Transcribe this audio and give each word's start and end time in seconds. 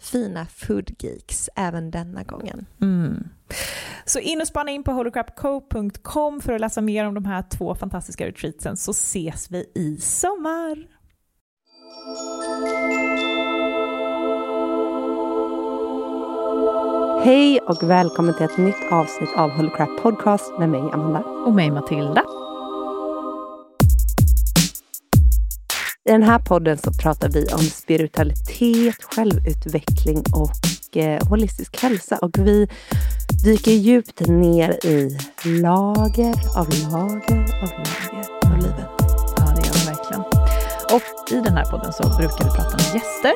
fina 0.00 0.46
foodgeeks 0.46 1.50
även 1.56 1.90
denna 1.90 2.22
gången. 2.22 2.66
Mm. 2.80 3.28
Så 4.04 4.18
in 4.18 4.40
och 4.40 4.46
spana 4.46 4.70
in 4.70 4.84
på 4.84 4.92
holocrapco.com 4.92 6.40
för 6.40 6.52
att 6.52 6.60
läsa 6.60 6.80
mer 6.80 7.06
om 7.06 7.14
de 7.14 7.24
här 7.24 7.44
två 7.50 7.74
fantastiska 7.74 8.26
retreatsen 8.26 8.76
så 8.76 8.90
ses 8.90 9.50
vi 9.50 9.70
i 9.74 9.96
sommar. 9.96 10.86
Hej 17.24 17.60
och 17.60 17.90
välkommen 17.90 18.34
till 18.34 18.44
ett 18.44 18.58
nytt 18.58 18.92
avsnitt 18.92 19.36
av 19.36 19.50
Holocrap 19.50 20.02
Podcast 20.02 20.58
med 20.58 20.68
mig 20.68 20.80
Amanda. 20.80 21.20
Och 21.20 21.52
mig 21.52 21.70
Matilda. 21.70 22.24
I 26.08 26.12
den 26.12 26.22
här 26.22 26.38
podden 26.38 26.78
så 26.78 26.92
pratar 26.92 27.28
vi 27.28 27.46
om 27.52 27.58
spiritualitet, 27.58 29.02
självutveckling 29.02 30.22
och 30.32 30.96
eh, 30.96 31.28
holistisk 31.28 31.82
hälsa. 31.82 32.16
Och 32.16 32.30
vi 32.38 32.68
dyker 33.44 33.70
djupt 33.70 34.20
ner 34.20 34.86
i 34.86 35.18
lager 35.44 36.34
av 36.56 36.68
lager 36.92 37.40
av 37.62 37.70
lager 37.70 38.26
av 38.46 38.56
livet. 38.56 38.90
Ja, 39.36 39.54
det 39.56 39.66
gör 39.66 39.74
vi 39.74 39.86
verkligen. 39.86 40.20
Och 40.92 41.32
i 41.32 41.40
den 41.44 41.56
här 41.56 41.64
podden 41.64 41.92
så 41.92 42.02
brukar 42.02 42.44
vi 42.44 42.50
prata 42.50 42.76
med 42.76 42.94
gäster 42.94 43.32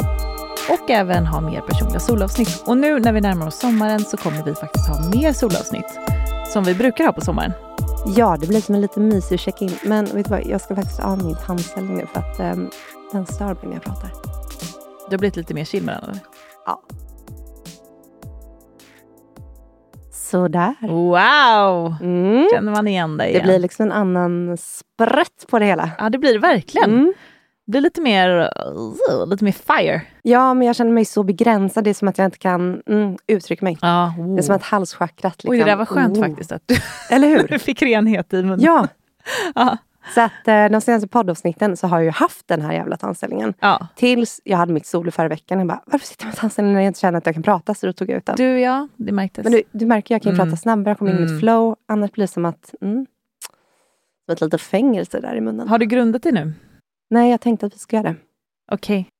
och 0.70 0.90
även 0.90 1.26
ha 1.26 1.40
mer 1.40 1.60
personliga 1.60 2.00
solavsnitt. 2.00 2.62
Och 2.66 2.76
nu 2.76 3.00
när 3.00 3.12
vi 3.12 3.20
närmar 3.20 3.46
oss 3.46 3.58
sommaren 3.58 4.00
så 4.00 4.16
kommer 4.16 4.42
vi 4.44 4.54
faktiskt 4.54 4.88
ha 4.88 5.08
mer 5.08 5.32
solavsnitt 5.32 5.98
som 6.54 6.64
vi 6.64 6.74
brukar 6.74 7.04
ha 7.04 7.12
på 7.12 7.20
sommaren. 7.20 7.52
Ja, 8.16 8.36
det 8.40 8.46
blir 8.46 8.60
som 8.60 8.74
en 8.74 8.80
lite 8.80 9.00
mysig 9.00 9.40
check-in. 9.40 9.70
Men 9.84 10.04
vet 10.04 10.24
du 10.24 10.30
vad, 10.30 10.46
jag 10.46 10.60
ska 10.60 10.74
faktiskt 10.74 11.00
av 11.00 11.24
min 11.24 11.36
tandställning 11.46 11.96
nu 11.96 12.06
för 12.06 12.20
att 12.20 12.56
um, 12.56 12.70
den 13.12 13.26
stör 13.26 13.46
mig 13.46 13.56
när 13.62 13.72
jag 13.72 13.82
pratar. 13.82 14.10
Du 15.08 15.14
har 15.14 15.18
blivit 15.18 15.36
lite 15.36 15.54
mer 15.54 15.64
chill 15.64 15.82
med 15.82 15.94
den 15.94 16.04
eller? 16.04 16.18
Ja. 16.66 16.82
Sådär. 20.12 20.74
Wow! 20.80 21.94
Mm. 22.00 22.48
Känner 22.52 22.72
man 22.72 22.88
igen 22.88 23.16
dig 23.16 23.30
igen. 23.30 23.42
Det 23.42 23.48
blir 23.48 23.58
liksom 23.58 23.86
en 23.86 23.92
annan 23.92 24.56
sprätt 24.56 25.46
på 25.50 25.58
det 25.58 25.64
hela. 25.64 25.90
Ja, 25.98 26.10
det 26.10 26.18
blir 26.18 26.32
det 26.32 26.38
verkligen. 26.38 26.90
Mm 26.90 27.14
blir 27.66 27.80
lite 27.80 28.00
mer, 28.00 28.50
uh, 29.10 29.26
lite 29.26 29.44
mer 29.44 29.52
fire. 29.52 30.02
Ja, 30.22 30.54
men 30.54 30.66
jag 30.66 30.76
känner 30.76 30.92
mig 30.92 31.04
så 31.04 31.22
begränsad. 31.22 31.84
Det 31.84 31.90
är 31.90 31.94
som 31.94 32.08
att 32.08 32.18
jag 32.18 32.24
inte 32.24 32.38
kan 32.38 32.82
mm, 32.86 33.16
uttrycka 33.26 33.64
mig. 33.64 33.78
Ah, 33.80 34.08
oh. 34.08 34.34
Det 34.34 34.40
är 34.40 34.42
som 34.42 34.56
att 34.56 34.62
halschakrat... 34.62 35.34
Liksom, 35.34 35.50
Oj, 35.50 35.58
det 35.58 35.64
där 35.64 35.76
var 35.76 35.84
skönt 35.84 36.16
oh. 36.16 36.22
faktiskt. 36.22 36.52
Att 36.52 36.62
du, 36.66 36.76
Eller 37.14 37.28
hur? 37.28 37.48
du 37.48 37.58
fick 37.58 37.82
renhet 37.82 38.32
i 38.32 38.42
munnen. 38.42 38.60
Ja. 38.60 38.88
ah. 39.54 39.76
Så 40.14 40.20
att 40.20 40.48
eh, 40.48 40.66
de 40.66 40.80
senaste 40.80 41.08
poddavsnitten 41.08 41.76
så 41.76 41.86
har 41.86 41.98
jag 41.98 42.04
ju 42.04 42.10
haft 42.10 42.48
den 42.48 42.62
här 42.62 42.72
jävla 42.72 42.96
tandställningen. 42.96 43.54
Ja. 43.60 43.86
Tills 43.96 44.40
jag 44.44 44.58
hade 44.58 44.72
mitt 44.72 44.86
solo 44.86 45.10
förra 45.10 45.28
veckan. 45.28 45.58
Jag 45.58 45.68
bara, 45.68 45.82
varför 45.86 46.06
sitter 46.06 46.24
jag 46.24 46.28
med 46.28 46.36
tandställning 46.36 46.74
när 46.74 46.80
jag 46.80 46.86
inte 46.86 47.00
känner 47.00 47.18
att 47.18 47.26
jag 47.26 47.34
kan 47.34 47.42
prata? 47.42 47.74
Så 47.74 47.86
då 47.86 47.92
tog 47.92 48.10
jag 48.10 48.16
ut 48.16 48.26
den. 48.26 48.36
Du 48.36 48.60
ja, 48.60 48.88
det 48.96 49.12
märktes. 49.12 49.44
Men 49.44 49.52
du, 49.52 49.62
du 49.72 49.86
märker, 49.86 50.14
jag 50.14 50.22
kan 50.22 50.32
ju 50.32 50.34
mm. 50.34 50.46
prata 50.46 50.56
snabbare, 50.56 50.94
komma 50.94 51.10
in 51.10 51.16
i 51.16 51.18
mm. 51.18 51.32
mitt 51.32 51.40
flow. 51.40 51.76
Annars 51.88 52.12
blir 52.12 52.22
det 52.22 52.28
som 52.32 52.44
att, 52.44 52.74
mm, 52.80 53.06
som 54.24 54.32
ett 54.32 54.40
litet 54.40 54.60
fängelse 54.60 55.20
där 55.20 55.34
i 55.34 55.40
munnen. 55.40 55.68
Har 55.68 55.78
du 55.78 55.86
grundat 55.86 56.22
dig 56.22 56.32
nu? 56.32 56.52
Nej, 57.10 57.30
jag 57.30 57.40
tänkte 57.40 57.66
att 57.66 57.74
vi 57.74 57.78
ska 57.78 57.96
göra 57.96 58.08
det. 58.08 58.16
Okej. 58.72 59.00
Okay. 59.00 59.10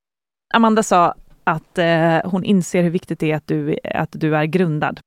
Amanda 0.54 0.82
sa 0.82 1.14
att 1.44 1.78
eh, 1.78 2.20
hon 2.24 2.44
inser 2.44 2.82
hur 2.82 2.90
viktigt 2.90 3.18
det 3.18 3.32
är 3.32 3.36
att 3.36 3.46
du, 3.46 3.78
att 3.84 4.10
du 4.12 4.36
är 4.36 4.44
grundad 4.44 5.00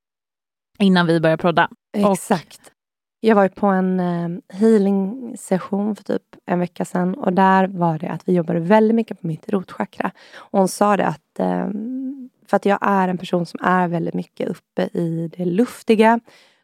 innan 0.79 1.07
vi 1.07 1.19
börjar 1.19 1.37
prodda. 1.37 1.69
Exakt. 1.97 2.59
Och... 2.65 2.73
Jag 3.19 3.35
var 3.35 3.47
på 3.47 3.67
en 3.67 3.99
eh, 3.99 4.57
healing 4.57 5.33
session 5.37 5.95
för 5.95 6.03
typ 6.03 6.23
en 6.45 6.59
vecka 6.59 6.85
sedan 6.85 7.15
och 7.15 7.33
där 7.33 7.67
var 7.67 7.99
det 7.99 8.09
att 8.09 8.27
vi 8.27 8.33
jobbade 8.33 8.59
väldigt 8.59 8.95
mycket 8.95 9.21
på 9.21 9.27
mitt 9.27 9.49
rotchakra. 9.49 10.11
Och 10.35 10.59
hon 10.59 10.67
sa 10.67 10.97
det 10.97 11.05
att 11.05 11.39
eh, 11.39 11.67
för 12.47 12.57
att 12.57 12.65
jag 12.65 12.79
är 12.81 13.07
en 13.07 13.17
person 13.17 13.45
som 13.45 13.59
är 13.63 13.87
väldigt 13.87 14.13
mycket 14.13 14.49
uppe 14.49 14.89
i 14.93 15.31
det 15.37 15.45
luftiga 15.45 16.19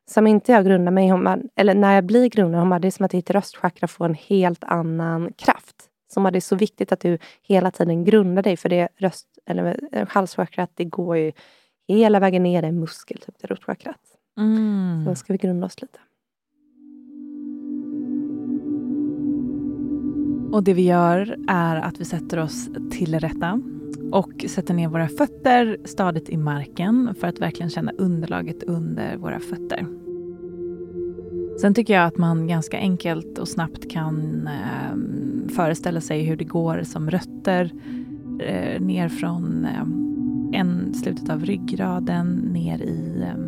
som 0.06 0.28
inte 0.28 0.52
jag 0.52 0.66
grundar 0.66 0.92
mig 0.92 1.08
i, 1.08 1.50
eller 1.56 1.76
när 1.76 1.96
jag 1.96 2.04
blir 2.04 2.30
grundad, 2.30 2.60
hon 2.60 2.70
bara, 2.70 2.80
det 2.80 2.88
är 2.88 2.92
som 2.92 3.06
att 3.06 3.12
ditt 3.12 3.30
röstchakra 3.30 3.88
får 3.88 4.06
en 4.06 4.14
helt 4.16 4.64
annan 4.64 5.34
kraft 5.34 5.73
som 6.14 6.24
det 6.24 6.38
är 6.38 6.42
så 6.42 6.56
viktigt 6.56 6.92
att 6.92 7.00
du 7.00 7.18
hela 7.42 7.72
tiden 7.72 8.04
grundar 8.04 8.44
dig 8.44 8.58
för 8.58 8.70
det 8.70 8.88
röst 8.98 9.28
eller 9.46 9.80
eh, 9.92 10.08
halschakrat 10.10 10.72
det 10.74 10.86
går 10.86 11.18
ju 11.18 11.32
hela 11.88 12.20
vägen 12.20 12.44
ner 12.44 12.64
i 12.64 12.72
muskel, 12.72 13.18
typ 13.18 13.38
till 13.38 13.50
rotchakrat. 13.50 14.00
Mm. 14.38 15.06
Så 15.06 15.16
ska 15.16 15.34
vi 15.34 15.38
grunda 15.38 15.66
oss 15.66 15.82
lite. 15.82 16.00
Och 20.54 20.64
det 20.64 20.74
vi 20.74 20.82
gör 20.82 21.38
är 21.48 21.76
att 21.76 22.00
vi 22.00 22.06
sätter 22.06 22.40
oss 22.40 22.70
till 22.92 23.20
rätta 23.20 23.62
och 24.12 24.46
sätter 24.50 24.74
ner 24.74 24.88
våra 24.88 25.08
fötter 25.08 25.78
stadigt 25.86 26.30
i 26.30 26.38
marken 26.38 27.16
för 27.20 27.28
att 27.28 27.40
verkligen 27.40 27.70
känna 27.70 27.92
underlaget 27.92 28.64
under 28.64 29.18
våra 29.18 29.40
fötter. 29.40 30.03
Sen 31.62 31.74
tycker 31.74 31.94
jag 31.94 32.06
att 32.06 32.18
man 32.18 32.48
ganska 32.48 32.78
enkelt 32.78 33.38
och 33.38 33.48
snabbt 33.48 33.92
kan 33.92 34.48
eh, 34.48 34.98
föreställa 35.56 36.02
sig 36.02 36.24
hur 36.24 36.36
det 36.36 36.44
går 36.44 36.84
som 36.84 37.10
rötter 37.10 37.72
eh, 38.40 38.82
ner 38.82 39.10
från 39.10 39.66
eh, 39.66 40.60
en, 40.60 40.94
slutet 40.94 41.30
av 41.30 41.46
ryggraden 41.46 42.36
ner 42.36 42.82
i 42.82 43.22
eh, 43.22 43.40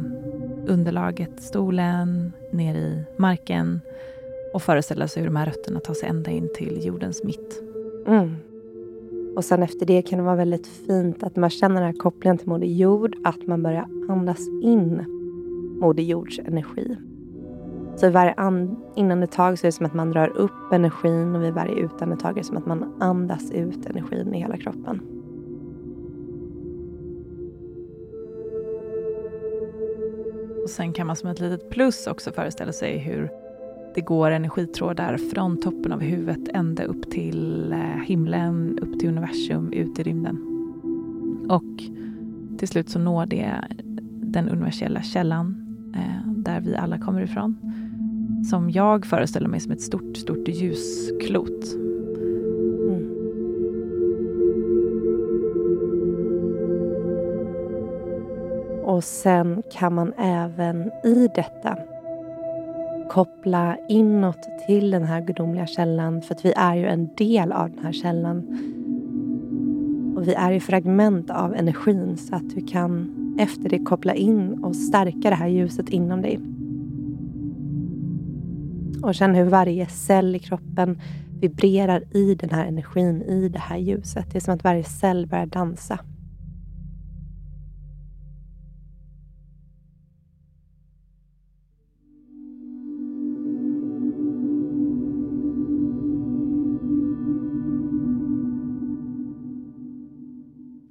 underlaget, 0.68 1.44
stolen, 1.44 2.34
ner 2.52 2.76
i 2.76 3.04
marken 3.18 3.82
och 4.54 4.62
föreställa 4.62 5.08
sig 5.08 5.22
hur 5.22 5.30
de 5.30 5.36
här 5.36 5.46
rötterna 5.46 5.80
tar 5.80 5.94
sig 5.94 6.10
ända 6.10 6.32
in 6.32 6.50
till 6.56 6.86
jordens 6.86 7.24
mitt. 7.24 7.62
Mm. 8.08 8.36
Och 9.36 9.46
sen 9.46 9.64
efter 9.64 9.86
det 9.86 10.02
kan 10.02 10.20
det 10.20 10.26
vara 10.26 10.36
väldigt 10.36 10.68
fint 10.68 11.24
att 11.24 11.36
man 11.36 11.50
känner 11.50 11.76
den 11.76 11.84
här 11.84 12.00
kopplingen 12.00 12.38
till 12.38 12.48
Moder 12.48 12.68
Jord, 12.68 13.16
att 13.24 13.48
man 13.48 13.64
börjar 13.64 13.88
andas 14.10 14.40
in 14.64 15.06
Moder 15.80 16.04
Jords 16.04 16.40
energi. 16.40 16.98
Så 17.96 18.06
vid 18.06 18.14
varje 18.14 18.36
inandetag 18.96 19.60
så 19.60 19.66
är 19.66 19.68
det 19.68 19.72
som 19.72 19.86
att 19.86 19.94
man 19.94 20.12
drar 20.12 20.28
upp 20.28 20.72
energin 20.72 21.36
och 21.36 21.44
vid 21.44 21.54
varje 21.54 21.76
utandetag 21.76 22.32
är 22.32 22.36
det 22.36 22.44
som 22.44 22.58
att 22.58 22.66
man 22.66 22.94
andas 23.00 23.52
ut 23.52 23.86
energin 23.86 24.34
i 24.34 24.40
hela 24.40 24.58
kroppen. 24.58 25.02
Och 30.64 30.70
sen 30.70 30.94
kan 30.94 31.08
man 31.08 31.16
som 31.16 31.30
ett 31.30 31.40
litet 31.40 31.70
plus 31.70 32.08
också 32.08 32.32
föreställa 32.32 32.72
sig 32.72 32.98
hur 32.98 33.30
det 33.96 34.02
går 34.02 34.32
energitrådar 34.32 35.18
från 35.18 35.60
toppen 35.60 35.92
av 35.92 36.02
huvudet 36.02 36.50
ända 36.54 36.84
upp 36.84 37.12
till 37.12 37.72
eh, 37.72 37.80
himlen, 37.80 38.80
upp 38.80 39.00
till 39.00 39.10
universum, 39.10 39.74
ut 39.74 40.00
i 40.00 40.04
rymden. 40.04 40.38
Och 41.50 41.84
till 42.58 42.68
slut 42.68 42.90
så 42.90 43.00
når 43.00 43.26
det 43.26 43.52
den 44.22 44.50
universella 44.50 45.02
källan 45.02 45.76
eh, 45.96 46.32
där 46.32 46.60
vi 46.60 46.76
alla 46.76 47.00
kommer 47.00 47.22
ifrån. 47.22 47.58
Som 48.50 48.70
jag 48.70 49.06
föreställer 49.06 49.48
mig 49.48 49.60
som 49.60 49.72
ett 49.72 49.82
stort, 49.82 50.18
stort 50.18 50.48
ljusklot. 50.48 51.74
Mm. 52.88 53.12
Och 58.84 59.04
sen 59.04 59.64
kan 59.72 59.94
man 59.94 60.14
även 60.18 60.92
i 61.04 61.28
detta 61.36 61.78
koppla 63.10 63.78
inåt 63.90 64.48
till 64.68 64.92
den 64.92 65.04
här 65.04 65.22
gudomliga 65.22 65.68
källan 65.68 66.22
för 66.22 66.36
att 66.36 66.46
vi 66.46 66.54
är 66.56 66.76
ju 66.76 66.86
en 66.86 67.10
del 67.18 67.52
av 67.52 67.70
den 67.70 67.86
här 67.86 67.92
källan. 67.92 68.38
Och 70.16 70.28
vi 70.28 70.34
är 70.34 70.52
ju 70.52 70.60
fragment 70.60 71.30
av 71.30 71.56
energin 71.56 72.18
så 72.18 72.36
att 72.36 72.50
du 72.56 72.68
kan 72.68 73.16
efter 73.40 73.70
det 73.70 73.80
koppla 73.80 74.14
in 74.14 74.64
och 74.64 74.76
stärka 74.76 75.30
det 75.30 75.36
här 75.36 75.48
ljuset 75.48 75.90
inom 75.90 76.22
dig. 76.22 76.40
Och 79.06 79.16
känn 79.16 79.36
hur 79.36 79.46
varje 79.46 79.88
cell 79.88 80.36
i 80.36 80.40
kroppen 80.40 81.02
vibrerar 81.40 82.18
i 82.18 82.36
den 82.36 82.50
här 82.50 82.66
energin, 82.66 83.22
i 83.22 83.50
det 83.50 83.60
här 83.60 83.78
ljuset. 83.78 84.32
Det 84.32 84.38
är 84.38 84.40
som 84.40 84.54
att 84.54 84.64
varje 84.64 84.84
cell 84.84 85.28
börjar 85.28 85.46
dansa. 85.46 86.00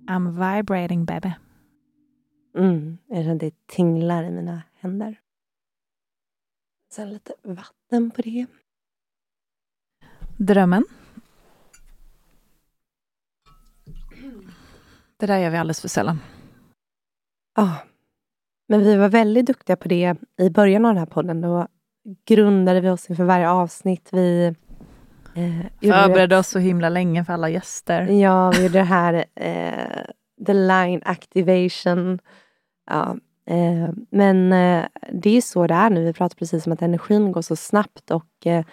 I'm 0.09 0.57
vibrating 0.57 1.05
baby. 1.05 1.33
Mm, 2.59 2.99
jag 3.07 3.25
känner 3.25 3.39
det 3.39 3.67
tinglar 3.67 4.25
i 4.25 4.31
mina 4.31 4.63
händer. 4.81 5.24
Sen 6.95 7.11
lite 7.11 7.35
vatten 7.43 8.11
på 8.11 8.23
det. 8.23 8.47
Drömmen. 10.37 10.85
Det 15.17 15.27
där 15.27 15.39
gör 15.39 15.51
vi 15.51 15.57
alldeles 15.57 15.81
för 15.81 15.89
sällan. 15.89 16.21
Ja, 17.57 17.77
men 18.69 18.81
vi 18.81 18.97
var 18.97 19.09
väldigt 19.09 19.47
duktiga 19.47 19.77
på 19.77 19.89
det 19.89 20.17
i 20.39 20.51
början 20.51 20.85
av 20.85 20.91
den 20.95 20.99
här 20.99 21.07
podden. 21.07 21.41
Då 21.41 21.69
grundade 22.25 22.81
vi 22.81 22.91
oss 22.91 23.11
inför 23.11 23.25
varje 23.25 23.51
avsnitt. 23.51 24.09
Vi 24.13 24.55
Eh, 25.35 25.67
Förberedde 25.81 26.39
oss 26.39 26.49
så 26.49 26.59
himla 26.59 26.89
länge 26.89 27.25
för 27.25 27.33
alla 27.33 27.49
gäster. 27.49 28.03
Ja, 28.03 28.51
vi 28.51 28.63
gjorde 28.63 28.79
det 28.79 28.85
här 28.85 29.25
eh, 29.35 30.05
the 30.47 30.53
line 30.53 31.03
activation. 31.05 32.19
Ja, 32.87 33.17
eh, 33.47 33.91
men 34.11 34.53
eh, 34.53 34.85
det 35.13 35.37
är 35.37 35.41
så 35.41 35.67
det 35.67 35.75
är 35.75 35.91
nu. 35.91 36.05
Vi 36.05 36.13
pratade 36.13 36.39
precis 36.39 36.67
om 36.67 36.73
att 36.73 36.83
energin 36.83 37.33
går 37.33 37.43
så 37.43 37.57
snabbt 37.57 38.11
och 38.11 38.47
eh, 38.47 38.65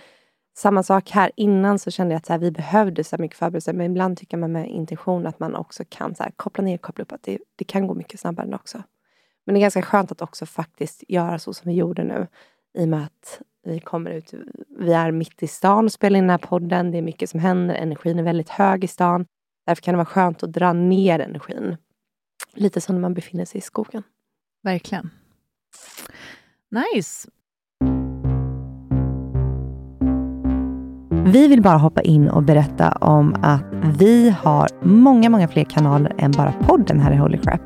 samma 0.57 0.83
sak 0.83 1.09
här. 1.09 1.31
Innan 1.35 1.79
så 1.79 1.91
kände 1.91 2.13
jag 2.13 2.17
att 2.17 2.25
så 2.25 2.33
här, 2.33 2.39
vi 2.39 2.51
behövde 2.51 3.03
så 3.03 3.17
mycket 3.17 3.37
förberedelser, 3.37 3.73
men 3.73 3.91
ibland 3.91 4.17
tycker 4.17 4.37
man 4.37 4.51
med 4.51 4.69
intention 4.69 5.27
att 5.27 5.39
man 5.39 5.55
också 5.55 5.83
kan 5.89 6.15
så 6.15 6.23
här, 6.23 6.31
koppla 6.35 6.63
ner, 6.63 6.77
koppla 6.77 7.01
upp, 7.01 7.11
att 7.11 7.23
det, 7.23 7.37
det 7.55 7.65
kan 7.65 7.87
gå 7.87 7.93
mycket 7.93 8.19
snabbare 8.19 8.55
också. 8.55 8.83
Men 9.45 9.53
det 9.53 9.59
är 9.59 9.61
ganska 9.61 9.81
skönt 9.81 10.11
att 10.11 10.21
också 10.21 10.45
faktiskt 10.45 11.03
göra 11.07 11.39
så 11.39 11.53
som 11.53 11.69
vi 11.69 11.75
gjorde 11.75 12.03
nu 12.03 12.27
i 12.77 12.83
och 12.83 12.89
med 12.89 13.03
att 13.03 13.41
vi 13.63 13.79
kommer 13.79 14.11
ut, 14.11 14.33
vi 14.79 14.93
är 14.93 15.11
mitt 15.11 15.43
i 15.43 15.47
stan 15.47 15.85
och 15.85 15.91
spelar 15.91 16.17
in 16.17 16.23
den 16.23 16.29
här 16.29 16.37
podden. 16.37 16.91
Det 16.91 16.97
är 16.97 17.01
mycket 17.01 17.29
som 17.29 17.39
händer. 17.39 17.75
Energin 17.75 18.19
är 18.19 18.23
väldigt 18.23 18.49
hög 18.49 18.83
i 18.83 18.87
stan. 18.87 19.25
Därför 19.65 19.81
kan 19.81 19.93
det 19.93 19.97
vara 19.97 20.05
skönt 20.05 20.43
att 20.43 20.53
dra 20.53 20.73
ner 20.73 21.19
energin. 21.19 21.77
Lite 22.53 22.81
som 22.81 22.95
när 22.95 23.01
man 23.01 23.13
befinner 23.13 23.45
sig 23.45 23.57
i 23.57 23.61
skogen. 23.61 24.03
Verkligen. 24.63 25.09
Nice. 26.71 27.27
Vi 31.25 31.47
vill 31.47 31.61
bara 31.61 31.77
hoppa 31.77 32.01
in 32.01 32.29
och 32.29 32.43
berätta 32.43 32.91
om 32.91 33.35
att 33.41 33.63
vi 33.99 34.29
har 34.29 34.69
många, 34.81 35.29
många 35.29 35.47
fler 35.47 35.63
kanaler 35.63 36.15
än 36.17 36.31
bara 36.31 36.51
podden 36.51 36.99
här 36.99 37.11
i 37.11 37.17
Holy 37.17 37.37
Crap. 37.37 37.61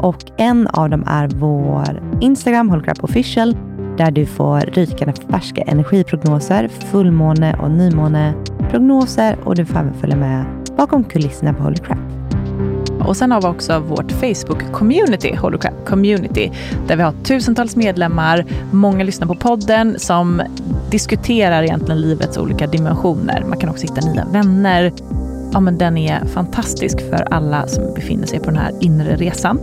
Och 0.00 0.22
en 0.36 0.66
av 0.66 0.90
dem 0.90 1.04
är 1.06 1.28
vår 1.28 2.18
Instagram, 2.20 2.70
Holy 2.70 2.82
Crap 2.82 3.04
Official, 3.04 3.56
där 3.98 4.10
du 4.10 4.26
får 4.26 4.60
rykande 4.60 5.14
färska 5.30 5.62
energiprognoser, 5.62 6.68
fullmåne 6.68 7.56
och 7.60 7.70
nymåneprognoser 7.70 9.38
och 9.44 9.54
du 9.54 9.66
får 9.66 9.78
även 9.78 9.94
följa 9.94 10.16
med 10.16 10.44
bakom 10.76 11.04
kulisserna 11.04 11.54
på 11.54 11.62
Holy 11.62 11.76
Crap. 11.76 12.17
Och 13.06 13.16
sen 13.16 13.32
har 13.32 13.40
vi 13.40 13.46
också 13.46 13.78
vårt 13.78 14.12
Facebook-community, 14.12 15.36
Holocrap 15.36 15.86
Community, 15.86 16.50
där 16.86 16.96
vi 16.96 17.02
har 17.02 17.12
tusentals 17.24 17.76
medlemmar, 17.76 18.44
många 18.72 19.04
lyssnar 19.04 19.26
på 19.26 19.34
podden 19.34 19.98
som 19.98 20.42
diskuterar 20.90 21.62
egentligen 21.62 22.00
livets 22.00 22.38
olika 22.38 22.66
dimensioner. 22.66 23.44
Man 23.48 23.58
kan 23.58 23.70
också 23.70 23.86
hitta 23.86 24.08
nya 24.08 24.24
vänner. 24.32 24.92
Ja, 25.52 25.60
men 25.60 25.78
den 25.78 25.96
är 25.96 26.26
fantastisk 26.26 27.00
för 27.00 27.26
alla 27.30 27.66
som 27.66 27.94
befinner 27.94 28.26
sig 28.26 28.38
på 28.38 28.44
den 28.44 28.56
här 28.56 28.72
inre 28.80 29.16
resan. 29.16 29.60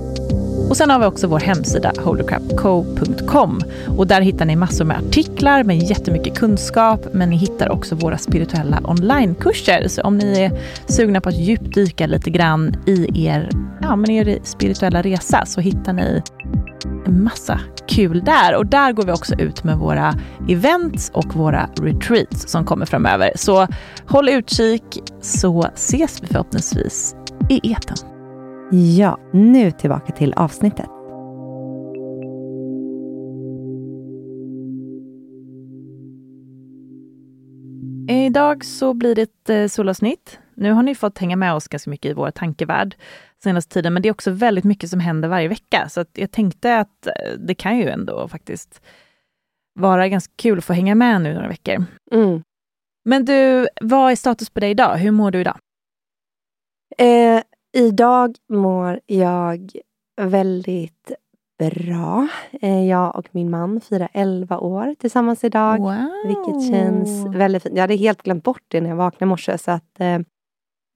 Och 0.70 0.78
sen 0.78 0.90
har 0.90 1.00
vi 1.00 1.06
också 1.06 1.28
vår 1.28 1.40
hemsida 1.40 1.92
holycrapco.com 1.98 3.62
och 3.98 4.08
där 4.08 4.22
hittar 4.22 4.46
ni 4.46 4.56
massor 4.56 4.86
med 4.86 4.98
artiklar 4.98 5.64
med 5.64 5.78
jättemycket 5.78 6.38
kunskap, 6.38 7.08
men 7.12 7.30
ni 7.30 7.36
hittar 7.36 7.70
också 7.70 7.96
våra 7.96 8.18
spirituella 8.18 8.82
onlinekurser. 8.84 9.88
Så 9.88 10.02
om 10.02 10.18
ni 10.18 10.40
är 10.40 10.52
sugna 10.88 11.22
på 11.22 11.30
att 11.30 11.38
djupdyka 11.38 12.08
lite 12.08 12.30
grann 12.30 12.76
i 12.86 13.26
er, 13.26 13.50
ja, 13.82 13.96
men 13.96 14.12
er 14.12 14.40
spirituella 14.44 15.02
resa 15.02 15.46
så 15.46 15.62
hittar 15.62 15.94
ni 15.94 16.22
en 17.06 17.24
massa 17.24 17.60
kul 17.88 18.24
där. 18.26 18.56
Och 18.56 18.66
där 18.66 18.92
går 18.92 19.04
vi 19.04 19.12
också 19.12 19.36
ut 19.36 19.64
med 19.64 19.78
våra 19.78 20.14
events 20.50 21.12
och 21.14 21.36
våra 21.36 21.70
retreats 21.82 22.48
som 22.48 22.66
kommer 22.66 22.86
framöver. 22.86 23.32
Så 23.36 23.68
håll 24.08 24.30
utkik 24.30 25.04
så 25.22 25.70
ses 25.76 26.24
vi 26.24 26.28
förhoppningsvis 26.28 27.16
i 27.50 27.72
eten. 27.72 28.15
Ja, 28.72 29.20
nu 29.34 29.72
tillbaka 29.72 30.14
till 30.14 30.34
avsnittet. 30.34 30.86
Idag 38.10 38.66
så 38.66 38.94
blir 38.94 39.16
det 39.16 39.22
ett 39.22 39.50
eh, 39.50 39.68
solavsnitt. 39.68 40.40
Nu 40.54 40.72
har 40.72 40.84
ni 40.84 40.96
fått 40.96 41.18
hänga 41.18 41.36
med 41.36 41.54
oss 41.54 41.68
ganska 41.68 41.90
mycket 41.90 42.10
i 42.10 42.14
vår 42.14 42.32
tankevärld 42.32 42.96
senaste 43.44 43.74
tiden, 43.74 43.94
men 43.94 44.02
det 44.02 44.10
är 44.10 44.14
också 44.14 44.32
väldigt 44.32 44.66
mycket 44.66 44.90
som 44.90 45.00
händer 45.00 45.30
varje 45.30 45.48
vecka. 45.48 45.90
Så 45.90 46.06
jag 46.14 46.32
tänkte 46.32 46.78
att 46.78 47.08
eh, 47.08 47.14
det 47.38 47.56
kan 47.56 47.78
ju 47.78 47.90
ändå 47.90 48.28
faktiskt 48.28 48.82
vara 49.80 50.08
ganska 50.08 50.34
kul 50.36 50.58
att 50.58 50.66
få 50.66 50.74
hänga 50.74 50.96
med 50.96 51.22
nu 51.22 51.34
några 51.34 51.48
veckor. 51.48 51.86
Mm. 52.12 52.44
Men 53.06 53.26
du, 53.26 53.68
vad 53.82 54.12
är 54.12 54.16
status 54.16 54.50
på 54.50 54.60
dig 54.60 54.72
idag? 54.72 54.98
Hur 54.98 55.12
mår 55.12 55.32
du 55.32 55.40
idag? 55.40 55.58
Eh, 56.98 57.42
Idag 57.76 58.36
mår 58.50 59.00
jag 59.06 59.72
väldigt 60.22 61.12
bra. 61.60 62.28
Eh, 62.62 62.88
jag 62.88 63.16
och 63.16 63.28
min 63.32 63.50
man 63.50 63.82
firar 63.82 64.10
11 64.14 64.58
år 64.58 64.96
tillsammans 65.00 65.44
idag. 65.44 65.80
Wow. 65.80 66.12
Vilket 66.26 66.70
känns 66.70 67.36
väldigt 67.36 67.64
fint. 67.64 67.76
Jag 67.76 67.84
hade 67.84 67.96
helt 67.96 68.24
glömt 68.24 68.44
bort 68.44 68.64
det 68.68 68.82
när 68.82 68.90
jag 68.90 68.96
vaknade 68.96 69.26
i 69.26 69.30
morse. 69.30 69.58
Så 69.58 69.72
att, 69.72 70.00
eh, 70.00 70.14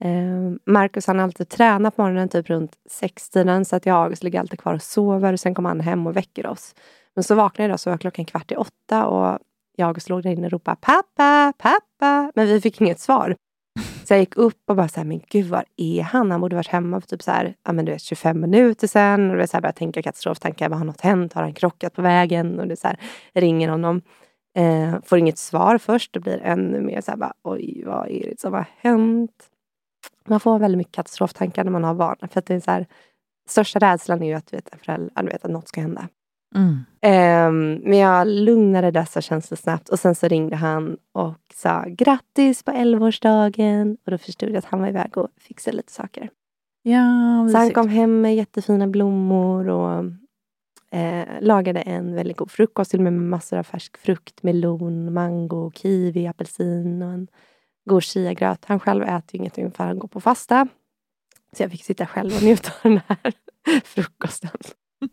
eh, 0.04 0.52
Marcus 0.66 1.06
han 1.06 1.18
har 1.18 1.24
alltid 1.24 1.48
tränat 1.48 1.96
på 1.96 2.02
morgonen 2.02 2.28
typ 2.28 2.50
runt 2.50 2.76
sextiden 2.90 3.64
så 3.64 3.76
att 3.76 3.86
jag 3.86 3.96
och 3.96 4.02
August 4.02 4.22
ligger 4.22 4.40
alltid 4.40 4.60
kvar 4.60 4.74
och 4.74 4.82
sover. 4.82 5.32
Och 5.32 5.40
sen 5.40 5.54
kommer 5.54 5.68
han 5.68 5.80
hem 5.80 6.06
och 6.06 6.16
väcker 6.16 6.46
oss. 6.46 6.74
Men 7.14 7.24
så 7.24 7.34
vaknade 7.34 7.62
jag 7.62 7.68
idag 7.68 7.80
så 7.80 7.90
var 7.90 7.98
klockan 7.98 8.24
kvart 8.24 8.52
i 8.52 8.56
åtta 8.56 9.06
och 9.06 9.38
jag 9.76 9.86
och 9.86 9.88
August 9.88 10.08
låg 10.08 10.22
där 10.22 10.30
inne 10.30 10.46
och 10.46 10.52
ropade 10.52 10.76
pappa, 10.80 11.52
pappa. 11.58 12.32
Men 12.34 12.46
vi 12.46 12.60
fick 12.60 12.80
inget 12.80 13.00
svar. 13.00 13.36
Så 14.10 14.14
jag 14.14 14.20
gick 14.20 14.36
upp 14.36 14.62
och 14.66 14.76
bara 14.76 14.88
så 14.88 15.00
här, 15.00 15.04
men 15.04 15.20
gud 15.28 15.46
var 15.46 15.64
är 15.76 16.02
han? 16.02 16.30
Han 16.30 16.40
borde 16.40 16.56
varit 16.56 16.68
hemma 16.68 17.00
för 17.00 17.08
typ 17.08 17.22
så 17.22 17.30
här, 17.30 17.54
ja, 17.64 17.72
men 17.72 17.84
du 17.84 17.92
vet, 17.92 18.02
25 18.02 18.40
minuter 18.40 18.86
sen. 18.86 19.30
Och 19.30 19.36
det 19.36 19.46
så 19.46 19.56
här, 19.56 19.60
började 19.60 19.78
tänka 19.78 20.02
katastroftankar. 20.02 20.68
vad 20.68 20.78
Har 20.78 20.86
något 20.86 21.00
hänt? 21.00 21.32
Har 21.32 21.42
han 21.42 21.54
krockat 21.54 21.94
på 21.94 22.02
vägen? 22.02 22.60
Och 22.60 22.68
det 22.68 22.76
så 22.76 22.88
här, 22.88 23.00
ringer 23.32 23.68
honom. 23.68 24.02
Eh, 24.56 24.94
får 25.04 25.18
inget 25.18 25.38
svar 25.38 25.78
först. 25.78 26.12
Det 26.12 26.20
blir 26.20 26.40
ännu 26.42 26.80
mer 26.80 27.00
så 27.00 27.10
här, 27.10 27.18
bara, 27.18 27.32
oj 27.42 27.82
vad 27.86 28.08
är 28.08 28.30
det 28.30 28.40
som 28.40 28.52
har 28.52 28.66
hänt? 28.76 29.50
Man 30.28 30.40
får 30.40 30.58
väldigt 30.58 30.78
mycket 30.78 30.94
katastroftankar 30.94 31.64
när 31.64 31.72
man 31.72 31.84
har 31.84 31.94
barn. 31.94 32.28
För 32.30 32.38
att 32.38 32.46
det 32.46 32.54
är 32.54 32.60
så 32.60 32.70
här, 32.70 32.86
största 33.48 33.78
rädslan 33.78 34.22
är 34.22 34.26
ju 34.26 34.34
att, 34.34 34.52
vet, 34.52 34.70
föräldrar, 34.84 35.24
vet, 35.24 35.44
att 35.44 35.50
något 35.50 35.68
ska 35.68 35.80
hända. 35.80 36.08
Mm. 36.54 36.84
Um, 37.02 37.74
men 37.74 37.98
jag 37.98 38.28
lugnade 38.28 38.90
dessa 38.90 39.20
känslor 39.20 39.56
snabbt 39.56 39.88
och 39.88 39.98
sen 39.98 40.14
så 40.14 40.28
ringde 40.28 40.56
han 40.56 40.96
och 41.12 41.38
sa 41.54 41.84
grattis 41.88 42.62
på 42.62 42.70
11-årsdagen. 42.70 43.96
Och 44.04 44.10
då 44.10 44.18
förstod 44.18 44.48
jag 44.48 44.56
att 44.56 44.64
han 44.64 44.80
var 44.80 44.88
iväg 44.88 45.18
och 45.18 45.28
fixade 45.36 45.76
lite 45.76 45.92
saker. 45.92 46.30
Ja, 46.82 47.48
så 47.52 47.58
han 47.58 47.70
kom 47.70 47.88
hem 47.88 48.20
med 48.20 48.36
jättefina 48.36 48.86
blommor 48.86 49.68
och 49.68 50.04
eh, 50.98 51.26
lagade 51.40 51.80
en 51.80 52.14
väldigt 52.14 52.36
god 52.36 52.50
frukost. 52.50 52.90
Till 52.90 53.00
och 53.00 53.04
med 53.04 53.12
med 53.12 53.30
massor 53.30 53.56
av 53.58 53.62
färsk 53.62 53.96
frukt. 53.96 54.42
Melon, 54.42 55.12
mango, 55.12 55.70
kiwi, 55.74 56.26
apelsin 56.26 57.02
och 57.02 57.10
en 57.10 57.28
god 57.84 58.02
chiagröt. 58.02 58.64
Han 58.64 58.80
själv 58.80 59.02
äter 59.02 59.34
ju 59.34 59.38
ingenting 59.38 59.70
för 59.70 59.84
han 59.84 59.98
går 59.98 60.08
på 60.08 60.20
fasta. 60.20 60.68
Så 61.56 61.62
jag 61.62 61.70
fick 61.70 61.84
sitta 61.84 62.06
själv 62.06 62.36
och 62.36 62.42
njuta 62.42 62.72
av 62.82 62.90
den 62.90 63.00
här 63.06 63.32
frukosten. 63.84 64.50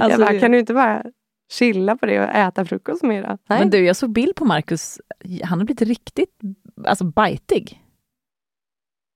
Alltså, 0.00 0.10
jag 0.10 0.20
bara, 0.20 0.32
det- 0.32 0.40
kan 0.40 0.50
du 0.52 0.58
inte 0.58 0.74
bara 0.74 1.04
chilla 1.52 1.96
på 1.96 2.06
det 2.06 2.20
och 2.20 2.28
äta 2.34 2.64
frukost 2.64 3.02
med 3.02 3.24
då? 3.24 3.38
Nej. 3.48 3.58
Men 3.58 3.70
du, 3.70 3.84
jag 3.84 3.96
såg 3.96 4.10
bild 4.12 4.36
på 4.36 4.44
Marcus. 4.44 5.00
Han 5.44 5.58
har 5.58 5.64
blivit 5.66 5.82
riktigt 5.82 6.38
alltså, 6.86 7.04
bajtig. 7.04 7.82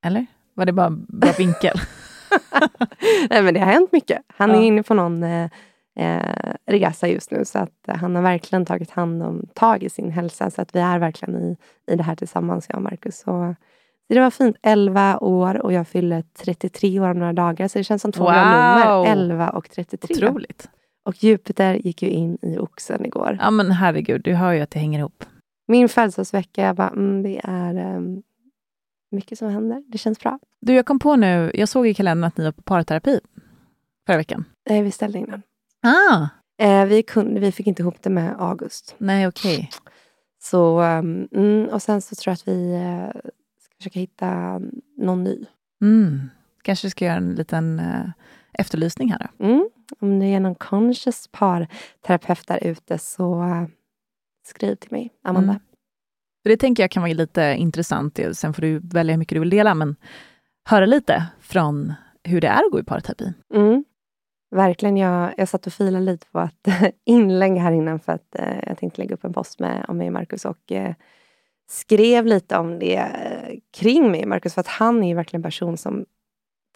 Eller? 0.06 0.26
Var 0.54 0.66
det 0.66 0.72
bara 0.72 0.90
bra 0.90 1.32
vinkel? 1.38 1.76
Nej, 3.30 3.42
men 3.42 3.54
det 3.54 3.60
har 3.60 3.72
hänt 3.72 3.92
mycket. 3.92 4.22
Han 4.26 4.50
är 4.50 4.54
Ja. 4.54 4.62
inne 4.62 4.82
på 4.82 4.94
någon 4.94 5.22
eh, 5.22 5.50
eh, 5.98 6.54
resa 6.66 7.08
just 7.08 7.30
nu 7.30 7.44
så 7.44 7.58
att 7.58 7.88
eh, 7.88 7.96
han 7.96 8.14
har 8.14 8.22
verkligen 8.22 8.66
tagit 8.66 8.90
hand 8.90 9.22
om 9.22 9.46
tag 9.54 9.82
i 9.82 9.90
sin 9.90 10.10
hälsa 10.10 10.50
så 10.50 10.62
att 10.62 10.74
vi 10.76 10.80
är 10.80 10.98
verkligen 10.98 11.36
i, 11.36 11.56
i 11.92 11.96
det 11.96 12.02
här 12.02 12.16
tillsammans, 12.16 12.66
jag 12.68 12.76
och 12.76 12.82
Marcus. 12.82 13.18
Så, 13.18 13.54
så 14.08 14.14
det 14.14 14.20
var 14.20 14.30
fint. 14.30 14.56
11 14.62 15.18
år 15.18 15.62
och 15.62 15.72
jag 15.72 15.88
fyller 15.88 16.22
33 16.38 17.00
år 17.00 17.08
om 17.10 17.18
några 17.18 17.32
dagar 17.32 17.68
så 17.68 17.78
det 17.78 17.84
känns 17.84 18.02
som 18.02 18.12
två 18.12 18.24
Wow. 18.24 18.32
nummer. 18.32 19.06
11 19.06 19.50
och 19.50 19.70
33. 19.70 20.14
Otroligt. 20.16 20.68
Och 21.04 21.24
Jupiter 21.24 21.74
gick 21.74 22.02
ju 22.02 22.08
in 22.08 22.38
i 22.42 22.58
oxen 22.58 23.06
igår. 23.06 23.38
Ja 23.40 23.50
men 23.50 23.70
herregud, 23.70 24.22
du 24.24 24.34
hör 24.34 24.52
ju 24.52 24.60
att 24.60 24.70
det 24.70 24.78
hänger 24.78 24.98
ihop. 24.98 25.24
Min 25.68 25.88
födelsedagsvecka, 25.88 26.62
jag 26.62 26.76
bara, 26.76 26.88
mm, 26.90 27.22
det 27.22 27.40
är 27.44 27.74
ehm, 27.74 28.22
mycket 29.10 29.38
som 29.38 29.48
händer. 29.48 29.82
Det 29.86 29.98
känns 29.98 30.18
bra. 30.20 30.38
Du, 30.60 30.74
jag 30.74 30.86
kom 30.86 30.98
på 30.98 31.16
nu, 31.16 31.50
jag 31.54 31.68
såg 31.68 31.86
i 31.86 31.94
kalendern 31.94 32.24
att 32.28 32.36
ni 32.36 32.44
var 32.44 32.52
på 32.52 32.62
parterapi 32.62 33.20
förra 34.06 34.16
veckan. 34.16 34.44
Nej, 34.68 34.82
vi 34.82 34.90
ställde 34.90 35.18
in 35.18 35.26
den. 35.26 35.42
Ah, 35.82 36.26
Eh, 36.58 36.84
vi, 36.84 37.02
kunde, 37.02 37.40
vi 37.40 37.52
fick 37.52 37.66
inte 37.66 37.82
ihop 37.82 37.96
det 38.02 38.10
med 38.10 38.34
August. 38.38 38.94
nej 38.98 39.28
okej. 39.28 39.70
Så, 40.42 40.80
ehm, 40.80 41.28
mm, 41.32 41.68
och 41.68 41.82
sen 41.82 42.02
så 42.02 42.14
tror 42.14 42.30
jag 42.30 42.34
att 42.34 42.48
vi 42.48 42.74
eh, 42.74 43.20
försöka 43.82 44.00
hitta 44.00 44.60
någon 44.96 45.24
ny. 45.24 45.44
Mm. 45.82 46.30
Kanske 46.62 46.90
ska 46.90 47.04
göra 47.04 47.16
en 47.16 47.34
liten 47.34 47.78
eh, 47.78 48.10
efterlysning 48.52 49.12
här. 49.12 49.30
Mm. 49.38 49.68
Om 50.00 50.18
det 50.18 50.26
är 50.26 50.40
någon 50.40 50.54
conscious 50.54 51.28
parterapeut 51.32 52.46
där 52.46 52.64
ute 52.64 52.98
så 52.98 53.42
eh, 53.42 53.66
skriv 54.46 54.74
till 54.74 54.92
mig, 54.92 55.10
Amanda. 55.22 55.52
Mm. 55.52 55.62
Det 56.44 56.56
tänker 56.56 56.82
jag 56.82 56.90
kan 56.90 57.02
vara 57.02 57.12
lite 57.12 57.54
intressant. 57.58 58.18
Sen 58.32 58.54
får 58.54 58.62
du 58.62 58.78
välja 58.78 59.12
hur 59.12 59.18
mycket 59.18 59.36
du 59.36 59.40
vill 59.40 59.50
dela, 59.50 59.74
men 59.74 59.96
höra 60.68 60.86
lite 60.86 61.26
från 61.40 61.94
hur 62.24 62.40
det 62.40 62.48
är 62.48 62.64
att 62.64 62.72
gå 62.72 62.80
i 62.80 62.84
parterapi. 62.84 63.32
Mm. 63.54 63.84
Verkligen, 64.50 64.96
jag, 64.96 65.34
jag 65.36 65.48
satt 65.48 65.66
och 65.66 65.72
filade 65.72 66.04
lite 66.04 66.26
på 66.32 66.40
ett 66.40 66.94
inlägg 67.04 67.56
här 67.56 67.72
innan 67.72 68.00
för 68.00 68.12
att 68.12 68.34
eh, 68.38 68.58
jag 68.66 68.78
tänkte 68.78 69.00
lägga 69.00 69.14
upp 69.14 69.24
en 69.24 69.32
post 69.32 69.60
med, 69.60 69.84
om 69.88 69.98
mig 69.98 70.06
och 70.06 70.12
Marcus 70.12 70.44
och 70.44 70.72
eh, 70.72 70.94
skrev 71.72 72.26
lite 72.26 72.58
om 72.58 72.78
det 72.78 72.96
eh, 72.96 73.58
kring 73.74 74.10
mig 74.10 74.22
och 74.22 74.28
Marcus 74.28 74.54
för 74.54 74.60
att 74.60 74.68
han 74.68 75.04
är 75.04 75.08
ju 75.08 75.14
verkligen 75.14 75.40
en 75.40 75.50
person 75.50 75.76
som 75.76 76.04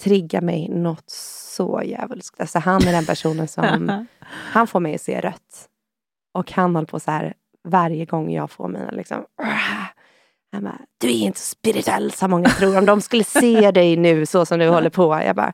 triggar 0.02 0.40
mig 0.40 0.68
något 0.68 1.10
så 1.10 1.82
djävulskt. 1.84 2.40
Alltså 2.40 2.58
han 2.58 2.88
är 2.88 2.92
den 2.92 3.06
personen 3.06 3.48
som 3.48 4.06
Han 4.28 4.66
får 4.66 4.80
mig 4.80 4.94
att 4.94 5.00
se 5.00 5.20
rött. 5.20 5.68
Och 6.34 6.52
han 6.52 6.74
håller 6.74 6.86
på 6.86 7.00
så 7.00 7.10
här 7.10 7.34
varje 7.64 8.04
gång 8.04 8.32
jag 8.32 8.50
får 8.50 8.68
mina 8.68 8.90
liksom... 8.90 9.24
Han 10.52 10.64
bara, 10.64 10.80
du 10.98 11.08
är 11.08 11.12
inte 11.12 11.40
så 11.40 11.46
spirituell 11.46 12.12
som 12.12 12.30
många 12.30 12.48
tror. 12.48 12.78
Om 12.78 12.86
de 12.86 13.00
skulle 13.00 13.24
se 13.24 13.70
dig 13.70 13.96
nu 13.96 14.26
så 14.26 14.46
som 14.46 14.58
du 14.58 14.68
håller 14.76 14.90
på. 14.90 15.22
Jag 15.24 15.36
bara, 15.36 15.52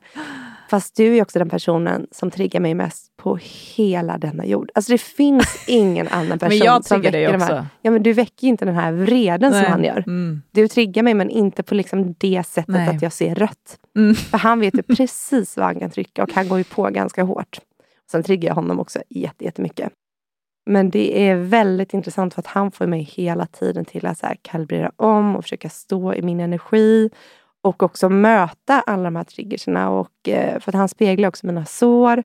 fast 0.69 0.95
du 0.95 1.17
är 1.17 1.21
också 1.21 1.39
den 1.39 1.49
personen 1.49 2.07
som 2.11 2.31
triggar 2.31 2.59
mig 2.59 2.73
mest 2.73 3.17
på 3.17 3.39
hela 3.75 4.17
denna 4.17 4.45
jord. 4.45 4.71
Alltså 4.75 4.91
det 4.91 4.97
finns 4.97 5.63
ingen 5.67 6.07
annan 6.07 6.39
person 6.39 6.57
men 6.57 6.67
jag 6.67 6.85
som 6.85 7.01
dig 7.01 7.11
väcker 7.11 7.37
de 7.37 7.43
också. 7.43 7.53
här... 7.53 7.65
Ja, 7.81 7.91
men 7.91 8.03
du 8.03 8.13
väcker 8.13 8.47
inte 8.47 8.65
den 8.65 8.75
här 8.75 8.91
vreden 8.91 9.51
Nej. 9.51 9.63
som 9.63 9.71
han 9.71 9.83
gör. 9.83 10.03
Mm. 10.07 10.41
Du 10.51 10.67
triggar 10.67 11.03
mig 11.03 11.13
men 11.13 11.29
inte 11.29 11.63
på 11.63 11.75
liksom 11.75 12.13
det 12.17 12.43
sättet 12.47 12.75
Nej. 12.75 12.89
att 12.89 13.01
jag 13.01 13.13
ser 13.13 13.35
rött. 13.35 13.77
Mm. 13.97 14.15
För 14.15 14.37
han 14.37 14.59
vet 14.59 14.77
ju 14.77 14.81
precis 14.95 15.57
vad 15.57 15.65
han 15.65 15.79
kan 15.79 15.89
trycka 15.89 16.23
och 16.23 16.33
han 16.33 16.49
går 16.49 16.57
ju 16.57 16.63
på 16.63 16.83
ganska 16.83 17.23
hårt. 17.23 17.59
Sen 18.11 18.23
triggar 18.23 18.49
jag 18.49 18.55
honom 18.55 18.79
också 18.79 18.99
jätte- 19.09 19.45
jättemycket. 19.45 19.91
Men 20.65 20.89
det 20.89 21.27
är 21.29 21.35
väldigt 21.35 21.93
intressant 21.93 22.33
för 22.33 22.41
att 22.41 22.47
han 22.47 22.71
får 22.71 22.87
mig 22.87 23.01
hela 23.01 23.45
tiden 23.45 23.85
till 23.85 24.05
att 24.05 24.17
så 24.17 24.25
här 24.25 24.37
kalibrera 24.41 24.91
om 24.95 25.35
och 25.35 25.43
försöka 25.43 25.69
stå 25.69 26.13
i 26.13 26.21
min 26.21 26.39
energi. 26.39 27.09
Och 27.63 27.83
också 27.83 28.09
möta 28.09 28.81
alla 28.81 29.03
de 29.03 29.15
här 29.15 29.23
triggerserna. 29.23 29.89
Och, 29.89 30.29
eh, 30.29 30.59
för 30.59 30.71
att 30.71 30.75
han 30.75 30.89
speglar 30.89 31.29
också 31.29 31.47
mina 31.47 31.65
sår. 31.65 32.23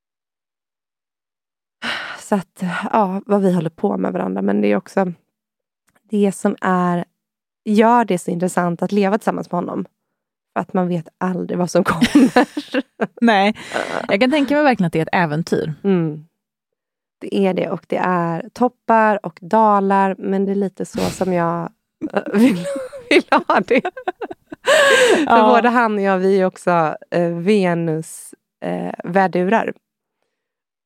Så 2.19 2.35
att, 2.35 2.63
ja, 2.93 3.23
vad 3.27 3.43
vi 3.43 3.53
håller 3.53 3.71
på 3.71 3.97
med 3.97 4.13
varandra. 4.13 4.43
Men 4.43 4.61
det 4.61 4.69
är 4.69 4.77
också 4.77 5.13
det 6.03 6.33
som 6.33 6.57
är, 6.61 7.05
gör 7.65 8.05
det 8.05 8.19
så 8.19 8.31
intressant 8.31 8.83
att 8.83 8.93
leva 8.93 9.19
tillsammans 9.19 9.53
med 9.53 9.59
honom. 9.59 9.87
För 10.53 10.61
att 10.61 10.73
man 10.73 10.89
vet 10.89 11.09
aldrig 11.19 11.59
vad 11.59 11.71
som 11.71 11.85
kommer. 11.85 12.47
Nej, 13.21 13.57
jag 14.09 14.21
kan 14.21 14.31
tänka 14.31 14.55
mig 14.55 14.65
verkligen 14.65 14.87
att 14.87 14.93
det 14.93 14.99
är 14.99 15.03
ett 15.03 15.09
äventyr. 15.13 15.75
Mm. 15.85 16.25
Det 17.21 17.37
är 17.37 17.55
det 17.55 17.71
och 17.71 17.85
det 17.87 17.97
är 17.97 18.49
toppar 18.53 19.27
och 19.27 19.39
dalar 19.41 20.15
men 20.19 20.45
det 20.45 20.51
är 20.51 20.57
lite 20.57 20.85
så 20.85 21.01
som 21.01 21.33
jag 21.33 21.73
eh, 22.13 22.23
vill, 22.33 22.65
vill 23.11 23.25
ha 23.31 23.61
det. 23.61 23.91
För 25.29 25.37
Ja. 25.37 25.55
både 25.57 25.69
han 25.69 25.95
och 25.95 26.01
jag, 26.01 26.19
vi 26.19 26.41
är 26.41 26.45
också 26.47 26.97
eh, 27.11 27.29
Venus 27.35 28.35
eh, 28.65 28.93
värdurar. 29.05 29.73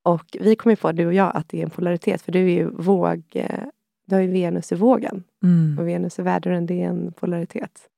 Och 0.05 0.37
vi 0.41 0.57
kom 0.57 0.71
ju 0.71 0.77
på, 0.77 0.93
du 0.93 1.07
och 1.07 1.15
jag, 1.15 1.37
att 1.37 1.49
det 1.49 1.59
är 1.59 1.63
en 1.65 1.71
polaritet 1.71 2.23
för 2.23 2.33
du 2.33 2.39
är 2.41 2.55
ju 2.55 2.71
våg, 2.71 3.23
eh, 3.35 3.65
du 4.07 4.15
har 4.15 4.23
ju 4.23 4.31
Venus 4.33 4.73
i 4.73 4.75
vågen 4.75 5.25
Mm. 5.43 5.79
och 5.79 5.89
Venus 5.89 6.19
i 6.19 6.23
värduren, 6.23 6.67
det 6.67 6.83
är 6.83 6.89
en 6.89 7.13
polaritet. 7.13 7.89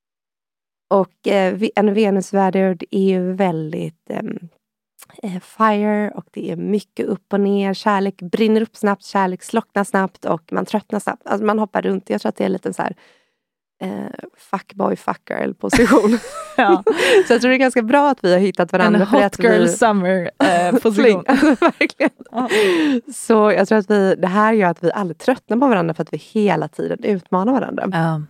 Och 0.90 1.28
eh, 1.28 1.62
en 1.76 1.94
Venusvärdur 1.94 2.74
det 2.74 2.86
är 2.96 3.08
ju 3.08 3.32
väldigt 3.32 4.10
ehm, 4.10 4.38
eh, 5.22 5.40
fire 5.40 6.10
och 6.14 6.24
det 6.30 6.50
är 6.50 6.56
mycket 6.56 7.06
upp 7.06 7.32
och 7.32 7.40
ner. 7.40 7.74
Kärlek 7.74 8.22
brinner 8.22 8.60
upp 8.60 8.76
snabbt, 8.76 9.04
kärlek 9.04 9.42
slocknar 9.42 9.84
snabbt 9.84 10.24
och 10.24 10.52
man 10.52 10.64
tröttnar 10.66 10.98
snabbt. 11.00 11.26
Alltså 11.26 11.44
man 11.46 11.58
hoppar 11.58 11.82
runt. 11.82 12.10
Jag 12.10 12.20
tror 12.20 12.28
att 12.28 12.36
det 12.36 12.44
är 12.44 12.48
lite 12.48 12.72
så 12.72 12.82
här 12.82 12.94
eh, 13.82 14.26
fuckboy 14.36 14.96
fucker 14.96 15.52
position. 15.52 16.18
Ja. 16.56 16.82
så 17.26 17.32
jag 17.32 17.40
tror 17.40 17.48
det 17.48 17.56
är 17.56 17.58
ganska 17.58 17.82
bra 17.82 18.10
att 18.10 18.24
vi 18.24 18.32
har 18.32 18.38
hittat 18.40 18.72
En 18.72 18.78
varandra. 18.78 19.06
för 19.06 19.22
hot 19.22 19.38
girl 19.38 19.60
vi, 19.62 19.68
summer 19.68 20.30
eh, 20.38 20.72
position. 20.82 21.24
Alltså, 21.28 21.46
verkligen. 21.60 22.10
Så 23.14 23.52
jag 23.52 23.68
tror 23.68 23.78
att 23.78 23.90
vi, 23.90 24.14
det 24.14 24.26
här 24.26 24.52
gör 24.52 24.68
att 24.68 24.84
vi 24.84 24.92
aldrig 24.92 25.18
tröttnar 25.18 25.56
på 25.56 25.66
varandra 25.66 25.94
för 25.94 26.02
att 26.02 26.12
vi 26.12 26.16
hela 26.16 26.68
tiden 26.68 27.04
utmanar 27.04 27.52
varandra. 27.52 27.88
Ja. 27.92 28.22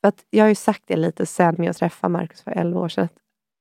För 0.00 0.08
att 0.08 0.24
jag 0.30 0.44
har 0.44 0.48
ju 0.48 0.54
sagt 0.54 0.82
det 0.86 0.96
lite 0.96 1.26
sen 1.26 1.64
jag 1.64 1.76
träffade 1.76 2.12
Marcus 2.12 2.42
för 2.42 2.50
11 2.50 2.80
år 2.80 2.88
sedan. 2.88 3.04
Att 3.04 3.12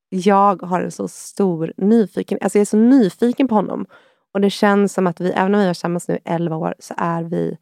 jag 0.10 0.62
har 0.62 0.82
en 0.82 0.92
så 0.92 1.08
stor 1.08 1.74
nyfiken, 1.78 2.38
alltså 2.42 2.58
jag 2.58 2.62
är 2.62 2.66
så 2.66 2.78
nyfiken 2.78 3.48
på 3.48 3.56
honom. 3.56 3.86
Och 4.34 4.42
det 4.42 4.50
känns 4.50 4.94
som 4.94 5.08
att 5.08 5.20
vi, 5.22 5.30
även 5.32 5.56
om 5.56 5.60
vi 5.60 5.66
har 5.66 5.70
varit 5.70 5.78
tillsammans 5.78 6.08
nu 6.08 6.16
i 6.16 6.20
11 6.26 6.56
år, 6.56 6.76
så 6.80 6.94
är 6.98 7.24
vi 7.24 7.58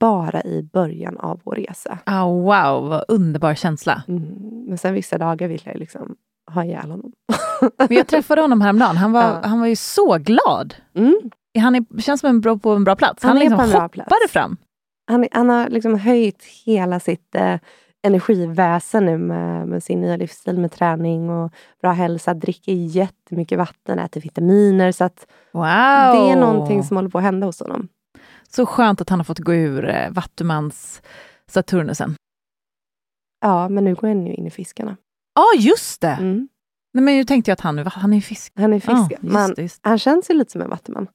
bara 0.00 0.42
i 0.42 0.68
början 0.72 1.16
av 1.18 1.40
vår 1.44 1.54
resa. 1.54 1.98
Ah, 2.04 2.24
wow, 2.26 2.88
vad 2.88 3.04
underbar 3.08 3.54
känsla. 3.54 4.02
Mm. 4.08 4.22
Men 4.68 4.78
sen 4.78 4.94
vissa 4.94 5.18
dagar 5.18 5.48
vill 5.48 5.62
jag 5.64 5.76
liksom 5.76 6.16
ha 6.54 6.64
ihjäl 6.64 6.90
honom. 6.90 7.12
Men 7.78 7.96
jag 7.96 8.06
träffade 8.06 8.40
honom 8.40 8.60
häromdagen. 8.60 8.96
Han 8.96 9.12
var, 9.12 9.22
Ja. 9.42 9.48
han 9.48 9.60
var 9.60 9.66
ju 9.66 9.76
så 9.76 10.18
glad. 10.18 10.74
Mm. 10.94 11.16
Han 11.58 11.74
är, 11.74 12.00
känns 12.00 12.20
som 12.20 12.30
en 12.30 12.40
bra, 12.40 12.58
på 12.58 12.70
en 12.70 12.84
bra 12.84 12.96
plats. 12.96 13.22
Han, 13.22 13.28
Han 13.30 13.38
liksom 13.38 13.58
hoppade 13.60 13.88
plats. 13.88 14.32
fram. 14.32 14.56
Han, 15.10 15.26
han 15.32 15.48
har 15.48 15.68
liksom 15.68 15.98
höjt 15.98 16.44
hela 16.66 17.00
sitt 17.00 17.34
eh, 17.34 17.54
energiväsen 18.06 19.04
nu 19.06 19.18
med, 19.18 19.68
med 19.68 19.82
sin 19.82 20.00
nya 20.00 20.16
livsstil 20.16 20.58
med 20.58 20.72
träning 20.72 21.30
och 21.30 21.52
bra 21.82 21.92
hälsa. 21.92 22.34
Dricker 22.34 22.72
jättemycket 22.72 23.58
vatten, 23.58 23.98
äter 23.98 24.20
vitaminer. 24.20 24.92
Så 24.92 25.04
att 25.04 25.26
Wow! 25.52 25.62
det 25.64 26.30
är 26.30 26.36
någonting 26.36 26.82
som 26.84 26.96
håller 26.96 27.08
på 27.10 27.18
att 27.18 27.24
hända 27.24 27.46
hos 27.46 27.60
honom. 27.60 27.88
Så 28.50 28.66
skönt 28.66 29.00
att 29.00 29.08
han 29.08 29.18
har 29.18 29.24
fått 29.24 29.38
gå 29.38 29.54
ur 29.54 29.88
eh, 29.88 30.10
Vattumans 30.10 31.02
Saturnusen. 31.46 32.14
Ja, 33.40 33.68
men 33.68 33.84
nu 33.84 33.94
går 33.94 34.08
han 34.08 34.26
ju 34.26 34.34
in 34.34 34.46
i 34.46 34.50
fiskarna. 34.50 34.96
Ja, 35.34 35.42
ah, 35.42 35.58
just 35.58 36.00
det! 36.00 36.08
Mm. 36.20 36.48
Nej, 36.94 37.04
men 37.04 37.16
nu 37.16 37.24
tänkte 37.24 37.50
jag 37.50 37.52
att 37.54 37.60
han, 37.60 37.78
han 37.86 38.12
är 38.12 38.20
fisk. 38.20 38.52
Han 38.56 38.72
är 38.72 38.76
Ja, 38.76 38.80
fisk. 39.08 39.10
just 39.22 39.22
men 39.34 39.54
det, 39.54 39.62
just. 39.62 39.80
han 39.82 39.98
känns 39.98 40.30
ju 40.30 40.34
lite 40.34 40.52
som 40.52 40.60
en 40.60 40.70
vattuman. 40.70 41.08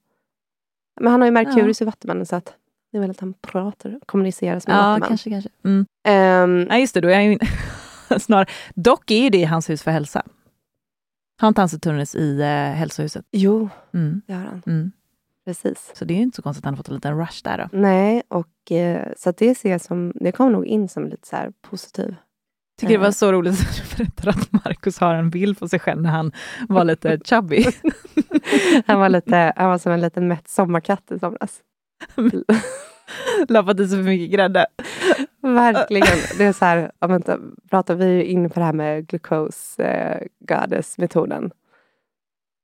Men 1.00 1.12
han 1.12 1.20
har 1.20 1.26
ju 1.26 1.32
Merkurius 1.32 1.82
i 1.82 1.84
vattumannen 1.84 2.26
så 2.26 2.36
att 2.36 2.54
det 2.92 2.98
är 2.98 3.00
väl 3.00 3.10
att 3.10 3.20
han 3.20 3.34
pratar 3.34 3.96
och 3.96 4.06
kommunicerar 4.06 4.58
som 4.60 4.72
en 4.72 4.78
Ja, 4.78 4.82
vattuman. 4.88 5.08
kanske, 5.08 5.30
kanske. 5.30 5.50
Mm. 5.64 5.86
Ehm, 6.04 6.66
Ja, 6.70 6.78
just 6.78 6.94
det. 6.94 7.00
Då 7.00 7.08
är 7.08 7.14
han 7.14 7.24
ju 7.24 7.38
snarare. 8.20 8.46
Dock 8.74 9.10
är 9.10 9.30
det 9.30 9.44
hans 9.44 9.70
hus 9.70 9.82
för 9.82 9.90
hälsa. 9.90 10.22
Har 11.40 11.48
inte 11.48 11.60
han 11.60 11.68
Saturnus 11.68 12.14
i 12.14 12.40
eh, 12.40 12.46
hälsohuset? 12.48 13.24
jo, 13.32 13.68
Mm. 13.94 14.22
det 14.26 14.32
har 14.32 14.40
han. 14.44 14.62
Mm. 14.66 14.92
Precis. 15.44 15.90
Så 15.94 16.04
det 16.04 16.14
är 16.14 16.16
ju 16.16 16.22
inte 16.22 16.36
så 16.36 16.42
konstigt 16.42 16.60
att 16.62 16.64
han 16.64 16.74
har 16.74 16.76
fått 16.76 16.88
en 16.88 16.94
liten 16.94 17.18
rush 17.18 17.40
där 17.44 17.58
då. 17.58 17.68
Nej, 17.78 18.22
och 18.28 18.72
eh, 18.72 19.08
så 19.16 19.32
det 19.36 19.54
ser 19.54 19.70
jag 19.70 19.80
som, 19.80 20.12
det 20.14 20.32
kommer 20.32 20.50
nog 20.50 20.66
in 20.66 20.88
som 20.88 21.08
lite 21.08 21.28
så 21.28 21.36
här 21.36 21.52
positiv. 21.70 22.14
Tycker 22.80 22.92
det 22.94 22.98
var 22.98 23.06
Eh. 23.06 23.10
så 23.12 23.32
roligt 23.32 23.52
att 23.60 23.76
du 23.76 23.96
berättade 23.96 24.30
att 24.30 24.64
Markus 24.64 24.98
har 24.98 25.14
en 25.14 25.30
bild 25.30 25.58
på 25.58 25.68
sig 25.68 25.78
själv 25.78 26.02
när 26.02 26.10
han 26.10 26.32
var 26.68 26.84
lite 26.84 27.18
chubby. 27.24 27.64
Han 28.86 29.00
var, 29.00 29.08
lite, 29.08 29.52
han 29.56 29.68
var 29.70 29.78
som 29.78 29.92
en 29.92 30.00
liten 30.00 30.28
mätt 30.28 30.48
sommarkatt 30.48 31.10
i 31.12 31.18
somras. 31.18 31.60
Lappat 33.48 33.80
i 33.80 33.88
sig 33.88 33.98
för 33.98 34.04
mycket 34.04 34.30
grädde. 34.34 34.66
Verkligen. 35.42 36.18
Det 36.38 36.44
är 36.44 36.52
så 36.52 36.64
här, 36.64 36.90
om 36.98 37.10
vänta, 37.10 37.38
pratar 37.70 37.94
vi 37.94 38.06
ju 38.06 38.24
in 38.24 38.50
på 38.50 38.60
det 38.60 38.66
här 38.66 38.72
med 38.72 39.06
glucose 39.06 39.82
eh, 39.84 40.26
goddess-metoden. 40.48 41.50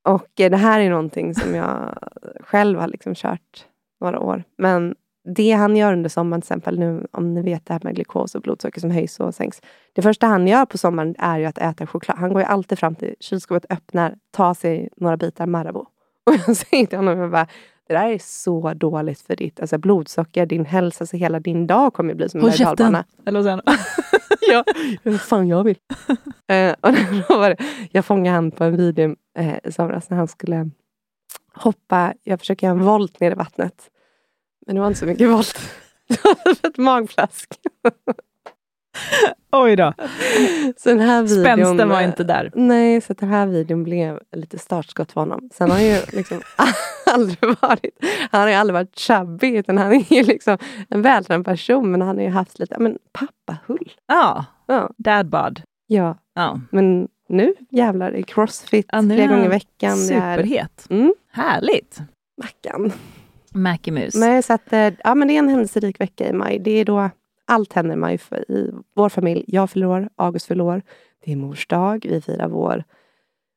Och 0.08 0.28
det 0.34 0.56
här 0.56 0.80
är 0.80 0.90
någonting 0.90 1.34
som 1.34 1.54
jag 1.54 1.98
själv 2.40 2.78
har 2.78 2.88
liksom 2.88 3.14
kört 3.14 3.66
några 4.00 4.20
år. 4.20 4.44
Men 4.58 4.94
det 5.34 5.52
han 5.52 5.76
gör 5.76 5.92
under 5.92 6.10
sommaren, 6.10 6.42
till 6.42 6.46
exempel 6.46 6.78
nu 6.78 7.06
om 7.12 7.34
ni 7.34 7.42
vet 7.42 7.66
det 7.66 7.72
här 7.72 7.80
med 7.84 7.94
glukos 7.94 8.34
och 8.34 8.42
blodsocker 8.42 8.80
som 8.80 8.90
höjs 8.90 9.20
och 9.20 9.34
sänks. 9.34 9.60
Det 9.92 10.02
första 10.02 10.26
han 10.26 10.46
gör 10.46 10.66
på 10.66 10.78
sommaren 10.78 11.14
är 11.18 11.38
ju 11.38 11.44
att 11.44 11.58
äta 11.58 11.86
choklad. 11.86 12.18
Han 12.18 12.32
går 12.32 12.42
ju 12.42 12.46
alltid 12.46 12.78
fram 12.78 12.94
till 12.94 13.14
kylskåpet, 13.20 13.72
öppnar, 13.72 14.14
tar 14.30 14.54
sig 14.54 14.88
några 14.96 15.16
bitar 15.16 15.46
Marabou. 15.46 15.80
Och 16.26 16.34
jag 16.46 16.56
säger 16.56 16.86
till 16.86 16.98
honom, 16.98 17.18
jag 17.18 17.30
bara, 17.30 17.46
det 17.88 17.94
där 17.94 18.08
är 18.08 18.18
så 18.22 18.74
dåligt 18.74 19.20
för 19.20 19.36
ditt 19.36 19.60
alltså 19.60 19.78
blodsocker, 19.78 20.46
din 20.46 20.64
hälsa, 20.64 21.06
så 21.06 21.16
hela 21.16 21.40
din 21.40 21.66
dag 21.66 21.94
kommer 21.94 22.14
bli 22.14 22.28
som 22.28 22.40
en 22.40 22.42
Håll 22.42 22.50
berg 22.50 22.54
och 22.54 22.68
käften! 22.68 22.76
dalbana. 22.76 23.04
Eller 23.26 23.38
vad 23.38 23.44
säger 23.44 23.62
han? 23.66 23.76
Ja, 24.48 24.64
vad 25.02 25.20
fan 25.20 25.48
jag 25.48 25.64
vill. 25.64 25.78
eh, 26.48 26.74
och 26.80 26.92
då 27.28 27.38
var 27.38 27.50
det, 27.50 27.56
jag 27.92 28.04
fångade 28.04 28.34
han 28.34 28.50
på 28.50 28.64
en 28.64 28.76
video 28.76 29.16
eh, 29.38 29.58
i 29.64 29.72
somras 29.72 30.10
när 30.10 30.16
han 30.16 30.28
skulle 30.28 30.70
hoppa. 31.54 32.14
Jag 32.22 32.40
försöker 32.40 32.66
göra 32.66 32.78
en 32.78 32.84
volt 32.84 33.20
ner 33.20 33.30
i 33.30 33.34
vattnet. 33.34 33.90
Men 34.66 34.74
det 34.74 34.80
var 34.80 34.88
inte 34.88 35.00
så 35.00 35.06
mycket 35.06 35.30
volt. 35.30 35.58
Det 36.08 36.24
var 36.24 36.68
ett 36.70 36.76
magplask. 36.76 37.54
Oj 39.52 39.76
då. 39.76 39.92
Så 40.76 40.88
den 40.88 41.00
här 41.00 41.22
videon, 41.22 41.44
Spänsten 41.44 41.88
var 41.88 42.00
inte 42.02 42.24
där. 42.24 42.50
Nej, 42.54 43.00
så 43.00 43.12
den 43.14 43.28
här 43.28 43.46
videon 43.46 43.84
blev 43.84 44.18
lite 44.36 44.58
startskott 44.58 45.12
för 45.12 45.20
honom. 45.20 45.48
Sen 45.54 45.70
har 45.70 45.76
han 45.76 45.86
ju 45.86 45.98
liksom 46.12 46.40
aldrig 47.12 47.38
varit, 47.62 47.98
han 48.30 48.40
har 48.40 48.48
ju 48.48 48.54
aldrig 48.54 48.74
varit 48.74 48.98
chubby, 48.98 49.56
utan 49.56 49.78
han 49.78 49.92
är 49.92 50.12
ju 50.12 50.22
liksom 50.22 50.58
en 50.88 51.02
vältränad 51.02 51.44
person, 51.44 51.90
men 51.90 52.02
han 52.02 52.16
har 52.16 52.24
ju 52.24 52.30
haft 52.30 52.58
lite, 52.58 52.76
men 52.78 52.98
pappahull. 53.12 53.92
Ja, 54.06 54.44
Ja, 54.66 54.90
dad 54.96 55.28
bod. 55.28 55.62
ja, 55.86 56.18
Ja. 56.34 56.60
men 56.70 57.08
nu 57.28 57.54
jävlar, 57.70 58.10
det 58.12 58.18
är 58.18 58.22
crossfit 58.22 58.86
Ja, 58.92 58.98
är 58.98 59.02
gånger 59.28 59.44
i 59.44 59.48
veckan. 59.48 60.06
Det 60.08 60.14
är 60.14 60.36
Superhet. 60.36 60.86
mm, 60.90 61.14
Härligt. 61.32 61.98
Mackan. 62.42 62.92
Mackie-mus. 63.54 64.14
Nej, 64.14 64.42
så 64.42 64.52
att, 64.52 64.72
eh, 64.72 64.92
ja, 65.04 65.14
men 65.14 65.28
det 65.28 65.34
är 65.34 65.38
en 65.38 65.48
händelserik 65.48 66.00
vecka 66.00 66.28
i 66.28 66.32
maj. 66.32 66.58
Det 66.58 66.70
är 66.70 66.84
då 66.84 67.10
allt 67.48 67.72
händer 67.72 67.96
maj 67.96 68.18
för, 68.18 68.50
i 68.50 68.72
vår 68.94 69.08
familj. 69.08 69.44
Jag 69.46 69.70
fyller 69.70 69.86
år, 69.86 70.08
August 70.16 70.46
fyller 70.46 70.64
år. 70.64 70.82
Det 71.24 71.32
är 71.32 71.36
mors 71.36 71.66
dag. 71.66 72.06
Vi 72.10 72.20
firar 72.20 72.48
vår 72.48 72.84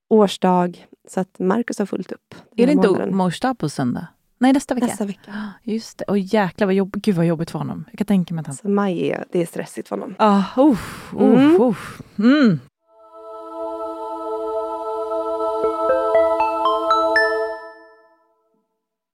årsdag. 0.10 0.88
Så 1.08 1.20
att 1.20 1.40
Marcus 1.40 1.80
har 1.80 1.86
fullt 1.86 2.12
upp. 2.12 2.36
Är 2.58 2.66
det 2.66 2.72
inte 2.72 3.06
mors 3.12 3.40
dag 3.40 3.58
på 3.58 3.70
söndag? 3.70 4.08
Nej, 4.38 4.54
nästa 4.54 4.74
vecka. 4.76 4.88
Nästa 4.88 5.06
vecka. 5.06 5.34
Just 5.64 5.98
det. 5.98 6.04
Och 6.06 6.20
jäklar 6.20 6.66
vad 6.68 6.74
jobbigt. 6.74 7.04
Gud 7.06 7.16
vad 7.16 7.26
jobbigt 7.26 7.52
för 7.52 7.60
honom. 7.60 7.86
Jag 7.92 7.98
kan 7.98 8.08
tänka 8.08 8.34
mig 8.34 8.42
att 8.42 8.48
han... 8.48 8.56
Så 8.56 8.70
maj 8.70 9.10
är, 9.10 9.26
det 9.32 9.42
är 9.42 9.46
stressigt 9.46 9.88
för 9.88 9.96
honom. 9.98 10.16
Ah, 10.20 10.44
uff, 10.58 11.14
uff, 11.14 11.22
Mm. 11.22 11.62
uff. 11.62 12.02
Mm. 12.20 12.60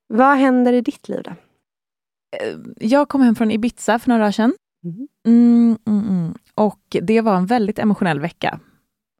Vad 0.08 0.38
händer 0.38 0.74
i 0.74 0.82
ditt 0.82 1.10
liv 1.10 1.22
då? 1.24 1.32
Eh, 1.32 2.58
Jag 2.80 3.10
kom 3.10 3.22
hem 3.22 3.36
från 3.36 3.52
Ibiza 3.52 4.00
för 4.00 4.10
några 4.10 4.20
dagar 4.24 4.32
sedan. 4.32 4.54
Mm, 5.28 5.78
mm, 5.88 6.08
mm. 6.08 6.34
Och 6.56 6.97
det 7.02 7.21
var 7.21 7.38
en 7.38 7.45
väldigt 7.45 7.80
emotionell 7.80 8.19
vecka. 8.19 8.60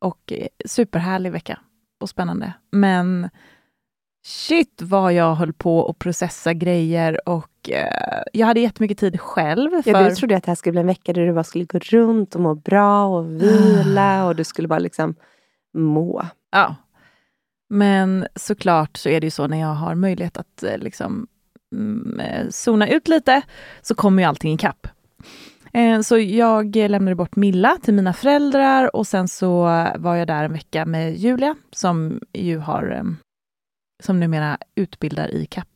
Och 0.02 0.34
eh, 0.34 0.48
superhärlig 0.66 1.32
vecka. 1.32 1.60
Och 2.00 2.10
spännande. 2.10 2.54
Men 2.72 3.30
shit 4.26 4.82
vad 4.82 5.14
jag 5.14 5.36
höll 5.36 5.54
på 5.54 5.90
att 5.90 6.00
processa 6.00 6.54
grejer 6.54 7.30
och 7.30 7.70
eh, 7.70 8.24
jag 8.34 8.48
hade 8.48 8.60
jättemycket 8.60 8.98
tid 8.98 9.22
själv. 9.22 9.82
För... 9.82 9.92
Ja, 9.92 10.10
du 10.10 10.16
trodde 10.16 10.38
att 10.38 10.44
det 10.44 10.52
här 10.52 10.56
skulle 10.56 10.72
bli 10.72 10.82
en 10.82 10.88
vecka 10.88 11.14
där 11.14 11.26
du 11.26 11.34
bara 11.34 11.44
skulle 11.44 11.66
gå 11.66 11.80
runt 11.80 12.36
och 12.36 12.42
må 12.42 12.56
bra 12.56 13.06
och 13.06 13.42
vila 13.42 14.26
och 14.28 14.36
du 14.36 14.44
skulle 14.44 14.68
bara 14.68 14.80
liksom 14.80 15.16
må. 15.74 16.26
Ja. 16.52 16.76
Men 17.70 18.28
såklart 18.36 18.98
så 18.98 19.10
är 19.10 19.22
det 19.22 19.28
ju 19.28 19.32
så 19.32 19.48
när 19.48 19.60
jag 19.60 19.74
har 19.74 19.96
möjlighet 19.96 20.38
att 20.38 20.64
eh, 20.64 20.78
liksom 20.78 21.28
mm, 21.76 22.20
eh, 22.20 22.50
zona 22.50 22.88
ut 22.90 23.08
lite 23.08 23.42
så 23.82 23.96
kommer 23.96 24.24
ju 24.24 24.30
allting 24.30 24.54
ikapp. 24.54 24.88
Eh, 25.74 26.02
så 26.02 26.18
jag 26.18 26.76
lämnade 26.76 27.16
bort 27.16 27.36
Milla 27.36 27.78
till 27.82 27.94
mina 27.94 28.14
föräldrar 28.14 28.96
och 28.96 29.08
sen 29.08 29.28
så 29.28 29.62
var 29.96 30.16
jag 30.16 30.28
där 30.28 30.44
en 30.44 30.54
vecka 30.54 30.86
med 30.86 31.18
Julia 31.18 31.56
som 31.72 32.20
ju 32.34 32.58
har 32.58 32.84
ehm, 32.84 33.18
som 34.04 34.20
numera 34.20 34.58
utbildar 34.76 35.32
i 35.32 35.46
CAP. 35.46 35.68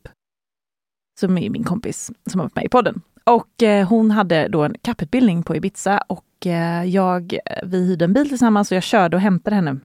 Som 1.20 1.38
är 1.38 1.50
min 1.50 1.64
kompis 1.64 2.12
som 2.26 2.40
har 2.40 2.46
varit 2.46 2.56
med 2.56 2.66
i 2.66 2.70
podden. 2.70 3.02
Och 3.24 3.64
eh, 3.64 3.88
hon 3.88 4.12
hade 4.12 4.48
då 4.48 4.64
en 4.64 4.76
CAP-utbildning 4.82 5.44
på 5.44 5.56
Ibiza 5.56 5.98
och 6.08 6.48
eh, 6.48 6.84
jag, 6.84 7.38
vi 7.64 7.88
hyrde 7.88 8.06
en 8.06 8.14
bil 8.14 8.30
tillsammans 8.30 8.72
och 8.72 8.76
jag 8.76 8.84
körde 8.84 9.18
och 9.18 9.22
hämtade 9.22 9.56
henne 9.56 9.80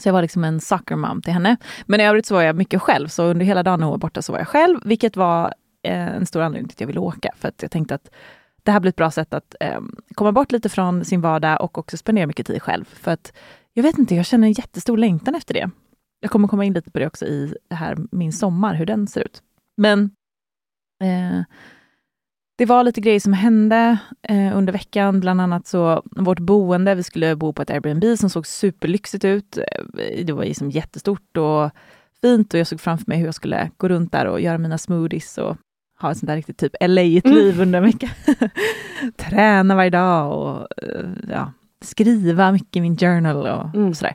så 0.00 0.08
jag 0.08 0.12
var 0.12 0.22
liksom 0.22 0.44
en 0.44 0.60
sucker 0.60 0.96
mom 0.96 1.22
till 1.22 1.32
henne. 1.32 1.56
Men 1.86 2.00
i 2.00 2.04
övrigt 2.04 2.26
så 2.26 2.34
var 2.34 2.42
jag 2.42 2.56
mycket 2.56 2.82
själv, 2.82 3.08
så 3.08 3.24
under 3.24 3.46
hela 3.46 3.62
dagen 3.62 3.80
när 3.80 3.86
hon 3.86 3.90
var 3.90 3.98
borta 3.98 4.22
så 4.22 4.32
var 4.32 4.38
jag 4.38 4.48
själv, 4.48 4.78
vilket 4.84 5.16
var 5.16 5.54
en 5.82 6.26
stor 6.26 6.42
anledning 6.42 6.68
till 6.68 6.76
att 6.76 6.80
jag 6.80 6.86
ville 6.86 7.00
åka. 7.00 7.32
För 7.36 7.48
att 7.48 7.62
jag 7.62 7.70
tänkte 7.70 7.94
att 7.94 8.10
det 8.62 8.70
här 8.70 8.80
blir 8.80 8.88
ett 8.88 8.96
bra 8.96 9.10
sätt 9.10 9.34
att 9.34 9.54
eh, 9.60 9.80
komma 10.14 10.32
bort 10.32 10.52
lite 10.52 10.68
från 10.68 11.04
sin 11.04 11.20
vardag 11.20 11.60
och 11.60 11.78
också 11.78 11.96
spendera 11.96 12.26
mycket 12.26 12.46
tid 12.46 12.62
själv. 12.62 12.84
För 12.84 13.10
att 13.10 13.32
jag 13.72 13.82
vet 13.82 13.98
inte, 13.98 14.14
jag 14.14 14.26
känner 14.26 14.46
en 14.46 14.52
jättestor 14.52 14.96
längtan 14.96 15.34
efter 15.34 15.54
det. 15.54 15.70
Jag 16.20 16.30
kommer 16.30 16.48
komma 16.48 16.64
in 16.64 16.72
lite 16.72 16.90
på 16.90 16.98
det 16.98 17.06
också 17.06 17.26
i 17.26 17.54
det 17.68 17.74
här 17.74 17.96
min 18.10 18.32
sommar, 18.32 18.74
hur 18.74 18.86
den 18.86 19.06
ser 19.06 19.20
ut. 19.20 19.42
Men 19.76 20.10
eh, 21.02 21.42
det 22.58 22.66
var 22.66 22.84
lite 22.84 23.00
grejer 23.00 23.20
som 23.20 23.32
hände 23.32 23.98
eh, 24.22 24.56
under 24.56 24.72
veckan, 24.72 25.20
bland 25.20 25.40
annat 25.40 25.66
så 25.66 26.02
vårt 26.04 26.38
boende, 26.38 26.94
vi 26.94 27.02
skulle 27.02 27.36
bo 27.36 27.52
på 27.52 27.62
ett 27.62 27.70
Airbnb 27.70 28.18
som 28.18 28.30
såg 28.30 28.46
superlyxigt 28.46 29.24
ut. 29.24 29.56
Eh, 29.56 30.24
det 30.24 30.32
var 30.32 30.44
liksom 30.44 30.70
jättestort 30.70 31.36
och 31.36 31.70
fint 32.20 32.54
och 32.54 32.60
jag 32.60 32.66
såg 32.66 32.80
framför 32.80 33.04
mig 33.06 33.18
hur 33.18 33.24
jag 33.24 33.34
skulle 33.34 33.70
gå 33.76 33.88
runt 33.88 34.12
där 34.12 34.26
och 34.26 34.40
göra 34.40 34.58
mina 34.58 34.78
smoothies 34.78 35.38
och 35.38 35.56
ha 36.02 36.10
ett 36.12 36.18
sånt 36.18 36.26
där 36.28 36.36
riktigt 36.36 36.58
typ 36.58 36.72
LA-igt 36.80 37.26
liv 37.28 37.60
under 37.60 37.78
en 37.78 37.84
vecka. 37.84 38.10
Träna 39.16 39.74
varje 39.76 39.90
dag 39.90 40.32
och 40.38 40.82
eh, 40.82 41.10
ja, 41.30 41.52
skriva 41.80 42.52
mycket 42.52 42.76
i 42.76 42.80
min 42.80 42.96
journal 42.96 43.36
och 43.46 43.74
Mm. 43.74 43.94
sådär. 43.94 44.14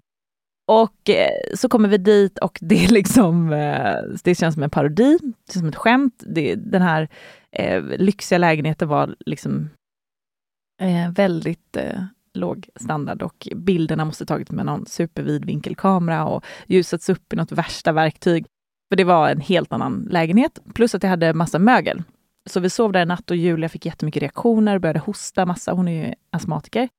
Och 0.71 1.10
eh, 1.10 1.56
så 1.56 1.69
kommer 1.69 1.89
vi 1.89 1.97
dit 1.97 2.39
och 2.39 2.58
det 2.62 2.91
liksom, 2.91 3.54
eh, 3.54 3.95
det 4.23 4.36
känns 4.36 4.54
som 4.54 4.63
en 4.63 4.69
parodi, 4.69 5.17
som 5.50 5.67
ett 5.67 5.76
skämt. 5.76 6.23
Det, 6.28 6.56
den 6.56 6.82
här 6.82 7.08
eh, 7.52 7.84
lyxiga 7.84 8.38
lägenheten 8.38 8.88
var 8.88 9.15
liksom 9.26 9.69
eh, 10.82 11.12
väldigt 11.12 11.78
eh, 11.78 12.02
låg 12.34 12.69
standard 12.80 13.21
och 13.21 13.47
bilderna 13.56 14.06
måste 14.06 14.26
tagits 14.26 14.52
med 14.52 14.65
någon 14.65 14.86
supervidvinkelkamera 14.86 16.26
och 16.26 16.45
ljusats 16.67 17.10
upp 17.10 17.34
i 17.34 17.36
något 17.36 17.52
värsta 17.52 17.91
verktyg. 17.91 18.45
För 18.89 18.95
det 18.95 19.04
var 19.04 19.30
en 19.30 19.41
helt 19.41 19.73
annan 19.73 20.08
lägenhet, 20.10 20.60
plus 20.73 20.95
att 20.95 21.04
jag 21.04 21.10
hade 21.10 21.34
massa 21.34 21.60
mögel. 21.60 22.04
Så 22.45 22.60
vi 22.60 22.69
sov 22.69 22.91
där 22.91 23.02
en 23.02 23.08
natt 23.08 23.32
och 23.32 23.38
Julia 23.38 23.69
fick 23.69 23.86
jättemycket 23.86 24.21
reaktioner, 24.21 24.80
började 24.80 25.00
hosta 25.00 25.45
massa, 25.45 25.71
hon 25.73 25.88
är 25.88 26.08
ju 26.08 26.13
astmatiker. 26.32 26.89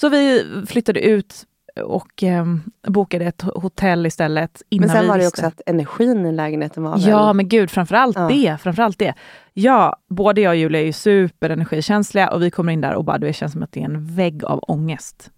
Så 0.00 0.08
vi 0.08 0.44
flyttade 0.66 1.00
ut 1.00 1.46
och 1.84 2.22
eh, 2.22 2.44
bokade 2.86 3.24
ett 3.24 3.42
hotell 3.42 4.06
istället. 4.06 4.62
Innan 4.68 4.86
men 4.86 4.96
sen 4.96 5.08
var 5.08 5.18
det 5.18 5.26
också 5.26 5.46
att 5.46 5.60
energin 5.66 6.26
i 6.26 6.32
lägenheten 6.32 6.82
var 6.82 6.98
Ja, 6.98 7.26
väl... 7.26 7.36
men 7.36 7.48
gud, 7.48 7.70
framförallt 7.70 8.16
Ja. 8.16 8.28
det. 8.28 8.56
Framförallt 8.60 8.98
det. 8.98 9.14
Ja, 9.52 9.96
både 10.08 10.40
jag 10.40 10.50
och 10.50 10.56
Julia 10.56 10.80
är 10.80 10.84
ju 10.84 10.92
superenergikänsliga 10.92 12.30
och 12.30 12.42
vi 12.42 12.50
kommer 12.50 12.72
in 12.72 12.80
där 12.80 12.94
och 12.94 13.04
bara, 13.04 13.18
det 13.18 13.32
känns 13.32 13.52
som 13.52 13.62
att 13.62 13.72
det 13.72 13.80
är 13.80 13.84
en 13.84 14.14
vägg 14.14 14.44
av 14.44 14.64
ångest. 14.68 15.30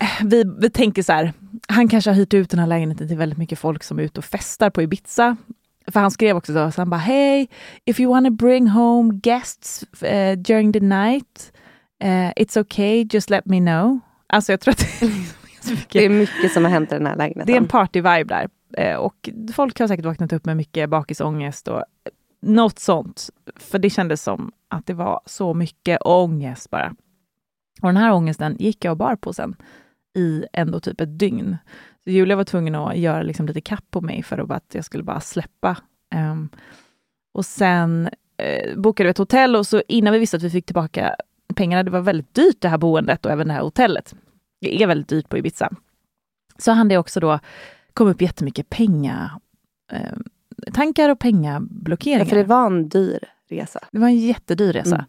Eh, 0.00 0.08
vi, 0.24 0.44
vi 0.58 0.70
tänker 0.70 1.02
så 1.02 1.12
här, 1.12 1.32
han 1.68 1.88
kanske 1.88 2.10
har 2.10 2.14
hyrt 2.16 2.34
ut 2.34 2.50
den 2.50 2.60
här 2.60 2.66
lägenheten 2.66 3.08
till 3.08 3.16
väldigt 3.16 3.38
mycket 3.38 3.58
folk 3.58 3.82
som 3.82 3.98
är 3.98 4.02
ute 4.02 4.20
och 4.20 4.24
festar 4.24 4.70
på 4.70 4.82
Ibiza. 4.82 5.36
För 5.92 6.00
han 6.00 6.10
skrev 6.10 6.36
också 6.36 6.52
så, 6.52 6.70
så 6.70 6.80
han 6.80 6.90
bara, 6.90 7.00
hey, 7.00 7.46
if 7.84 8.00
you 8.00 8.10
wanna 8.12 8.30
bring 8.30 8.68
home 8.68 9.14
guests 9.14 9.82
eh, 10.02 10.38
during 10.38 10.72
the 10.72 10.80
night, 10.80 11.52
eh, 12.02 12.30
it's 12.30 12.60
okay, 12.60 13.06
just 13.12 13.30
let 13.30 13.46
me 13.46 13.58
know. 13.58 14.00
Alltså 14.26 14.52
jag 14.52 14.60
tror 14.60 14.72
att 14.72 14.78
det 15.00 15.06
är 15.06 15.08
mycket- 15.08 15.34
Det 15.92 16.04
är 16.04 16.08
mycket 16.08 16.52
som 16.52 16.64
har 16.64 16.70
hänt 16.70 16.92
i 16.92 16.94
den 16.94 17.06
här 17.06 17.16
lägenheten. 17.16 17.46
det 17.46 17.52
är 17.52 17.56
en 17.56 17.68
party-vibe 17.68 18.24
där. 18.24 18.48
Eh, 18.76 18.96
och 18.96 19.28
folk 19.54 19.78
har 19.80 19.88
säkert 19.88 20.04
vaknat 20.04 20.32
upp 20.32 20.44
med 20.44 20.56
mycket 20.56 20.90
bakisångest 20.90 21.68
och 21.68 21.84
något 22.42 22.78
sånt. 22.78 23.30
För 23.56 23.78
det 23.78 23.90
kändes 23.90 24.22
som 24.22 24.52
att 24.68 24.86
det 24.86 24.94
var 24.94 25.20
så 25.26 25.54
mycket 25.54 25.98
ångest 26.04 26.70
bara. 26.70 26.94
Och 27.84 27.88
den 27.88 27.96
här 27.96 28.12
ångesten 28.12 28.56
gick 28.58 28.84
jag 28.84 28.90
och 28.90 28.96
bar 28.96 29.16
på 29.16 29.32
sen 29.32 29.56
i 30.16 30.44
ändå 30.52 30.80
typ 30.80 31.00
ett 31.00 31.18
dygn. 31.18 31.56
Så 32.04 32.10
Julia 32.10 32.36
var 32.36 32.44
tvungen 32.44 32.74
att 32.74 32.96
göra 32.96 33.22
liksom 33.22 33.46
lite 33.46 33.60
kapp 33.60 33.84
på 33.90 34.00
mig 34.00 34.22
för 34.22 34.52
att, 34.52 34.74
jag 34.74 34.84
skulle 34.84 35.04
bara 35.04 35.20
släppa. 35.20 35.76
Um, 36.14 36.48
och 37.34 37.46
sen 37.46 38.08
eh, 38.36 38.76
bokade 38.76 39.06
vi 39.06 39.10
ett 39.10 39.18
hotell 39.18 39.56
och 39.56 39.66
så 39.66 39.82
innan 39.88 40.12
vi 40.12 40.18
visste 40.18 40.36
att 40.36 40.42
vi 40.42 40.50
fick 40.50 40.66
tillbaka 40.66 41.16
pengarna, 41.54 41.82
det 41.82 41.90
var 41.90 42.00
väldigt 42.00 42.34
dyrt 42.34 42.60
det 42.60 42.68
här 42.68 42.78
boendet 42.78 43.26
och 43.26 43.32
även 43.32 43.48
det 43.48 43.54
här 43.54 43.62
hotellet. 43.62 44.14
Det 44.60 44.82
är 44.82 44.86
väldigt 44.86 45.08
dyrt 45.08 45.28
på 45.28 45.38
Ibiza. 45.38 45.70
Så 46.58 46.72
hann 46.72 46.88
det 46.88 46.98
också 46.98 47.20
då 47.20 47.38
kom 47.94 48.08
upp 48.08 48.22
jättemycket 48.22 48.70
pengar, 48.70 49.30
eh, 49.92 50.18
tankar 50.72 51.08
och 51.08 51.10
ja, 51.10 51.16
pengablockeringar. 51.16 52.24
för 52.24 52.36
det 52.36 52.44
var 52.44 52.66
en 52.66 52.88
dyr 52.88 53.33
resa. 53.54 53.80
Det 53.92 53.98
var 53.98 54.08
en 54.08 54.18
jättedyr 54.18 54.72
resa. 54.72 54.94
Mm. 54.94 55.06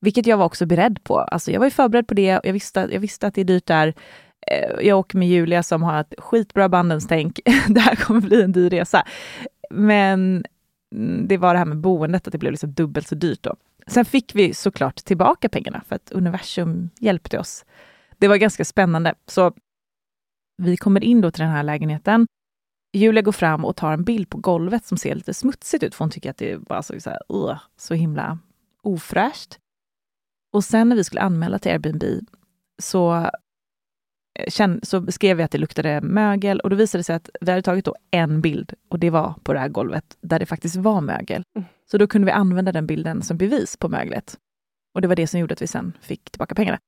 Vilket 0.00 0.26
jag 0.26 0.36
var 0.36 0.44
också 0.44 0.66
beredd 0.66 1.04
på. 1.04 1.18
Alltså 1.18 1.50
jag 1.50 1.58
var 1.60 1.66
ju 1.66 1.70
förberedd 1.70 2.06
på 2.06 2.14
det. 2.14 2.40
Jag 2.44 2.52
visste, 2.52 2.88
jag 2.92 3.00
visste 3.00 3.26
att 3.26 3.34
det 3.34 3.40
är 3.40 3.44
dyrt 3.44 3.66
där. 3.66 3.94
Eh, 4.46 4.86
Jag 4.86 4.98
åker 4.98 5.18
med 5.18 5.28
Julia 5.28 5.62
som 5.62 5.82
har 5.82 6.00
ett 6.00 6.14
skitbra 6.18 6.68
bandens-tänk. 6.68 7.40
det 7.68 7.80
här 7.80 7.96
kommer 7.96 8.20
bli 8.20 8.42
en 8.42 8.52
dyr 8.52 8.70
resa. 8.70 9.06
Men 9.70 10.44
mm, 10.94 11.28
det 11.28 11.36
var 11.36 11.54
det 11.54 11.58
här 11.58 11.66
med 11.66 11.78
boendet, 11.78 12.26
att 12.26 12.32
det 12.32 12.38
blev 12.38 12.52
liksom 12.52 12.72
dubbelt 12.72 13.08
så 13.08 13.14
dyrt 13.14 13.42
då. 13.42 13.56
Sen 13.86 14.04
fick 14.04 14.34
vi 14.34 14.54
såklart 14.54 14.96
tillbaka 14.96 15.48
pengarna 15.48 15.82
för 15.88 15.96
att 15.96 16.12
universum 16.12 16.90
hjälpte 16.98 17.38
oss. 17.38 17.64
Det 18.18 18.28
var 18.28 18.36
ganska 18.36 18.64
spännande. 18.64 19.14
Så 19.26 19.52
vi 20.62 20.76
kommer 20.76 21.04
in 21.04 21.20
då 21.20 21.30
till 21.30 21.42
den 21.42 21.50
här 21.50 21.62
lägenheten. 21.62 22.26
Julia 22.92 23.22
går 23.22 23.32
fram 23.32 23.64
och 23.64 23.76
tar 23.76 23.92
en 23.92 24.04
bild 24.04 24.28
på 24.28 24.38
golvet 24.38 24.86
som 24.86 24.98
ser 24.98 25.14
lite 25.14 25.34
smutsigt 25.34 25.82
ut, 25.82 25.94
för 25.94 26.04
hon 26.04 26.10
tycker 26.10 26.30
att 26.30 26.36
det 26.36 26.58
bara 26.58 26.82
såg 26.82 27.02
så, 27.02 27.10
här, 27.10 27.20
"Ugh", 27.28 27.58
så 27.76 27.94
himla 27.94 28.38
ofräscht. 28.82 29.58
Och 30.52 30.64
sen 30.64 30.88
när 30.88 30.96
vi 30.96 31.04
skulle 31.04 31.20
anmäla 31.20 31.58
till 31.58 31.72
Airbnb 31.72 32.04
så, 32.82 33.30
eh, 34.38 34.76
så 34.82 35.12
skrev 35.12 35.36
vi 35.36 35.42
att 35.42 35.50
det 35.50 35.58
luktade 35.58 36.00
mögel 36.00 36.60
och 36.60 36.70
då 36.70 36.76
visade 36.76 37.00
det 37.00 37.04
sig 37.04 37.16
att 37.16 37.30
vi 37.40 37.50
hade 37.50 37.62
tagit 37.62 37.84
då 37.84 37.96
en 38.10 38.40
bild 38.40 38.74
och 38.88 38.98
det 38.98 39.10
var 39.10 39.34
på 39.42 39.52
det 39.52 39.58
här 39.58 39.68
golvet 39.68 40.16
där 40.20 40.38
det 40.38 40.46
faktiskt 40.46 40.76
var 40.76 41.00
mögel. 41.00 41.42
Mm. 41.56 41.68
Så 41.90 41.98
då 41.98 42.06
kunde 42.06 42.26
vi 42.26 42.32
använda 42.32 42.72
den 42.72 42.86
bilden 42.86 43.22
som 43.22 43.36
bevis 43.36 43.76
på 43.76 43.88
möglet. 43.88 44.38
Och 44.94 45.00
det 45.00 45.08
var 45.08 45.16
det 45.16 45.26
som 45.26 45.40
gjorde 45.40 45.52
att 45.54 45.62
vi 45.62 45.66
sen 45.66 45.92
fick 46.00 46.30
tillbaka 46.30 46.54
pengarna. 46.54 46.78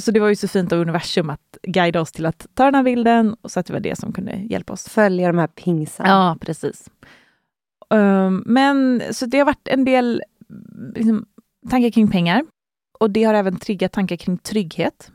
Så 0.00 0.10
det 0.10 0.20
var 0.20 0.28
ju 0.28 0.36
så 0.36 0.48
fint 0.48 0.72
av 0.72 0.78
universum 0.80 1.30
att 1.30 1.58
guida 1.62 2.00
oss 2.00 2.12
till 2.12 2.26
att 2.26 2.46
ta 2.54 2.64
den 2.64 2.74
här 2.74 2.82
bilden, 2.82 3.36
och 3.40 3.50
så 3.50 3.60
att 3.60 3.66
det 3.66 3.72
var 3.72 3.80
det 3.80 3.98
som 3.98 4.12
kunde 4.12 4.32
hjälpa 4.36 4.72
oss. 4.72 4.88
Följa 4.88 5.26
de 5.26 5.38
här 5.38 5.46
pingsarna. 5.46 6.08
Ja, 6.08 6.36
precis. 6.40 6.90
Um, 7.90 8.42
men 8.46 9.02
så 9.10 9.26
det 9.26 9.38
har 9.38 9.44
varit 9.46 9.68
en 9.68 9.84
del 9.84 10.22
liksom, 10.94 11.26
tankar 11.70 11.90
kring 11.90 12.08
pengar. 12.10 12.44
Och 12.98 13.10
det 13.10 13.24
har 13.24 13.34
även 13.34 13.56
triggat 13.58 13.92
tankar 13.92 14.16
kring 14.16 14.38
trygghet. 14.38 15.12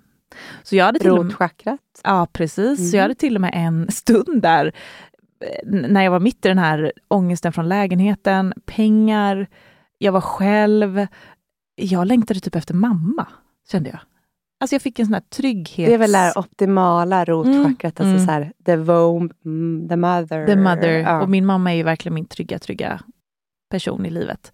Så 0.64 0.76
jag 0.76 0.86
hade 0.86 1.00
till 1.00 1.10
Rotchakrat. 1.12 1.80
Ja, 2.04 2.28
precis. 2.34 2.78
Så 2.78 2.84
Mm. 2.84 2.92
jag 2.96 3.02
hade 3.02 3.16
till 3.16 3.36
och 3.36 3.42
med 3.42 3.52
en 3.54 3.88
stund 3.92 4.42
där 4.42 4.72
när 5.66 6.02
jag 6.04 6.12
var 6.12 6.20
mitt 6.20 6.46
i 6.46 6.48
den 6.48 6.58
här 6.58 6.92
ångesten 7.08 7.54
från 7.54 7.70
lägenheten, 7.70 8.54
pengar, 8.66 9.48
jag 9.98 10.12
var 10.12 10.22
själv. 10.22 11.08
Jag 11.76 12.08
längtade 12.08 12.40
typ 12.40 12.56
efter 12.56 12.74
mamma, 12.74 13.28
kände 13.72 13.90
jag. 13.90 14.00
Alltså 14.60 14.76
jag 14.76 14.82
fick 14.82 15.00
en 15.00 15.06
sån 15.06 15.14
här 15.14 15.22
trygghet. 15.22 15.88
Det 15.88 15.94
är 15.94 15.98
väl 15.98 16.12
det 16.12 16.34
optimala 16.36 17.26
rotchakrat, 17.26 18.00
Mm, 18.00 18.14
alltså 18.14 18.24
mm. 18.24 18.26
så 18.26 18.32
här, 18.32 18.54
the 18.66 18.76
womb, 18.76 19.34
mm, 19.46 19.90
the 19.90 19.96
mother. 19.96 20.46
The 20.48 20.56
mother. 20.56 20.90
Ja. 21.00 21.22
Och 21.22 21.30
min 21.30 21.46
mamma 21.46 21.72
är 21.74 21.76
ju 21.76 21.84
verkligen 21.84 22.14
min 22.14 22.26
trygga, 22.26 22.60
trygga 22.60 23.02
person 23.72 24.06
i 24.06 24.10
livet. 24.10 24.52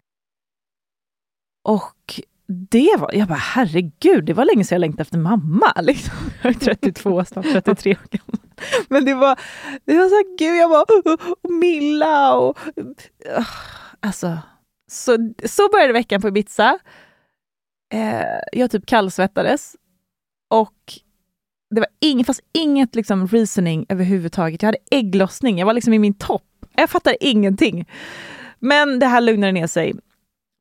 Och 1.64 2.22
det 2.48 2.96
var, 3.00 3.14
jag 3.14 3.28
bara 3.28 3.36
herregud, 3.36 4.26
det 4.26 4.34
var 4.34 4.46
länge 4.46 4.64
sedan 4.64 4.76
jag 4.76 4.80
längtade 4.80 5.02
efter 5.02 5.18
mamma. 5.18 5.74
Liksom. 5.82 6.16
Jag 6.42 6.56
är 6.56 6.60
32, 6.60 7.26
snart 7.26 7.46
33 7.46 7.92
år 7.92 8.08
gammal. 8.12 8.48
Men 8.90 9.06
det 9.06 9.14
var, 9.14 9.40
det 9.86 9.98
var 9.98 10.10
så 10.10 10.16
här, 10.16 10.38
gud, 10.38 10.56
jag 10.58 10.70
var 10.70 10.86
och 11.44 11.52
Milla 11.52 12.36
och... 12.38 12.58
uh, 13.38 13.48
Alltså, 14.00 14.38
så, 14.92 15.34
så 15.46 15.70
började 15.72 15.94
veckan 15.94 16.22
på 16.22 16.28
Ibiza. 16.28 16.80
Eh, 17.94 18.40
jag 18.52 18.72
typ 18.72 18.86
kallsvettades. 18.86 19.76
Och 20.52 20.94
det 21.76 21.82
var 21.82 21.88
ing, 22.00 22.26
fast 22.26 22.42
inget 22.54 22.96
liksom 22.96 23.28
reasoning 23.28 23.86
överhuvudtaget. 23.90 24.62
Jag 24.62 24.68
hade 24.68 24.78
ägglossning, 24.92 25.60
jag 25.60 25.66
var 25.66 25.74
liksom 25.74 25.94
i 25.94 26.00
min 26.00 26.14
topp. 26.14 26.44
Jag 26.76 26.90
fattade 26.90 27.26
ingenting. 27.26 27.86
Men 28.60 29.00
det 29.00 29.06
här 29.06 29.22
lugnade 29.22 29.52
ner 29.52 29.68
sig 29.68 29.94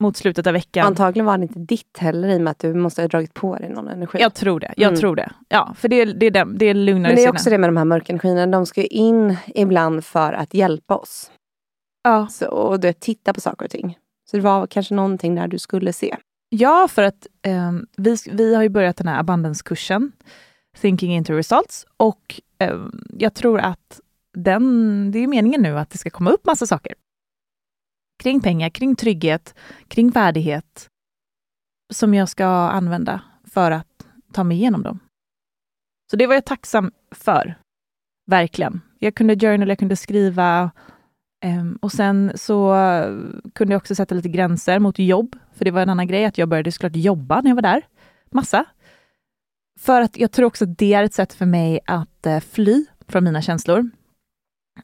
mot 0.03 0.17
slutet 0.17 0.47
av 0.47 0.53
veckan. 0.53 0.87
Antagligen 0.87 1.27
var 1.27 1.39
det 1.39 1.43
inte 1.43 1.59
ditt 1.59 1.99
heller 1.99 2.29
i 2.29 2.37
och 2.37 2.41
med 2.41 2.51
att 2.51 2.59
du 2.59 2.75
måste 2.75 3.03
ha 3.03 3.09
dragit 3.09 3.35
på 3.35 3.57
dig 3.57 3.69
någon 3.69 3.89
energi. 3.89 4.19
Jag 4.21 4.35
tror 4.35 4.61
det. 4.61 4.75
Jag 4.77 4.89
Mm. 4.89 5.01
tror 5.01 5.17
det. 5.17 5.33
Ja, 5.49 5.75
för 5.77 5.89
det, 5.89 6.05
det, 6.05 6.31
det, 6.31 6.45
det 6.45 6.75
lugnade 6.75 7.09
Men 7.09 7.17
det 7.17 7.25
är 7.25 7.31
också 7.31 7.51
det 7.51 7.59
med 7.59 7.69
de 7.69 7.77
här 7.77 7.85
mörkenergierna, 7.85 8.47
de 8.47 8.67
ska 8.67 8.83
in 8.85 9.37
ibland 9.47 10.05
för 10.05 10.33
att 10.33 10.55
hjälpa 10.55 10.97
oss. 10.97 11.31
Ja. 12.03 12.27
Så, 12.31 12.47
och 12.49 12.81
du 12.81 12.93
titta 12.93 13.33
på 13.35 13.41
saker 13.41 13.65
och 13.65 13.71
ting. 13.71 13.99
Så 14.31 14.37
det 14.37 14.43
var 14.43 14.67
kanske 14.67 14.95
någonting 14.95 15.35
där 15.35 15.49
du 15.49 15.59
skulle 15.59 15.93
se. 15.93 16.17
Ja, 16.53 16.89
för 16.89 17.03
att 17.03 17.27
eh, 17.43 17.73
vi, 17.97 18.17
vi 18.31 18.55
har 18.55 18.63
ju 18.63 18.69
börjat 18.69 18.97
den 18.97 19.09
här 19.09 19.21
abundance-kursen, 19.21 20.13
Thinking 20.81 21.15
into 21.15 21.33
results, 21.33 21.87
och 21.97 22.41
eh, 22.59 22.87
jag 23.19 23.35
tror 23.35 23.61
att 23.61 24.01
den, 24.33 25.11
det 25.11 25.19
är 25.19 25.27
meningen 25.27 25.63
nu 25.63 25.79
att 25.79 25.91
det 25.91 25.99
ska 25.99 26.11
komma 26.11 26.31
upp 26.31 26.47
massa 26.47 26.67
saker. 26.67 26.95
Kring 28.23 28.41
pengar, 28.41 28.71
kring 28.71 28.97
trygghet, 28.97 29.55
kring 29.89 30.11
värdighet, 30.11 30.89
som 31.93 32.15
jag 32.15 32.29
ska 32.29 32.47
använda 32.47 33.21
för 33.45 33.71
att 33.71 34.07
ta 34.33 34.45
mig 34.45 34.57
igenom 34.57 34.83
dem. 34.83 34.99
Så 36.11 36.17
det 36.17 36.27
var 36.27 36.35
jag 36.35 36.45
tacksam 36.45 36.93
för, 37.11 37.55
verkligen. 38.27 38.81
Jag 38.99 39.15
kunde 39.15 39.37
journal, 39.37 39.69
jag 39.69 39.79
kunde 39.79 39.97
skriva, 39.97 40.71
ehm, 41.45 41.79
och 41.83 41.93
sen 41.93 42.33
så 42.35 42.75
kunde 43.55 43.75
jag 43.75 43.79
också 43.81 43.95
sätta 43.95 44.15
lite 44.15 44.29
gränser 44.29 44.79
mot 44.79 44.99
jobb, 44.99 45.37
för 45.61 45.65
det 45.65 45.71
var 45.71 45.83
en 45.83 45.89
annan 45.91 46.07
grej 46.07 46.25
att 46.25 46.39
jag 46.39 46.49
började 46.49 46.73
såklart 46.73 46.97
jobba 46.97 47.41
när 47.41 47.51
jag 47.51 47.55
var 47.55 47.63
där. 47.63 47.83
Massa. 48.31 48.65
För 49.81 50.01
att 50.01 50.17
jag 50.17 50.33
tror 50.33 50.47
också 50.47 50.65
att 50.65 50.79
det 50.79 50.95
är 50.95 51.03
ett 51.05 51.15
sätt 51.15 51.33
för 51.33 51.47
mig 51.47 51.81
att 51.87 52.27
eh, 52.27 52.41
fly 52.41 52.85
från 53.09 53.25
mina 53.25 53.43
känslor. 53.43 53.91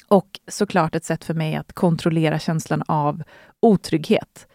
Och 0.09 0.27
såklart 0.49 0.95
ett 0.95 1.05
sätt 1.05 1.25
för 1.25 1.35
mig 1.35 1.57
att 1.57 1.73
kontrollera 1.73 2.39
känslan 2.39 2.83
av 2.89 3.23
otrygghet. 3.63 4.47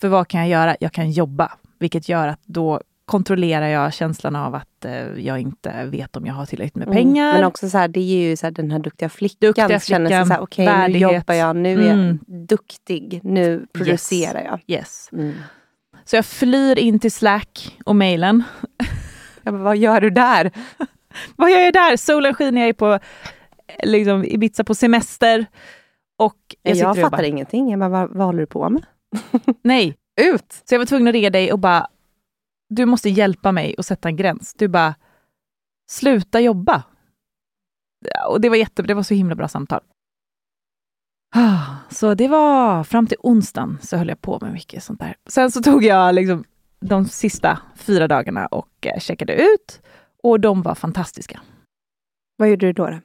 För 0.00 0.08
vad 0.08 0.28
kan 0.28 0.40
jag 0.40 0.48
göra? 0.48 0.76
Jag 0.80 0.92
kan 0.92 1.10
jobba, 1.10 1.52
vilket 1.78 2.08
gör 2.08 2.28
att 2.28 2.40
då 2.44 2.80
kontrollerar 3.04 3.68
jag 3.68 3.94
känslan 3.94 4.36
av 4.36 4.54
att 4.54 4.84
eh, 4.84 4.92
jag 5.26 5.38
inte 5.40 5.84
vet 5.84 6.16
om 6.16 6.26
jag 6.26 6.34
har 6.34 6.46
tillräckligt 6.46 6.76
med 6.86 6.88
pengar. 6.96 7.24
Mm. 7.24 7.36
Men 7.36 7.44
också 7.44 7.70
så 7.70 7.78
här, 7.78 7.88
det 7.88 8.00
är 8.00 8.28
ju 8.28 8.36
så 8.36 8.46
här, 8.46 8.50
den 8.50 8.70
här 8.70 8.78
duktiga 8.78 9.08
flickan. 9.08 9.48
Duktiga 9.48 9.80
känner 9.80 9.80
sig 9.80 10.06
flickan, 10.06 10.26
så 10.26 10.32
här, 10.32 10.40
okej 10.40 10.66
nu 10.66 10.72
värdighet. 10.72 11.12
jobbar 11.12 11.34
jag, 11.34 11.56
nu 11.56 11.86
är 11.86 11.92
Mm. 11.92 12.18
jag 12.26 12.36
duktig, 12.46 13.20
nu 13.22 13.66
producerar 13.72 14.44
jag. 14.44 14.60
Yes. 14.66 15.08
Mm. 15.12 15.34
Så 16.10 16.16
jag 16.16 16.26
flyr 16.26 16.78
in 16.78 16.98
till 16.98 17.12
Slack 17.12 17.78
och 17.84 17.96
mejlen. 17.96 18.42
Bara, 19.42 19.56
vad 19.56 19.76
gör 19.76 20.00
du 20.00 20.10
där? 20.10 20.50
Vad 21.36 21.50
gör 21.50 21.58
jag 21.58 21.72
där? 21.72 21.96
Solen 21.96 22.34
skiner, 22.34 22.60
jag 22.60 22.68
är 22.68 22.72
på 22.72 22.98
liksom, 23.82 24.24
Ibiza 24.24 24.64
på 24.64 24.74
semester. 24.74 25.46
Och 26.18 26.36
jag, 26.62 26.70
Jag, 26.70 26.76
sitter 26.76 26.90
och 26.90 26.96
fattar 26.96 27.18
jobbar. 27.18 27.22
ingenting. 27.22 27.70
Jag 27.70 27.78
bara, 27.80 27.88
vad, 27.88 28.10
vad 28.10 28.26
håller 28.26 28.40
du 28.40 28.46
på 28.46 28.70
med? 28.70 28.86
Nej. 29.62 29.96
Ut! 30.20 30.52
Så 30.52 30.74
jag 30.74 30.78
var 30.78 30.86
tvungen 30.86 31.08
att 31.08 31.12
ringa 31.12 31.30
dig 31.30 31.52
och 31.52 31.58
bara, 31.58 31.86
du 32.68 32.86
måste 32.86 33.08
hjälpa 33.10 33.52
mig 33.52 33.74
att 33.78 33.86
sätta 33.86 34.08
en 34.08 34.16
gräns. 34.16 34.54
Du 34.54 34.68
bara, 34.68 34.94
sluta 35.90 36.40
jobba. 36.40 36.82
Ja, 38.14 38.28
Och 38.28 38.40
det 38.40 38.48
var 38.48 38.56
jätte, 38.56 38.82
det 38.82 38.94
var 38.94 39.02
så 39.02 39.14
himla 39.14 39.34
bra 39.34 39.48
samtal. 39.48 39.80
Ah, 41.34 41.64
Så 41.90 42.14
det 42.14 42.28
var 42.28 42.84
fram 42.84 43.06
till 43.06 43.16
onsdagen 43.20 43.78
så 43.82 43.96
höll 43.96 44.08
jag 44.08 44.20
på 44.20 44.38
med 44.42 44.52
mycket 44.52 44.82
sånt 44.82 45.00
där. 45.00 45.16
Sen 45.28 45.50
så 45.50 45.62
tog 45.62 45.84
jag 45.84 46.14
liksom 46.14 46.44
de 46.80 47.04
sista 47.04 47.58
fyra 47.76 48.08
dagarna 48.08 48.46
och 48.46 48.86
eh, 48.86 48.98
checkade 49.00 49.34
ut 49.34 49.80
Och 50.22 50.40
de 50.40 50.62
var 50.62 50.74
fantastiska. 50.74 51.40
Vad 52.36 52.48
gjorde 52.48 52.66
du 52.66 52.72
då? 52.72 52.86
då? 52.86 52.98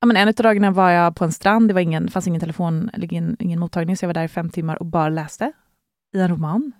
Ja, 0.00 0.06
men 0.06 0.16
en 0.16 0.28
av 0.28 0.34
dagarna 0.34 0.70
var 0.70 0.90
jag 0.90 1.16
på 1.16 1.24
en 1.24 1.32
strand, 1.32 1.68
det 1.68 1.74
var 1.74 1.80
ingen, 1.80 2.08
fanns 2.10 2.26
ingen 2.26 2.40
telefon 2.40 2.90
eller 2.94 3.12
ingen, 3.12 3.36
ingen 3.38 3.60
mottagning, 3.60 3.96
så 3.96 4.04
jag 4.04 4.08
var 4.08 4.14
där 4.14 4.24
i 4.24 4.28
fem 4.28 4.50
timmar 4.50 4.76
och 4.76 4.86
bara 4.86 5.08
läste 5.08 5.52
i 6.14 6.20
en 6.20 6.28
roman 6.28 6.72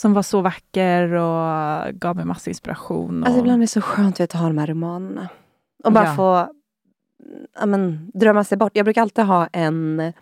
som 0.00 0.14
var 0.14 0.22
så 0.22 0.40
vacker 0.40 1.12
och 1.12 1.94
gav 1.94 2.16
mig 2.16 2.24
massa 2.24 2.50
inspiration. 2.50 3.22
Och... 3.22 3.26
Alltså 3.26 3.40
ibland 3.40 3.56
är 3.56 3.60
det 3.60 3.66
så 3.66 3.80
skönt 3.80 4.20
att 4.20 4.32
ha 4.32 4.46
de 4.46 4.58
här 4.58 4.66
romanerna. 4.66 5.28
Och 5.84 5.92
bara 5.92 6.04
Ja. 6.06 6.14
få 6.14 6.52
ja, 7.60 7.66
men, 7.66 8.10
drömma 8.14 8.44
sig 8.44 8.58
bort. 8.58 8.72
Jag 8.74 8.84
brukar 8.86 9.02
alltid 9.02 9.24
ha 9.24 9.46
en, 9.46 10.12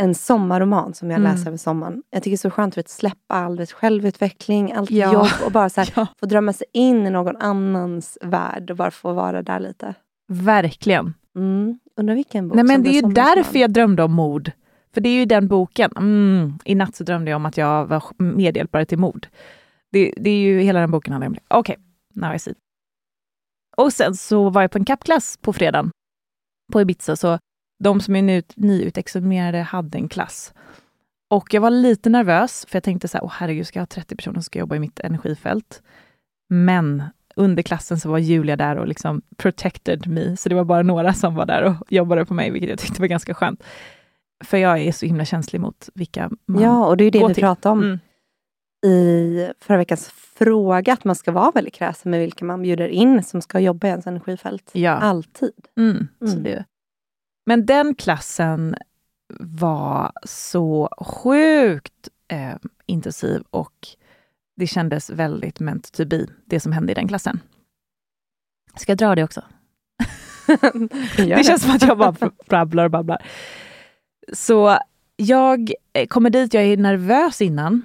en 0.00 0.14
sommarroman 0.14 0.94
som 0.94 1.10
jag 1.10 1.20
Mm. 1.20 1.32
läser 1.32 1.46
över 1.46 1.56
sommaren. 1.58 2.02
Jag 2.10 2.22
tycker 2.22 2.30
det 2.30 2.34
är 2.34 2.50
så 2.50 2.50
skönt 2.50 2.78
att 2.78 2.88
släppa 2.88 3.34
all 3.34 3.58
vet, 3.58 3.72
självutveckling, 3.72 4.72
allt 4.72 4.90
Ja. 4.90 5.12
jobb 5.12 5.26
och 5.46 5.52
bara 5.52 5.68
så 5.70 5.80
här, 5.80 5.92
Ja, 5.96 6.06
få 6.20 6.26
drömma 6.26 6.52
sig 6.52 6.66
in 6.72 7.06
i 7.06 7.10
någon 7.10 7.36
annans 7.36 8.18
värld 8.22 8.70
och 8.70 8.76
bara 8.76 8.90
få 8.90 9.12
vara 9.12 9.42
där 9.42 9.60
lite. 9.60 9.94
verkligen. 10.28 11.14
Mm. 11.36 11.78
Undrar 11.96 12.14
vilken 12.14 12.48
bok 12.48 12.54
Nej, 12.56 12.64
men 12.64 12.82
det 12.82 12.90
är 12.90 13.02
ju 13.02 13.12
därför 13.12 13.58
jag 13.58 13.72
drömde 13.72 14.02
om 14.02 14.12
mord. 14.12 14.50
För 14.94 15.00
det 15.00 15.08
är 15.08 15.14
ju 15.14 15.24
den 15.24 15.48
boken. 15.48 15.90
Mm, 15.96 16.58
I 16.64 16.74
natt 16.74 16.96
så 16.96 17.04
drömde 17.04 17.30
jag 17.30 17.36
om 17.36 17.46
att 17.46 17.56
jag 17.56 17.86
var 17.86 18.02
medhjälpare 18.18 18.84
till 18.84 18.98
mord. 18.98 19.26
Det, 19.92 20.14
det 20.16 20.30
är 20.30 20.36
ju 20.38 20.60
hela 20.60 20.80
den 20.80 20.90
boken 20.90 21.12
handlar 21.12 21.26
om 21.26 21.34
det. 21.34 21.40
Okej, 21.48 21.76
now 22.14 22.34
I 22.34 22.38
see. 22.38 22.54
Och 23.76 23.92
sen 23.92 24.14
så 24.14 24.50
var 24.50 24.62
jag 24.62 24.70
på 24.70 24.78
en 24.78 24.84
kappklass 24.84 25.36
på 25.42 25.52
fredagen 25.52 25.90
på 26.72 26.80
Ibiza, 26.80 27.16
så 27.16 27.38
de 27.84 28.00
som 28.00 28.16
är 28.16 28.22
ny, 28.22 28.42
nyutexaminerade 28.54 29.62
hade 29.62 29.98
en 29.98 30.08
klass. 30.08 30.54
Och 31.30 31.54
jag 31.54 31.60
var 31.60 31.70
lite 31.70 32.10
nervös, 32.10 32.66
för 32.68 32.76
jag 32.76 32.82
tänkte 32.82 33.08
så 33.08 33.18
här, 33.18 33.24
åh 33.24 33.32
herregud, 33.34 33.66
ska 33.66 33.78
jag 33.78 33.82
ha 33.82 33.86
30 33.86 34.16
personer 34.16 34.34
som 34.34 34.42
ska 34.42 34.58
jobba 34.58 34.76
i 34.76 34.78
mitt 34.78 35.00
energifält? 35.00 35.82
Men 36.48 37.02
under 37.36 37.62
klassen 37.62 38.00
så 38.00 38.10
var 38.10 38.18
Julia 38.18 38.56
där 38.56 38.76
och 38.76 38.88
liksom 38.88 39.22
protected 39.36 40.06
me, 40.06 40.36
så 40.36 40.48
det 40.48 40.54
var 40.54 40.64
bara 40.64 40.82
några 40.82 41.12
som 41.14 41.34
var 41.34 41.46
där 41.46 41.62
och 41.62 41.74
jobbade 41.88 42.26
på 42.26 42.34
mig, 42.34 42.50
vilket 42.50 42.70
jag 42.70 42.78
tyckte 42.78 43.00
var 43.00 43.08
ganska 43.08 43.34
skönt. 43.34 43.62
För 44.44 44.58
jag 44.58 44.78
är 44.80 44.92
så 44.92 45.06
himla 45.06 45.24
känslig 45.24 45.60
mot 45.60 45.88
vilka 45.94 46.30
man... 46.46 46.62
Ja, 46.62 46.86
och 46.86 46.96
det 46.96 47.02
är 47.02 47.06
ju 47.06 47.10
det 47.10 47.28
vi 47.28 47.34
till. 47.34 47.42
pratade 47.42 47.72
om 47.72 47.82
Mm. 47.82 47.98
I 48.84 49.52
förra 49.60 49.76
veckans 49.76 50.08
fråga. 50.08 50.92
Att 50.92 51.04
man 51.04 51.14
ska 51.14 51.32
vara 51.32 51.50
väldigt 51.50 51.74
kräsen 51.74 52.10
med 52.10 52.20
vilka 52.20 52.44
man 52.44 52.62
bjuder 52.62 52.88
in 52.88 53.24
som 53.24 53.42
ska 53.42 53.60
jobba 53.60 53.86
i 53.86 53.90
ens 53.90 54.06
energifält. 54.06 54.70
Ja. 54.72 54.90
Alltid. 54.90 55.52
Mm, 55.76 56.08
Mm. 56.20 56.42
det. 56.42 56.64
Men 57.46 57.66
den 57.66 57.94
klassen 57.94 58.74
var 59.40 60.12
så 60.24 60.88
sjukt 61.00 62.08
eh, 62.28 62.54
intensiv 62.86 63.42
och 63.50 63.88
det 64.56 64.66
kändes 64.66 65.10
väldigt 65.10 65.60
meant 65.60 65.92
to 65.92 66.04
be, 66.04 66.26
det 66.44 66.60
som 66.60 66.72
hände 66.72 66.92
i 66.92 66.94
den 66.94 67.08
klassen. 67.08 67.40
Ska 68.76 68.90
jag 68.92 68.98
dra 68.98 69.14
det 69.14 69.24
också? 69.24 69.42
Gör 71.18 71.36
Det 71.36 71.44
känns 71.44 71.62
som 71.62 71.70
att 71.70 71.82
jag 71.82 71.98
bara 71.98 72.14
babblar 72.48 72.84
och 72.84 72.90
babblar. 72.90 73.26
Så 74.32 74.78
jag 75.16 75.72
eh, 75.92 76.06
kommer 76.06 76.30
dit, 76.30 76.54
jag 76.54 76.62
är 76.64 76.76
nervös 76.76 77.40
innan. 77.42 77.82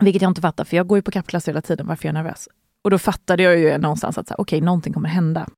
Vilket 0.00 0.22
jag 0.22 0.30
inte 0.30 0.40
fattar, 0.40 0.64
för 0.64 0.76
jag 0.76 0.86
går 0.86 0.98
ju 0.98 1.02
på 1.02 1.10
kappklass 1.10 1.48
hela 1.48 1.62
tiden, 1.62 1.86
varför 1.86 2.08
jag 2.08 2.10
är 2.16 2.22
nervös. 2.22 2.48
Och 2.82 2.90
då 2.90 2.98
fattade 2.98 3.42
jag 3.42 3.58
ju 3.58 3.78
någonstans 3.78 4.18
att 4.18 4.26
okej, 4.26 4.34
okay, 4.34 4.42
okej, 4.42 4.60
någonting 4.60 4.92
kommer 4.92 5.08
hända. 5.08 5.48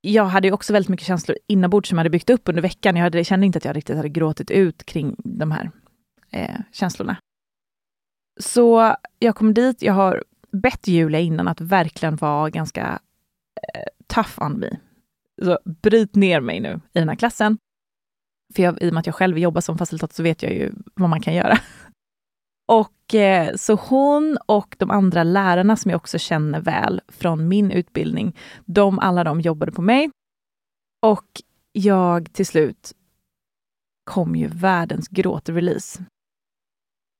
Jag 0.00 0.24
hade 0.24 0.48
ju 0.48 0.52
också 0.52 0.72
väldigt 0.72 0.88
mycket 0.88 1.06
känslor 1.06 1.38
inombords 1.46 1.88
som 1.88 1.98
jag 1.98 2.00
hade 2.00 2.10
byggt 2.10 2.30
upp 2.30 2.48
under 2.48 2.62
veckan. 2.62 2.96
Jag 2.96 3.02
hade, 3.02 3.24
kände 3.24 3.46
inte 3.46 3.56
att 3.56 3.64
jag 3.64 3.76
riktigt 3.76 3.96
hade 3.96 4.08
gråtit 4.08 4.50
ut 4.50 4.86
kring 4.86 5.16
de 5.18 5.50
här 5.50 5.70
eh, 6.30 6.60
känslorna. 6.72 7.16
Så 8.40 8.96
jag 9.18 9.36
kom 9.36 9.54
dit, 9.54 9.82
jag 9.82 9.92
har 9.92 10.24
bett 10.52 10.88
Julia 10.88 11.20
innan 11.20 11.48
att 11.48 11.60
verkligen 11.60 12.16
vara 12.16 12.50
ganska 12.50 12.98
eh, 13.74 13.82
tough 14.06 14.42
on 14.42 14.58
me. 14.58 14.76
Så 15.42 15.58
bryt 15.82 16.14
ner 16.14 16.40
mig 16.40 16.60
nu 16.60 16.80
i 16.92 16.98
den 16.98 17.08
här 17.08 17.16
klassen. 17.16 17.58
För 18.54 18.62
jag, 18.62 18.82
i 18.82 18.88
och 18.88 18.94
med 18.94 19.00
att 19.00 19.06
jag 19.06 19.14
själv 19.14 19.38
jobbar 19.38 19.60
som 19.60 19.78
facilitator 19.78 20.14
så 20.14 20.22
vet 20.22 20.42
jag 20.42 20.52
ju 20.52 20.72
vad 20.94 21.10
man 21.10 21.20
kan 21.20 21.34
göra. 21.34 21.58
Och 22.68 23.14
eh, 23.14 23.54
så 23.56 23.74
hon 23.74 24.38
och 24.46 24.76
de 24.78 24.90
andra 24.90 25.22
lärarna 25.22 25.76
som 25.76 25.90
jag 25.90 25.98
också 25.98 26.18
känner 26.18 26.60
väl 26.60 27.00
från 27.08 27.48
min 27.48 27.70
utbildning, 27.70 28.36
de 28.64 28.98
alla 28.98 29.24
de 29.24 29.40
jobbade 29.40 29.72
på 29.72 29.82
mig. 29.82 30.10
Och 31.02 31.42
jag 31.72 32.32
till 32.32 32.46
slut 32.46 32.92
kom 34.04 34.36
ju 34.36 34.48
världens 34.48 35.08
gråtrelease. 35.08 36.04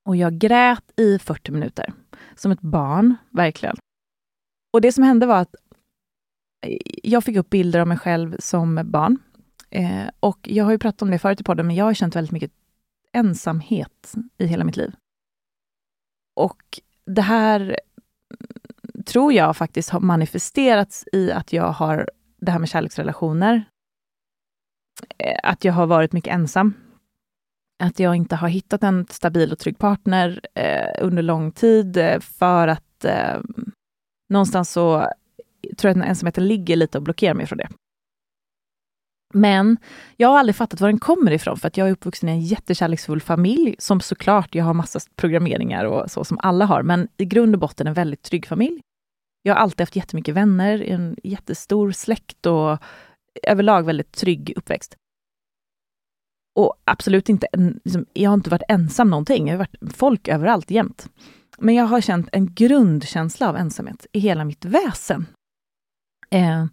Och 0.08 0.16
jag 0.16 0.38
grät 0.38 1.00
i 1.00 1.18
40 1.18 1.52
minuter. 1.52 1.92
Som 2.34 2.52
ett 2.52 2.60
barn, 2.60 3.16
verkligen. 3.30 3.76
Och 4.72 4.80
det 4.80 4.92
som 4.92 5.04
hände 5.04 5.26
var 5.26 5.40
att 5.40 5.54
eh, 6.66 6.78
jag 7.02 7.24
fick 7.24 7.36
upp 7.36 7.50
bilder 7.50 7.80
av 7.80 7.88
mig 7.88 7.98
själv 7.98 8.36
som 8.38 8.80
barn. 8.84 9.18
Eh, 9.70 10.08
och 10.20 10.38
jag 10.42 10.64
har 10.64 10.72
ju 10.72 10.78
pratat 10.78 11.02
om 11.02 11.10
det 11.10 11.18
förut 11.18 11.40
i 11.40 11.44
podden, 11.44 11.66
men 11.66 11.76
jag 11.76 11.84
har 11.84 11.94
känt 11.94 12.16
väldigt 12.16 12.32
mycket 12.32 12.52
ensamhet 13.12 14.14
i 14.38 14.46
hela 14.46 14.64
mitt 14.64 14.76
liv. 14.76 14.92
Och 16.38 16.80
det 17.06 17.22
här 17.22 17.80
tror 19.06 19.32
jag 19.32 19.56
faktiskt 19.56 19.90
har 19.90 20.00
manifesterats 20.00 21.04
i 21.12 21.32
att 21.32 21.52
jag 21.52 21.72
har 21.72 22.10
det 22.40 22.50
här 22.50 22.58
med 22.58 22.68
kärleksrelationer. 22.68 23.64
Eh, 25.18 25.38
att 25.42 25.64
jag 25.64 25.72
har 25.72 25.86
varit 25.86 26.12
mycket 26.12 26.34
ensam. 26.34 26.74
Att 27.82 27.98
jag 27.98 28.16
inte 28.16 28.36
har 28.36 28.48
hittat 28.48 28.82
en 28.82 29.06
stabil 29.10 29.52
och 29.52 29.58
trygg 29.58 29.78
partner 29.78 30.40
eh, 30.54 31.04
under 31.04 31.22
lång 31.22 31.52
tid 31.52 31.96
eh, 31.96 32.20
för 32.20 32.68
att 32.68 33.04
eh, 33.04 33.40
någonstans 34.28 34.70
så 34.70 35.10
tror 35.78 35.90
jag 35.90 35.98
att 35.98 36.08
ensamheten 36.08 36.48
ligger 36.48 36.76
lite 36.76 36.98
och 36.98 37.04
blockerar 37.04 37.34
mig 37.34 37.46
från 37.46 37.58
det. 37.58 37.68
Men 39.34 39.76
jag 40.16 40.28
har 40.28 40.38
aldrig 40.38 40.56
fattat 40.56 40.80
var 40.80 40.88
den 40.88 41.00
kommer 41.00 41.30
ifrån, 41.32 41.56
för 41.56 41.68
att 41.68 41.76
jag 41.76 41.88
är 41.88 41.92
uppvuxen 41.92 42.28
i 42.28 42.32
en 42.32 42.40
jättekärleksfull 42.40 43.20
familj, 43.20 43.76
som 43.78 44.00
såklart, 44.00 44.54
jag 44.54 44.64
har 44.64 44.74
massa 44.74 45.00
programmeringar 45.16 45.84
och 45.84 46.10
så 46.10 46.24
som 46.24 46.38
alla 46.42 46.64
har, 46.64 46.82
men 46.82 47.08
i 47.16 47.24
grund 47.24 47.54
och 47.54 47.60
botten 47.60 47.86
en 47.86 47.94
väldigt 47.94 48.22
trygg 48.22 48.46
familj. 48.46 48.80
Jag 49.42 49.54
har 49.54 49.60
alltid 49.60 49.80
haft 49.80 49.96
jättemycket 49.96 50.34
vänner, 50.34 50.82
en 50.82 51.16
jättestor 51.22 51.90
släkt 51.90 52.46
och 52.46 52.78
överlag 53.42 53.82
väldigt 53.82 54.12
trygg 54.12 54.52
uppväxt. 54.56 54.96
Och 56.54 56.74
absolut 56.84 57.28
inte, 57.28 57.46
en, 57.52 57.80
liksom, 57.84 58.06
jag 58.12 58.30
har 58.30 58.34
inte 58.34 58.50
varit 58.50 58.62
ensam 58.68 59.10
någonting, 59.10 59.46
jag 59.46 59.54
har 59.54 59.58
varit 59.58 59.96
folk 59.96 60.28
överallt 60.28 60.70
jämt. 60.70 61.08
Men 61.58 61.74
jag 61.74 61.84
har 61.84 62.00
känt 62.00 62.28
en 62.32 62.54
grundkänsla 62.54 63.48
av 63.48 63.56
ensamhet 63.56 64.06
i 64.12 64.18
hela 64.18 64.44
mitt 64.44 64.64
väsen. 64.64 65.26
Eh, 66.30 66.66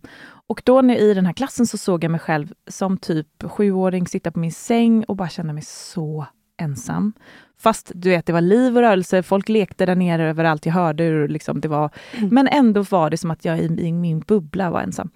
och 0.48 0.62
då 0.66 0.82
när, 0.82 0.96
i 0.96 1.14
den 1.14 1.26
här 1.26 1.34
klassen 1.34 1.68
så 1.68 1.78
såg 1.78 2.04
jag 2.04 2.12
mig 2.12 2.20
själv 2.20 2.54
som 2.68 2.98
typ 2.98 3.44
sjuåring 3.44 4.08
sitta 4.08 4.32
på 4.32 4.40
min 4.40 4.52
säng 4.52 5.04
och 5.04 5.16
bara 5.16 5.30
känna 5.30 5.54
mig 5.54 5.64
så 5.64 6.26
ensam. 6.58 7.14
Fast 7.58 7.92
du 7.96 8.10
vet, 8.10 8.26
det 8.26 8.34
var 8.34 8.42
liv 8.42 8.78
och 8.78 8.82
rörelse, 8.82 9.24
folk 9.24 9.50
lekte 9.50 9.86
där 9.86 9.96
nere 9.96 10.30
överallt, 10.30 10.66
jag 10.66 10.74
hörde 10.74 11.28
liksom 11.28 11.62
det 11.62 11.68
var. 11.68 11.90
Men 12.32 12.48
ändå 12.48 12.82
var 12.82 13.10
det 13.10 13.18
som 13.18 13.32
att 13.32 13.46
jag 13.46 13.60
i, 13.60 13.66
i 13.66 13.92
min 13.92 14.20
bubbla 14.20 14.72
var 14.72 14.82
ensam. 14.82 15.10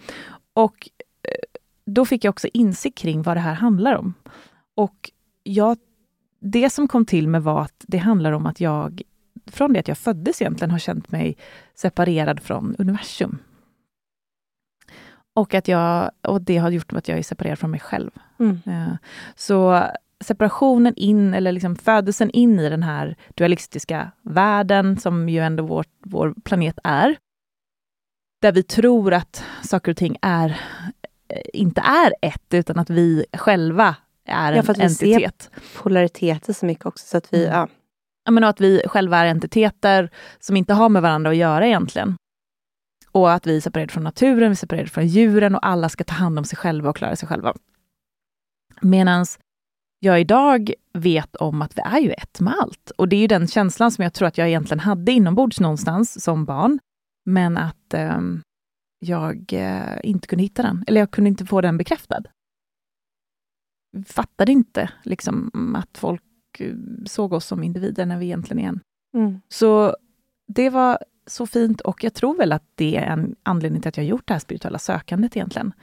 Och 0.54 0.90
eh, 1.24 1.60
då 1.86 2.06
fick 2.06 2.24
jag 2.24 2.32
också 2.32 2.48
insikt 2.54 2.98
kring 2.98 3.22
vad 3.22 3.38
det 3.38 3.42
här 3.42 3.54
handlar 3.54 3.96
om. 3.96 4.14
Och 4.76 5.12
jag, 5.44 5.78
det 6.40 6.70
som 6.70 6.88
kom 6.88 7.06
till 7.06 7.28
mig 7.28 7.42
var 7.42 7.62
att 7.62 7.86
det 7.88 7.98
handlar 7.98 8.32
om 8.32 8.46
att 8.46 8.60
jag, 8.60 9.02
från 9.46 9.74
det 9.74 9.80
att 9.80 9.88
jag 9.88 9.98
föddes 9.98 10.42
egentligen, 10.42 10.72
har 10.72 10.80
känt 10.80 11.12
mig 11.12 11.38
separerad 11.76 12.40
från 12.40 12.76
universum. 12.80 13.40
Och, 15.36 15.54
att 15.54 15.68
jag, 15.68 16.12
och 16.22 16.42
det 16.42 16.58
har 16.58 16.70
gjort 16.70 16.94
att 16.94 17.08
jag 17.08 17.18
är 17.18 17.24
separerad 17.24 17.60
från 17.60 17.72
mig 17.72 17.80
själv. 17.80 18.12
Mm. 18.40 18.60
Eh, 18.66 18.94
Så 19.36 19.84
separationen 20.24 20.94
in, 20.96 21.34
eller 21.34 21.52
liksom 21.52 21.76
födelsen 21.76 22.30
in 22.30 22.60
i 22.60 22.70
den 22.70 22.84
här 22.84 23.16
dualistiska 23.36 24.12
världen, 24.22 24.98
som 25.00 25.30
ju 25.30 25.40
ändå 25.40 25.64
vår, 25.66 25.86
vår 26.06 26.34
planet 26.44 26.80
är, 26.84 27.16
där 28.42 28.52
vi 28.52 28.64
tror 28.64 29.14
att 29.14 29.44
saker 29.64 29.92
och 29.92 29.98
ting 29.98 30.18
är, 30.22 30.50
eh, 31.30 31.42
inte 31.54 31.82
är 31.82 32.14
ett, 32.22 32.54
utan 32.54 32.80
att 32.80 32.90
vi 32.90 33.26
själva 33.34 33.96
är 34.26 34.54
Ja, 34.54 34.64
för 34.64 34.74
en 34.74 34.82
att 34.86 34.92
vi 34.92 34.96
ser- 34.96 35.14
entitet. 35.14 35.50
Polariteter 35.78 36.54
så 36.54 36.66
mycket 36.66 36.86
också 36.86 37.06
så 37.08 37.18
att 37.18 37.34
vi, 37.34 37.46
Mm. 37.46 37.58
ja. 37.60 37.68
Ja, 38.26 38.32
men 38.32 38.44
att 38.44 38.62
vi 38.62 38.82
själva 38.86 39.18
är 39.18 39.26
entiteter 39.26 40.10
som 40.40 40.58
inte 40.58 40.74
har 40.74 40.90
med 40.90 41.02
varandra 41.02 41.30
att 41.32 41.36
göra 41.38 41.68
egentligen. 41.68 42.16
Och 43.12 43.32
att 43.32 43.48
vi 43.48 43.58
är 43.58 43.62
separerade 43.62 43.94
från 43.94 44.04
naturen, 44.04 44.50
vi 44.50 44.52
är 44.52 44.56
separerade 44.56 44.90
från 44.90 45.08
djuren 45.08 45.56
och 45.56 45.66
alla 45.66 45.90
ska 45.90 46.04
ta 46.04 46.14
hand 46.14 46.40
om 46.40 46.46
sig 46.46 46.58
själva 46.58 46.90
och 46.90 46.96
klara 46.96 47.16
sig 47.16 47.28
själva. 47.28 47.54
Medan 48.82 49.26
jag 50.00 50.22
idag 50.22 50.74
vet 50.94 51.36
om 51.36 51.62
att 51.62 51.78
vi 51.78 51.82
är 51.82 52.00
ju 52.00 52.12
ett 52.12 52.40
med 52.40 52.54
allt. 52.62 52.92
Och 52.98 53.08
det 53.08 53.16
är 53.16 53.20
ju 53.20 53.28
den 53.28 53.48
känslan 53.48 53.92
som 53.92 54.04
jag 54.04 54.14
tror 54.14 54.28
att 54.28 54.38
jag 54.38 54.48
egentligen 54.48 54.80
hade 54.80 55.12
inombords 55.12 55.60
någonstans 55.60 56.24
som 56.24 56.46
barn. 56.46 56.80
Men 57.26 57.58
att 57.58 57.94
ehm, 57.94 58.42
jag 59.00 59.54
eh, 59.54 60.00
inte 60.04 60.28
kunde 60.28 60.44
hitta 60.44 60.64
den, 60.64 60.84
eller 60.88 61.00
jag 61.00 61.12
kunde 61.12 61.28
inte 61.28 61.46
få 61.46 61.62
den 61.62 61.78
bekräftad. 61.78 62.24
Fattade 64.06 64.52
inte 64.52 64.90
liksom 65.04 65.52
att 65.76 65.98
folk 65.98 66.24
eh, 66.60 66.76
såg 67.06 67.34
oss 67.34 67.46
som 67.46 67.64
individer 67.64 68.06
när 68.06 68.18
vi 68.18 68.26
egentligen 68.26 68.66
är 68.66 68.70
en. 68.70 68.80
Mm. 69.18 69.42
Så 69.50 69.96
det 70.48 70.70
var 70.70 70.98
så 71.30 71.48
fint 71.48 71.82
och 71.82 72.04
jag 72.04 72.14
tror 72.14 72.38
väl 72.38 72.52
att 72.52 72.64
det 72.76 72.98
är 72.98 73.06
en 73.06 73.36
anledning 73.44 73.82
till 73.82 73.90
att 73.90 73.98
jag 73.98 74.04
har 74.04 74.10
gjort 74.10 74.28
det 74.28 74.34
här 74.34 74.40
spirituella 74.40 74.80
sökandet 74.80 75.36
egentligen. 75.36 75.74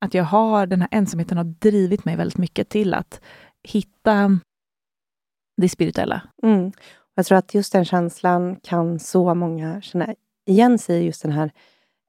Att 0.00 0.14
jag 0.14 0.24
har, 0.24 0.66
den 0.66 0.80
här 0.80 0.88
ensamheten 0.92 1.36
har 1.36 1.44
drivit 1.44 2.04
mig 2.04 2.16
väldigt 2.16 2.38
mycket 2.38 2.68
till 2.68 2.94
att 2.94 3.20
hitta 3.62 4.38
det 5.56 5.68
spirituella. 5.68 6.22
Mm. 6.42 6.72
Jag 7.14 7.26
tror 7.26 7.38
att 7.38 7.54
just 7.54 7.72
den 7.72 7.84
känslan 7.84 8.56
kan 8.56 8.98
så 8.98 9.34
många 9.34 9.82
känna 9.82 10.14
igen 10.46 10.78
sig 10.78 11.00
i. 11.00 11.04
Just 11.04 11.22
den 11.22 11.32
här 11.32 11.50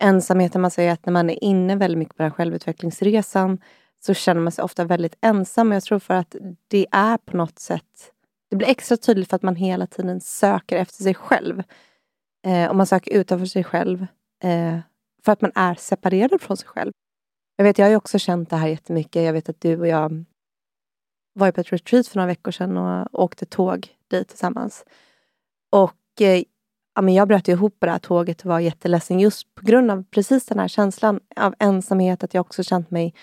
ensamheten. 0.04 0.62
Man 0.62 0.72
säger 0.72 0.92
att 0.92 1.06
när 1.06 1.14
man 1.14 1.30
är 1.30 1.44
inne 1.44 1.76
väldigt 1.76 1.98
mycket 1.98 2.18
på 2.18 2.24
den 2.24 2.32
här 2.32 2.36
självutvecklingsresan 2.36 3.58
så 4.06 4.14
känner 4.14 4.42
man 4.42 4.52
sig 4.52 4.64
ofta 4.64 4.84
väldigt 4.84 5.18
ensam. 5.22 5.72
Jag 5.72 5.84
tror 5.84 6.00
för 6.00 6.14
att 6.14 6.36
det 6.68 6.88
är 6.92 7.18
på 7.18 7.38
något 7.38 7.60
sätt 7.60 8.12
det 8.50 8.56
blir 8.56 8.68
extra 8.68 8.98
tydligt 8.98 9.30
för 9.30 9.36
att 9.36 9.44
man 9.44 9.56
hela 9.56 9.88
tiden 9.88 10.22
söker 10.22 10.78
efter 10.78 11.04
sig 11.04 11.14
själv. 11.14 11.64
Eh, 12.46 12.70
och 12.70 12.76
man 12.76 12.86
söker 12.86 13.12
utanför 13.12 13.46
sig 13.46 13.64
själv. 13.64 14.08
Eh, 14.44 14.80
för 15.24 15.32
att 15.32 15.42
man 15.42 15.52
är 15.56 15.76
separerad 15.76 16.42
från 16.42 16.58
sig 16.58 16.68
själv. 16.68 16.92
Jag 17.56 17.66
vet, 17.66 17.78
jag 17.78 17.86
har 17.86 17.90
ju 17.90 17.96
också 17.98 18.20
känt 18.20 18.50
det 18.50 18.56
här 18.56 18.68
jättemycket. 18.68 19.24
Jag 19.24 19.34
vet 19.34 19.50
att 19.50 19.62
du 19.62 19.80
och 19.80 19.88
jag 19.88 20.26
var 21.34 21.52
på 21.52 21.62
ett 21.62 21.72
retreat 21.72 22.08
för 22.08 22.18
några 22.18 22.28
veckor 22.28 22.52
sedan 22.52 22.78
och 22.78 23.24
åkte 23.24 23.46
tåg 23.46 23.88
dit 24.10 24.28
tillsammans. 24.28 24.86
Och 25.72 26.22
eh, 26.22 26.44
ja, 26.96 27.02
men 27.02 27.14
jag 27.14 27.28
bröt 27.28 27.48
ihop 27.48 27.80
på 27.80 27.86
det 27.86 27.92
här 27.92 28.00
tåget 28.00 28.42
och 28.42 28.50
var 28.50 28.60
jätteledsen 28.60 29.20
just 29.20 29.56
på 29.56 29.66
grund 29.66 29.92
av 29.92 30.04
precis 30.04 30.46
den 30.46 30.60
här 30.60 30.68
känslan 30.68 31.20
av 31.36 31.56
ensamhet. 31.60 32.24
Att 32.24 32.34
jag 32.34 32.42
också 32.42 32.64
känt 32.64 32.92
mig 32.92 33.14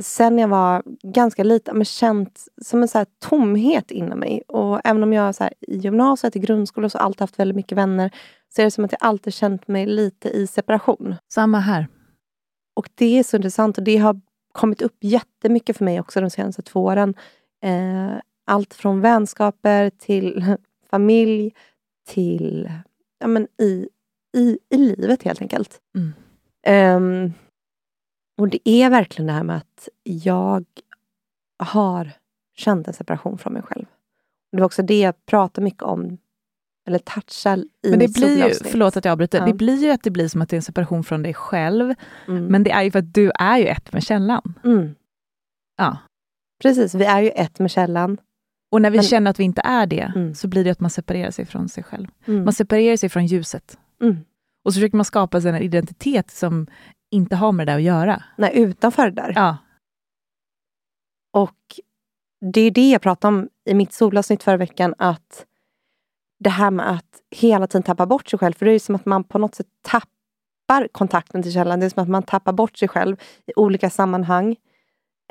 sen 0.00 0.38
jag 0.38 0.48
var 0.48 0.82
ganska 1.02 1.44
liten, 1.44 1.76
men 1.76 1.84
känt 1.84 2.44
som 2.62 2.82
en 2.82 2.88
så 2.88 3.04
tomhet 3.18 3.90
inom 3.90 4.18
mig. 4.18 4.42
Och 4.48 4.80
även 4.84 5.02
om 5.02 5.12
jag 5.12 5.34
så 5.34 5.44
här, 5.44 5.52
i 5.60 5.76
gymnasiet, 5.76 6.36
i 6.36 6.38
grundskolan, 6.38 6.90
så 6.90 6.98
alltid 6.98 7.20
haft 7.20 7.38
väldigt 7.38 7.56
mycket 7.56 7.78
vänner, 7.78 8.10
så 8.54 8.62
är 8.62 8.64
det 8.64 8.70
som 8.70 8.84
att 8.84 8.92
jag 8.92 9.02
alltid 9.02 9.34
känt 9.34 9.68
mig 9.68 9.86
lite 9.86 10.28
i 10.28 10.46
separation. 10.46 11.14
Samma 11.32 11.58
här. 11.58 11.88
Och 12.74 12.88
det 12.94 13.18
är 13.18 13.22
så 13.22 13.36
intressant 13.36 13.78
och 13.78 13.84
det 13.84 13.96
har 13.96 14.20
kommit 14.52 14.82
upp 14.82 14.96
jättemycket 15.00 15.76
för 15.76 15.84
mig 15.84 16.00
också 16.00 16.20
de 16.20 16.30
senaste 16.30 16.62
två 16.62 16.84
åren. 16.84 17.14
Eh, 17.64 18.12
allt 18.46 18.74
från 18.74 19.00
vänskaper 19.00 19.90
till 19.90 20.56
familj 20.90 21.54
till 22.08 22.70
ja, 23.18 23.26
men 23.26 23.48
i, 23.58 23.88
i, 24.36 24.58
i 24.70 24.76
livet 24.76 25.22
helt 25.22 25.42
enkelt. 25.42 25.80
Mm. 25.96 26.12
Um, 26.96 27.32
och 28.38 28.48
det 28.48 28.68
är 28.68 28.90
verkligen 28.90 29.26
det 29.26 29.32
här 29.32 29.42
med 29.42 29.56
att 29.56 29.88
jag 30.02 30.64
har 31.58 32.10
känt 32.56 32.88
en 32.88 32.94
separation 32.94 33.38
från 33.38 33.52
mig 33.52 33.62
själv. 33.62 33.86
Det 34.52 34.58
var 34.58 34.66
också 34.66 34.82
det 34.82 35.00
jag 35.00 35.26
pratade 35.26 35.64
mycket 35.64 35.82
om, 35.82 36.18
eller 36.86 36.98
touchar 36.98 37.58
i 37.58 37.90
men 37.90 37.98
det 37.98 38.14
blir 38.14 38.48
ju, 38.48 38.54
Förlåt 38.54 38.96
att 38.96 39.04
jag 39.04 39.12
avbryter. 39.12 39.38
Ja. 39.38 39.46
Det 39.46 39.54
blir 39.54 39.82
ju 39.82 39.90
att 39.90 40.02
det 40.02 40.10
blir 40.10 40.28
som 40.28 40.42
att 40.42 40.48
det 40.48 40.54
är 40.54 40.58
en 40.58 40.62
separation 40.62 41.04
från 41.04 41.22
dig 41.22 41.34
själv. 41.34 41.94
Mm. 42.28 42.46
Men 42.46 42.62
det 42.62 42.70
är 42.70 42.82
ju 42.82 42.90
för 42.90 42.98
att 42.98 43.14
du 43.14 43.30
är 43.34 43.58
ju 43.58 43.66
ett 43.66 43.92
med 43.92 44.02
källan. 44.02 44.54
Mm. 44.64 44.94
Ja. 45.76 45.96
Precis, 46.62 46.94
vi 46.94 47.04
är 47.04 47.20
ju 47.20 47.30
ett 47.30 47.58
med 47.58 47.70
källan. 47.70 48.18
Och 48.70 48.82
när 48.82 48.90
vi 48.90 48.98
men, 48.98 49.04
känner 49.04 49.30
att 49.30 49.40
vi 49.40 49.44
inte 49.44 49.62
är 49.64 49.86
det, 49.86 50.12
mm. 50.14 50.34
så 50.34 50.48
blir 50.48 50.64
det 50.64 50.70
att 50.70 50.80
man 50.80 50.90
separerar 50.90 51.30
sig 51.30 51.46
från 51.46 51.68
sig 51.68 51.84
själv. 51.84 52.08
Mm. 52.26 52.44
Man 52.44 52.52
separerar 52.52 52.96
sig 52.96 53.08
från 53.08 53.26
ljuset. 53.26 53.78
Mm. 54.02 54.16
Och 54.64 54.72
så 54.72 54.76
försöker 54.76 54.96
man 54.96 55.04
skapa 55.04 55.40
sig 55.40 55.50
en 55.50 55.62
identitet 55.62 56.30
som 56.30 56.66
inte 57.12 57.36
har 57.36 57.52
med 57.52 57.66
det 57.66 57.72
där 57.72 57.76
att 57.76 57.82
göra. 57.82 58.22
Nej, 58.36 58.50
utanför 58.54 59.10
det 59.10 59.22
där. 59.22 59.32
Ja. 59.36 59.56
Och 61.32 61.80
det 62.52 62.60
är 62.60 62.70
det 62.70 62.90
jag 62.90 63.02
pratade 63.02 63.36
om 63.36 63.48
i 63.64 63.74
mitt 63.74 63.92
solavsnitt 63.92 64.42
förra 64.42 64.56
veckan, 64.56 64.94
att 64.98 65.46
det 66.40 66.50
här 66.50 66.70
med 66.70 66.90
att 66.90 67.20
hela 67.30 67.66
tiden 67.66 67.82
tappa 67.82 68.06
bort 68.06 68.28
sig 68.28 68.38
själv, 68.38 68.52
för 68.52 68.66
det 68.66 68.72
är 68.72 68.78
som 68.78 68.94
att 68.94 69.06
man 69.06 69.24
på 69.24 69.38
något 69.38 69.54
sätt 69.54 69.66
tappar 69.82 70.88
kontakten 70.92 71.42
till 71.42 71.52
källan. 71.52 71.80
Det 71.80 71.86
är 71.86 71.90
som 71.90 72.02
att 72.02 72.08
man 72.08 72.22
tappar 72.22 72.52
bort 72.52 72.76
sig 72.76 72.88
själv 72.88 73.16
i 73.46 73.52
olika 73.56 73.90
sammanhang. 73.90 74.56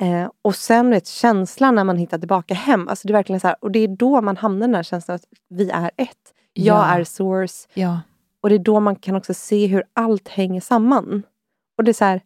Eh, 0.00 0.30
och 0.42 0.54
sen 0.54 0.90
vet, 0.90 1.06
känslan 1.06 1.74
när 1.74 1.84
man 1.84 1.96
hittar 1.96 2.18
tillbaka 2.18 2.54
hem, 2.54 2.88
alltså 2.88 3.08
det 3.08 3.12
är 3.12 3.16
verkligen 3.16 3.40
så 3.40 3.46
här, 3.46 3.56
och 3.60 3.70
det 3.70 3.78
är 3.78 3.88
då 3.88 4.20
man 4.20 4.36
hamnar 4.36 4.66
i 4.66 4.68
den 4.68 4.74
här 4.74 4.82
känslan 4.82 5.14
att 5.14 5.24
vi 5.48 5.70
är 5.70 5.90
ett. 5.96 6.34
Jag 6.52 6.76
ja. 6.76 6.84
är 6.84 7.04
source. 7.04 7.68
Ja. 7.74 8.00
Och 8.40 8.48
det 8.48 8.54
är 8.54 8.58
då 8.58 8.80
man 8.80 8.96
kan 8.96 9.16
också 9.16 9.34
se 9.34 9.66
hur 9.66 9.84
allt 9.92 10.28
hänger 10.28 10.60
samman. 10.60 11.22
Och 11.76 11.84
det 11.84 11.90
är 11.90 11.92
så 11.92 12.04
här, 12.04 12.20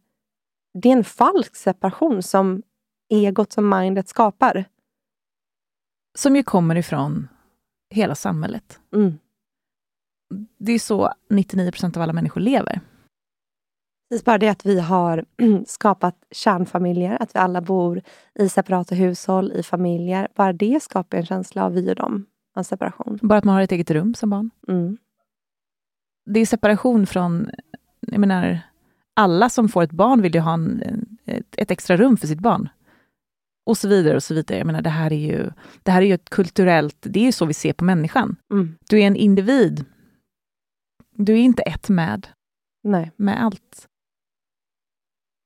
det 0.74 0.88
är 0.88 0.92
en 0.92 1.04
falsk 1.04 1.56
separation 1.56 2.22
som 2.22 2.62
egot, 3.08 3.52
som 3.52 3.68
mindet 3.68 4.08
skapar. 4.08 4.64
Som 6.18 6.36
ju 6.36 6.42
kommer 6.42 6.76
ifrån 6.76 7.28
hela 7.90 8.14
samhället. 8.14 8.80
Mm. 8.94 9.18
Det 10.58 10.72
är 10.72 10.78
så 10.78 11.12
99 11.30 11.70
procent 11.70 11.96
av 11.96 12.02
alla 12.02 12.12
människor 12.12 12.40
lever. 12.40 12.80
Precis 14.10 14.24
bara 14.24 14.38
det 14.38 14.48
att 14.48 14.66
vi 14.66 14.80
har 14.80 15.24
skapat 15.66 16.16
kärnfamiljer, 16.30 17.22
att 17.22 17.34
vi 17.34 17.38
alla 17.38 17.60
bor 17.60 18.02
i 18.34 18.48
separata 18.48 18.94
hushåll, 18.94 19.52
i 19.52 19.62
familjer. 19.62 20.28
Bara 20.34 20.52
det 20.52 20.82
skapar 20.82 21.18
en 21.18 21.26
känsla 21.26 21.64
av 21.64 21.72
vi 21.72 21.90
och 21.90 21.96
dem, 21.96 22.26
av 22.54 22.62
separation. 22.62 23.18
Bara 23.22 23.38
att 23.38 23.44
man 23.44 23.54
har 23.54 23.62
ett 23.62 23.72
eget 23.72 23.90
rum 23.90 24.14
som 24.14 24.30
barn. 24.30 24.50
Mm. 24.68 24.98
Det 26.24 26.40
är 26.40 26.46
separation 26.46 27.06
från, 27.06 27.50
jag 28.00 28.20
menar, 28.20 28.60
alla 29.16 29.48
som 29.48 29.68
får 29.68 29.82
ett 29.82 29.92
barn 29.92 30.22
vill 30.22 30.34
ju 30.34 30.40
ha 30.40 30.54
en, 30.54 30.82
ett, 31.24 31.54
ett, 31.56 31.70
extra 31.70 31.96
rum 31.96 32.16
för 32.16 32.26
sitt 32.26 32.40
barn. 32.40 32.68
Och 33.66 33.78
så 33.78 33.88
vidare 33.88 34.16
och 34.16 34.22
så 34.22 34.34
vidare. 34.34 34.58
Jag 34.58 34.66
menar, 34.66 34.82
det 34.82 34.90
här 34.90 35.12
är 35.12 35.16
ju, 35.16 35.50
det 35.82 35.90
här 35.90 36.02
är 36.02 36.06
ju 36.06 36.14
ett 36.14 36.30
kulturellt, 36.30 36.96
det 37.00 37.20
är 37.20 37.24
ju 37.24 37.32
så 37.32 37.46
vi 37.46 37.54
ser 37.54 37.72
på 37.72 37.84
människan. 37.84 38.36
Mm. 38.50 38.76
Du 38.88 39.00
är 39.00 39.06
en 39.06 39.16
individ. 39.16 39.84
Du 41.10 41.32
är 41.32 41.36
inte 41.36 41.62
ett 41.62 41.88
med, 41.88 42.28
Nej. 42.82 43.12
med 43.16 43.44
allt. 43.44 43.88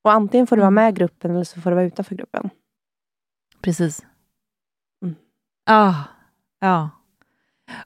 Och 0.04 0.12
antingen 0.12 0.46
får 0.46 0.56
du 0.56 0.60
vara 0.60 0.68
mm. 0.68 0.84
med 0.84 0.92
i 0.94 0.96
gruppen 0.96 1.30
eller 1.30 1.44
så 1.44 1.60
får 1.60 1.70
du 1.70 1.74
vara 1.74 1.86
utanför 1.86 2.14
gruppen. 2.14 2.50
Precis. 3.60 4.06
Mm. 5.02 5.14
Ah, 5.66 5.94
ja. 6.60 6.90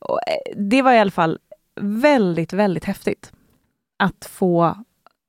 Och 0.01 0.18
eh, 0.29 0.57
det 0.57 0.83
var 0.83 0.92
i 0.92 0.99
alla 0.99 1.11
fall 1.11 1.38
väldigt, 1.81 2.53
väldigt 2.53 2.85
häftigt 2.85 3.33
att 3.99 4.25
få 4.25 4.85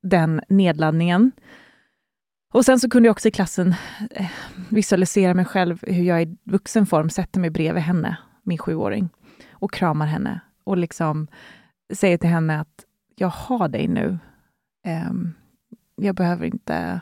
den 0.06 0.42
nedladdningen. 0.50 1.32
Och 2.54 2.66
sen 2.66 2.80
så 2.80 2.90
kunde 2.90 3.08
jag 3.08 3.12
också 3.12 3.28
i 3.28 3.32
klassen 3.32 3.76
eh, 4.12 4.32
visualisera 4.70 5.34
mig 5.34 5.46
själv 5.46 5.80
hur 5.82 6.04
jag 6.04 6.24
i 6.24 6.38
vuxen 6.44 6.86
form 6.86 7.10
sätter 7.10 7.40
mig 7.40 7.50
bredvid 7.50 7.84
henne, 7.84 8.18
min 8.44 8.58
sjuåring, 8.58 9.10
och 9.52 9.74
kramar 9.74 10.06
henne 10.06 10.40
och 10.64 10.78
liksom 10.78 11.28
säger 11.94 12.18
till 12.18 12.30
henne 12.30 12.60
att 12.60 12.86
jag 13.16 13.28
har 13.28 13.68
dig 13.68 13.88
nu. 13.88 14.20
Um, 15.10 15.34
jag 15.96 16.16
behöver 16.16 16.46
inte... 16.46 17.02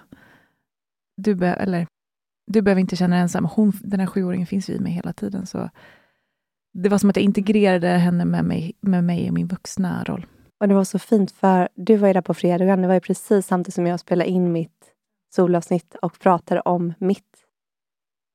Du, 1.17 1.35
be 1.35 1.47
eller, 1.47 1.87
du 2.47 2.61
behöver 2.61 2.81
inte 2.81 2.95
känna 2.95 3.15
dig 3.15 3.21
ensam. 3.21 3.45
Hon, 3.45 3.73
den 3.81 3.99
här 3.99 4.07
sjuåringen 4.07 4.47
finns 4.47 4.69
ju 4.69 4.73
i 4.73 4.79
mig 4.79 4.91
hela 4.91 5.13
tiden. 5.13 5.45
Så 5.45 5.69
det 6.73 6.89
var 6.89 6.97
som 6.97 7.09
att 7.09 7.15
jag 7.15 7.23
integrerade 7.23 7.87
henne 7.87 8.25
med 8.25 8.45
mig, 8.45 8.73
med 8.81 9.03
mig 9.03 9.25
i 9.25 9.31
min 9.31 9.47
vuxna 9.47 10.03
roll. 10.03 10.25
Och 10.63 10.69
det 10.69 10.75
var 10.75 10.83
så 10.83 10.99
fint 10.99 11.31
för 11.31 11.69
du 11.75 11.97
var 11.97 12.07
ju 12.07 12.13
där 12.13 12.21
på 12.21 12.33
fredagen. 12.33 12.81
Det 12.81 12.87
var 12.87 12.93
ju 12.93 12.99
precis 12.99 13.47
samtidigt 13.47 13.73
som 13.73 13.87
jag 13.87 13.99
spelade 13.99 14.29
in 14.29 14.51
mitt 14.51 14.93
solavsnitt 15.35 15.95
och 15.95 16.19
pratade 16.19 16.61
om 16.61 16.93
mitt 16.97 17.45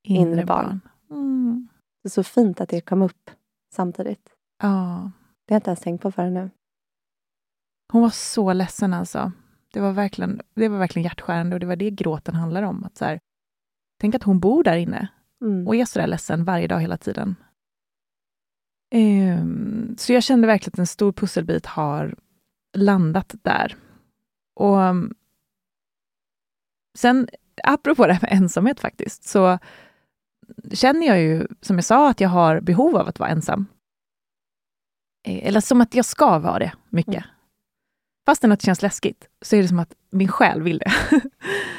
inre, 0.04 0.30
inre 0.32 0.44
barn. 0.44 0.80
Mm. 1.10 1.68
Det 2.02 2.06
är 2.06 2.10
så 2.10 2.22
fint 2.22 2.60
att 2.60 2.68
det 2.68 2.80
kom 2.80 3.02
upp 3.02 3.30
samtidigt. 3.74 4.30
Ja. 4.62 5.10
Det 5.46 5.54
har 5.54 5.56
jag 5.56 5.58
inte 5.58 5.70
ens 5.70 5.80
tänkt 5.80 6.02
på 6.02 6.12
förrän 6.12 6.34
nu. 6.34 6.50
Hon 7.92 8.02
var 8.02 8.10
så 8.10 8.52
ledsen 8.52 8.94
alltså. 8.94 9.32
Det 9.72 9.80
var 9.80 9.92
verkligen, 9.92 10.40
det 10.54 10.68
var 10.68 10.78
verkligen 10.78 11.04
hjärtskärande 11.04 11.56
och 11.56 11.60
det 11.60 11.66
var 11.66 11.76
det 11.76 11.90
gråten 11.90 12.34
handlade 12.34 12.66
om. 12.66 12.84
Att 12.84 12.96
så 12.96 13.04
här, 13.04 13.20
tänk 14.00 14.14
att 14.14 14.22
hon 14.22 14.40
bor 14.40 14.64
där 14.64 14.76
inne 14.76 15.08
mm. 15.40 15.68
och 15.68 15.76
är 15.76 15.84
så 15.84 15.98
där 15.98 16.06
ledsen 16.06 16.44
varje 16.44 16.68
dag 16.68 16.80
hela 16.80 16.96
tiden. 16.96 17.36
Um, 18.94 19.94
så 19.98 20.12
jag 20.12 20.22
kände 20.22 20.46
verkligen 20.46 20.74
att 20.74 20.78
en 20.78 20.86
stor 20.86 21.12
pusselbit 21.12 21.66
har 21.66 22.14
landat 22.76 23.34
där. 23.42 23.76
Och 24.54 24.76
um, 24.76 25.14
Sen, 26.98 27.28
apropå 27.64 28.06
det 28.06 28.12
här 28.12 28.20
med 28.22 28.32
ensamhet 28.32 28.80
faktiskt, 28.80 29.24
så 29.24 29.58
känner 30.72 31.06
jag 31.06 31.20
ju, 31.20 31.46
som 31.60 31.76
jag 31.76 31.84
sa, 31.84 32.10
att 32.10 32.20
jag 32.20 32.28
har 32.28 32.60
behov 32.60 32.96
av 32.96 33.08
att 33.08 33.18
vara 33.18 33.30
ensam. 33.30 33.66
Eh, 35.26 35.46
eller 35.46 35.60
som 35.60 35.80
att 35.80 35.94
jag 35.94 36.04
ska 36.04 36.38
vara 36.38 36.58
det 36.58 36.72
mycket. 36.88 37.14
Mm. 37.14 37.28
Fastän 38.26 38.52
att 38.52 38.60
det 38.60 38.66
känns 38.66 38.82
läskigt, 38.82 39.28
så 39.42 39.56
är 39.56 39.62
det 39.62 39.68
som 39.68 39.78
att 39.78 39.94
min 40.10 40.28
själ 40.28 40.62
vill 40.62 40.78
det. 40.78 40.92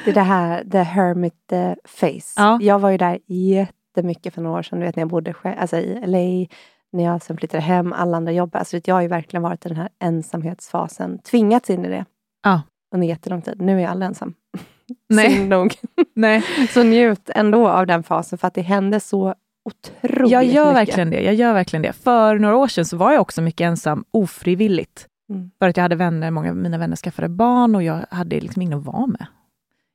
det 0.04 0.10
är 0.10 0.14
det 0.14 0.20
här, 0.20 0.64
the 0.64 0.78
hermit 0.78 1.52
eh, 1.52 1.74
face. 1.84 2.32
Ja. 2.36 2.58
Jag 2.62 2.78
var 2.78 2.90
ju 2.90 2.96
där 2.96 3.18
jättemycket 3.26 4.34
för 4.34 4.42
några 4.42 4.58
år 4.58 4.62
sedan, 4.62 4.80
du 4.80 4.86
vet 4.86 4.96
när 4.96 5.00
jag 5.00 5.10
bodde 5.10 5.32
själv, 5.34 5.58
alltså 5.58 5.76
i 5.76 6.06
LA, 6.06 6.56
när 6.92 7.04
jag 7.04 7.22
sen 7.22 7.36
flyttade 7.36 7.62
hem, 7.62 7.92
alla 7.92 8.16
andra 8.16 8.32
jobb. 8.32 8.56
Alltså, 8.56 8.80
jag 8.84 8.94
har 8.94 9.02
ju 9.02 9.08
verkligen 9.08 9.42
varit 9.42 9.66
i 9.66 9.68
den 9.68 9.78
här 9.78 9.88
ensamhetsfasen, 9.98 11.18
tvingats 11.18 11.70
in 11.70 11.84
i 11.84 11.88
det. 11.88 12.04
Ja. 12.42 12.62
Under 12.94 13.06
jättelång 13.08 13.42
tid. 13.42 13.60
Nu 13.60 13.76
är 13.76 13.82
jag 13.82 13.90
aldrig 13.90 14.06
ensam. 14.06 14.34
Nej. 15.08 15.44
nog. 15.48 15.74
Nej. 16.14 16.42
Så 16.70 16.82
njut 16.82 17.30
ändå 17.34 17.68
av 17.68 17.86
den 17.86 18.02
fasen, 18.02 18.38
för 18.38 18.48
att 18.48 18.54
det 18.54 18.62
hände 18.62 19.00
så 19.00 19.34
otroligt 19.64 20.32
Jag 20.32 20.44
gör 20.44 20.64
mycket. 20.64 20.76
verkligen 20.88 21.10
det. 21.10 21.20
Jag 21.20 21.34
gör 21.34 21.52
verkligen 21.52 21.82
det. 21.82 21.92
För 21.92 22.38
några 22.38 22.56
år 22.56 22.68
sedan 22.68 22.84
så 22.84 22.96
var 22.96 23.12
jag 23.12 23.20
också 23.20 23.42
mycket 23.42 23.64
ensam 23.64 24.04
ofrivilligt. 24.10 25.06
Mm. 25.32 25.50
För 25.58 25.68
att 25.68 25.76
jag 25.76 25.82
hade 25.82 25.96
vänner, 25.96 26.30
många 26.30 26.50
av 26.50 26.56
mina 26.56 26.78
vänner 26.78 26.96
skaffade 26.96 27.28
barn 27.28 27.74
och 27.74 27.82
jag 27.82 28.04
hade 28.10 28.40
liksom 28.40 28.62
ingen 28.62 28.78
att 28.78 28.84
vara 28.84 29.06
med. 29.06 29.26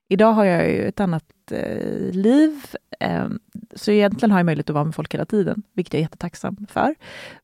Idag 0.08 0.34
har 0.34 0.45
jag 0.45 0.70
ju 0.70 0.88
ett 0.88 0.99
annat 0.99 1.51
eh, 1.51 2.12
liv, 2.12 2.66
eh, 2.99 3.28
så 3.76 3.91
egentligen 3.91 4.32
har 4.32 4.39
jag 4.39 4.45
möjlighet 4.45 4.70
att 4.70 4.74
vara 4.74 4.86
med 4.86 4.95
folk 4.95 5.14
hela 5.14 5.26
tiden, 5.26 5.64
vilket 5.74 5.93
jag 5.93 5.99
är 5.99 6.03
jättetacksam 6.03 6.68
för. 6.70 6.95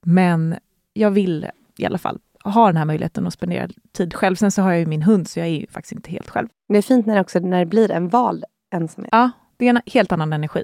Men 0.01 0.55
jag 0.93 1.11
vill 1.11 1.47
i 1.77 1.85
alla 1.85 1.97
fall 1.97 2.19
ha 2.43 2.67
den 2.67 2.77
här 2.77 2.85
möjligheten 2.85 3.27
att 3.27 3.33
spendera 3.33 3.69
tid 3.91 4.13
själv. 4.13 4.35
Sen 4.35 4.51
så 4.51 4.61
har 4.61 4.71
jag 4.71 4.79
ju 4.79 4.85
min 4.85 5.03
hund, 5.03 5.27
så 5.27 5.39
jag 5.39 5.47
är 5.47 5.51
ju 5.51 5.67
faktiskt 5.67 5.91
inte 5.91 6.11
helt 6.11 6.29
själv. 6.29 6.47
Det 6.67 6.77
är 6.77 6.81
fint 6.81 7.05
när 7.05 7.15
det, 7.15 7.21
också, 7.21 7.39
när 7.39 7.59
det 7.59 7.65
blir 7.65 7.91
en 7.91 8.09
vald 8.09 8.43
ensamhet. 8.73 9.09
Ja, 9.11 9.31
det 9.57 9.65
är 9.65 9.69
en 9.69 9.81
helt 9.85 10.11
annan 10.11 10.33
energi. 10.33 10.63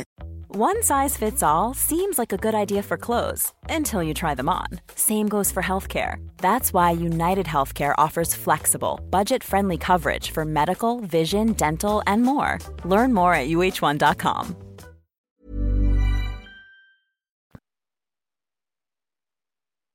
One 0.47 0.83
size 0.83 1.15
fits 1.17 1.43
all 1.43 1.73
seems 1.73 2.17
like 2.19 2.33
a 2.33 2.37
good 2.37 2.53
idea 2.53 2.83
for 2.83 2.97
clothes 2.97 3.53
until 3.69 4.03
you 4.03 4.13
try 4.13 4.35
them 4.35 4.49
on. 4.49 4.67
Same 4.95 5.29
goes 5.29 5.51
for 5.51 5.63
healthcare. 5.63 6.15
That's 6.37 6.73
why 6.73 6.91
United 6.91 7.45
Healthcare 7.45 7.93
offers 7.97 8.35
flexible, 8.35 8.99
budget 9.09 9.43
friendly 9.43 9.77
coverage 9.77 10.31
for 10.31 10.45
medical, 10.45 10.99
vision, 10.99 11.53
dental, 11.53 12.03
and 12.05 12.23
more. 12.23 12.59
Learn 12.83 13.13
more 13.13 13.33
at 13.33 13.47
uh1.com. 13.47 14.55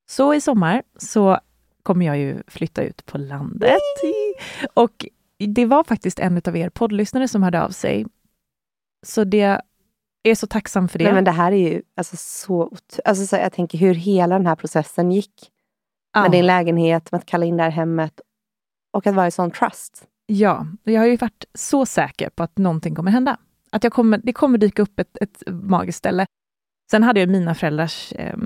Så 0.09 0.35
i 0.35 0.41
sommar 0.41 0.83
så 0.97 1.41
kommer 1.83 2.07
jag 2.07 2.19
ju 2.19 2.43
flytta 2.47 2.83
ut 2.83 3.07
på 3.07 3.19
landet. 3.19 3.81
Och 4.75 5.07
det 5.39 5.67
var 5.67 5.85
faktiskt 5.85 6.19
en 6.19 6.41
av 6.47 6.57
er 6.57 6.71
poddlyssnare 6.71 7.29
som 7.29 7.43
hörde 7.43 7.63
av 7.63 7.71
sig. 7.71 8.07
Så 9.07 9.25
det 9.25 9.61
är 10.31 10.35
så 10.35 10.47
tacksam 10.47 10.89
för 10.89 10.99
det. 10.99 11.05
Nej, 11.05 11.15
men 11.15 11.25
det 11.25 11.31
här 11.31 11.53
är 11.53 11.71
ju 11.71 11.83
alltså 11.97 12.17
så, 12.17 12.73
alltså 13.05 13.27
så 13.27 13.37
Jag 13.37 13.53
tänker 13.53 13.79
hur 13.79 13.95
hela 13.95 14.39
den 14.39 14.47
här 14.47 14.57
processen 14.57 15.13
gick. 15.13 15.51
Ja. 16.13 16.23
Med 16.23 16.31
din 16.31 16.47
lägenhet, 16.47 17.13
med 17.13 17.19
att 17.19 17.27
kalla 17.27 17.47
in 17.47 17.57
det 17.57 17.63
här 17.63 17.71
hemmet 17.71 18.21
och 18.93 19.07
att 19.07 19.15
vara 19.15 19.27
i 19.27 19.31
sån 19.31 19.51
trust. 19.51 20.05
Ja, 20.27 20.67
jag 20.85 21.01
har 21.01 21.07
ju 21.07 21.17
varit 21.17 21.45
så 21.55 21.87
säker 21.87 22.31
på 22.31 22.43
att 22.43 22.59
någonting 22.59 22.95
kommer 22.95 23.11
hända. 23.11 23.37
Att 23.71 23.85
jag 23.85 23.93
kommer, 23.93 24.19
det 24.19 24.33
kommer 24.33 24.59
dyka 24.59 24.83
upp 24.83 25.01
ett, 25.01 25.17
ett 25.21 25.43
magiskt 25.47 25.99
ställe. 25.99 26.27
Sen 26.91 27.03
hade 27.03 27.21
jag 27.21 27.29
mina 27.29 27.55
föräldrars 27.55 28.13
eh, 28.13 28.37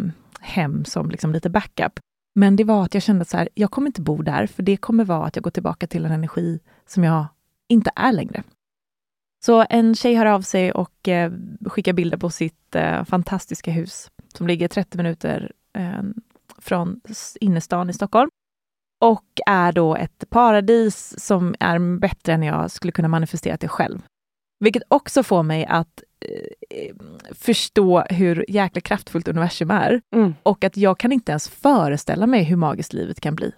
hem 0.41 0.85
som 0.85 1.11
liksom 1.11 1.33
lite 1.33 1.51
backup. 1.51 2.01
Men 2.35 2.57
det 2.57 2.65
var 2.65 2.85
att 2.85 2.95
jag 2.95 3.03
kände 3.03 3.23
att 3.23 3.29
så 3.29 3.37
här, 3.37 3.49
jag 3.55 3.71
kommer 3.71 3.87
inte 3.87 4.01
bo 4.01 4.23
där, 4.23 4.47
för 4.47 4.63
det 4.63 4.77
kommer 4.77 5.05
vara 5.05 5.27
att 5.27 5.37
jag 5.37 5.43
går 5.43 5.51
tillbaka 5.51 5.87
till 5.87 6.07
en 6.07 6.13
energi 6.13 6.61
som 6.87 7.05
jag 7.05 7.27
inte 7.69 7.91
är 7.97 8.13
längre. 8.13 8.43
Så 9.45 9.67
en 9.71 9.95
tjej 9.95 10.15
hör 10.15 10.27
av 10.27 10.41
sig 10.41 10.73
och 10.73 11.09
eh, 11.09 11.33
skickar 11.67 11.93
bilder 11.93 12.19
på 12.19 12.31
sitt 12.31 12.75
eh, 12.75 13.05
fantastiska 13.05 13.71
hus 13.71 14.11
som 14.35 14.47
ligger 14.47 14.69
30 14.69 14.97
minuter 14.97 15.53
eh, 15.79 16.03
från 16.59 17.01
innerstan 17.41 17.91
i 17.91 17.93
Stockholm. 17.93 18.31
Och 19.01 19.25
är 19.47 19.73
då 19.73 19.97
ett 19.97 20.25
paradis 20.31 21.15
som 21.19 21.55
är 21.61 21.99
bättre 21.99 22.33
än 22.33 22.43
jag 22.43 22.71
skulle 22.71 22.93
kunna 22.93 23.09
manifestera 23.09 23.57
det 23.57 23.69
själv. 23.69 24.03
Vilket 24.65 24.83
också 24.89 25.23
får 25.23 25.43
mig 25.43 25.67
att 25.67 26.03
eh, 26.71 26.95
förstå 27.35 28.01
hur 28.01 28.45
jäkla 28.49 28.81
kraftfullt 28.81 29.29
universum 29.29 29.71
är. 29.71 30.01
Mm. 30.15 30.35
Och 30.43 30.65
att 30.65 30.77
jag 30.77 30.99
kan 30.99 31.13
inte 31.13 31.33
ens 31.33 31.49
föreställa 31.49 32.27
mig 32.27 32.43
hur 32.43 32.57
magiskt 32.57 32.93
livet 32.93 33.21
kan 33.21 33.35
bli. 33.35 33.53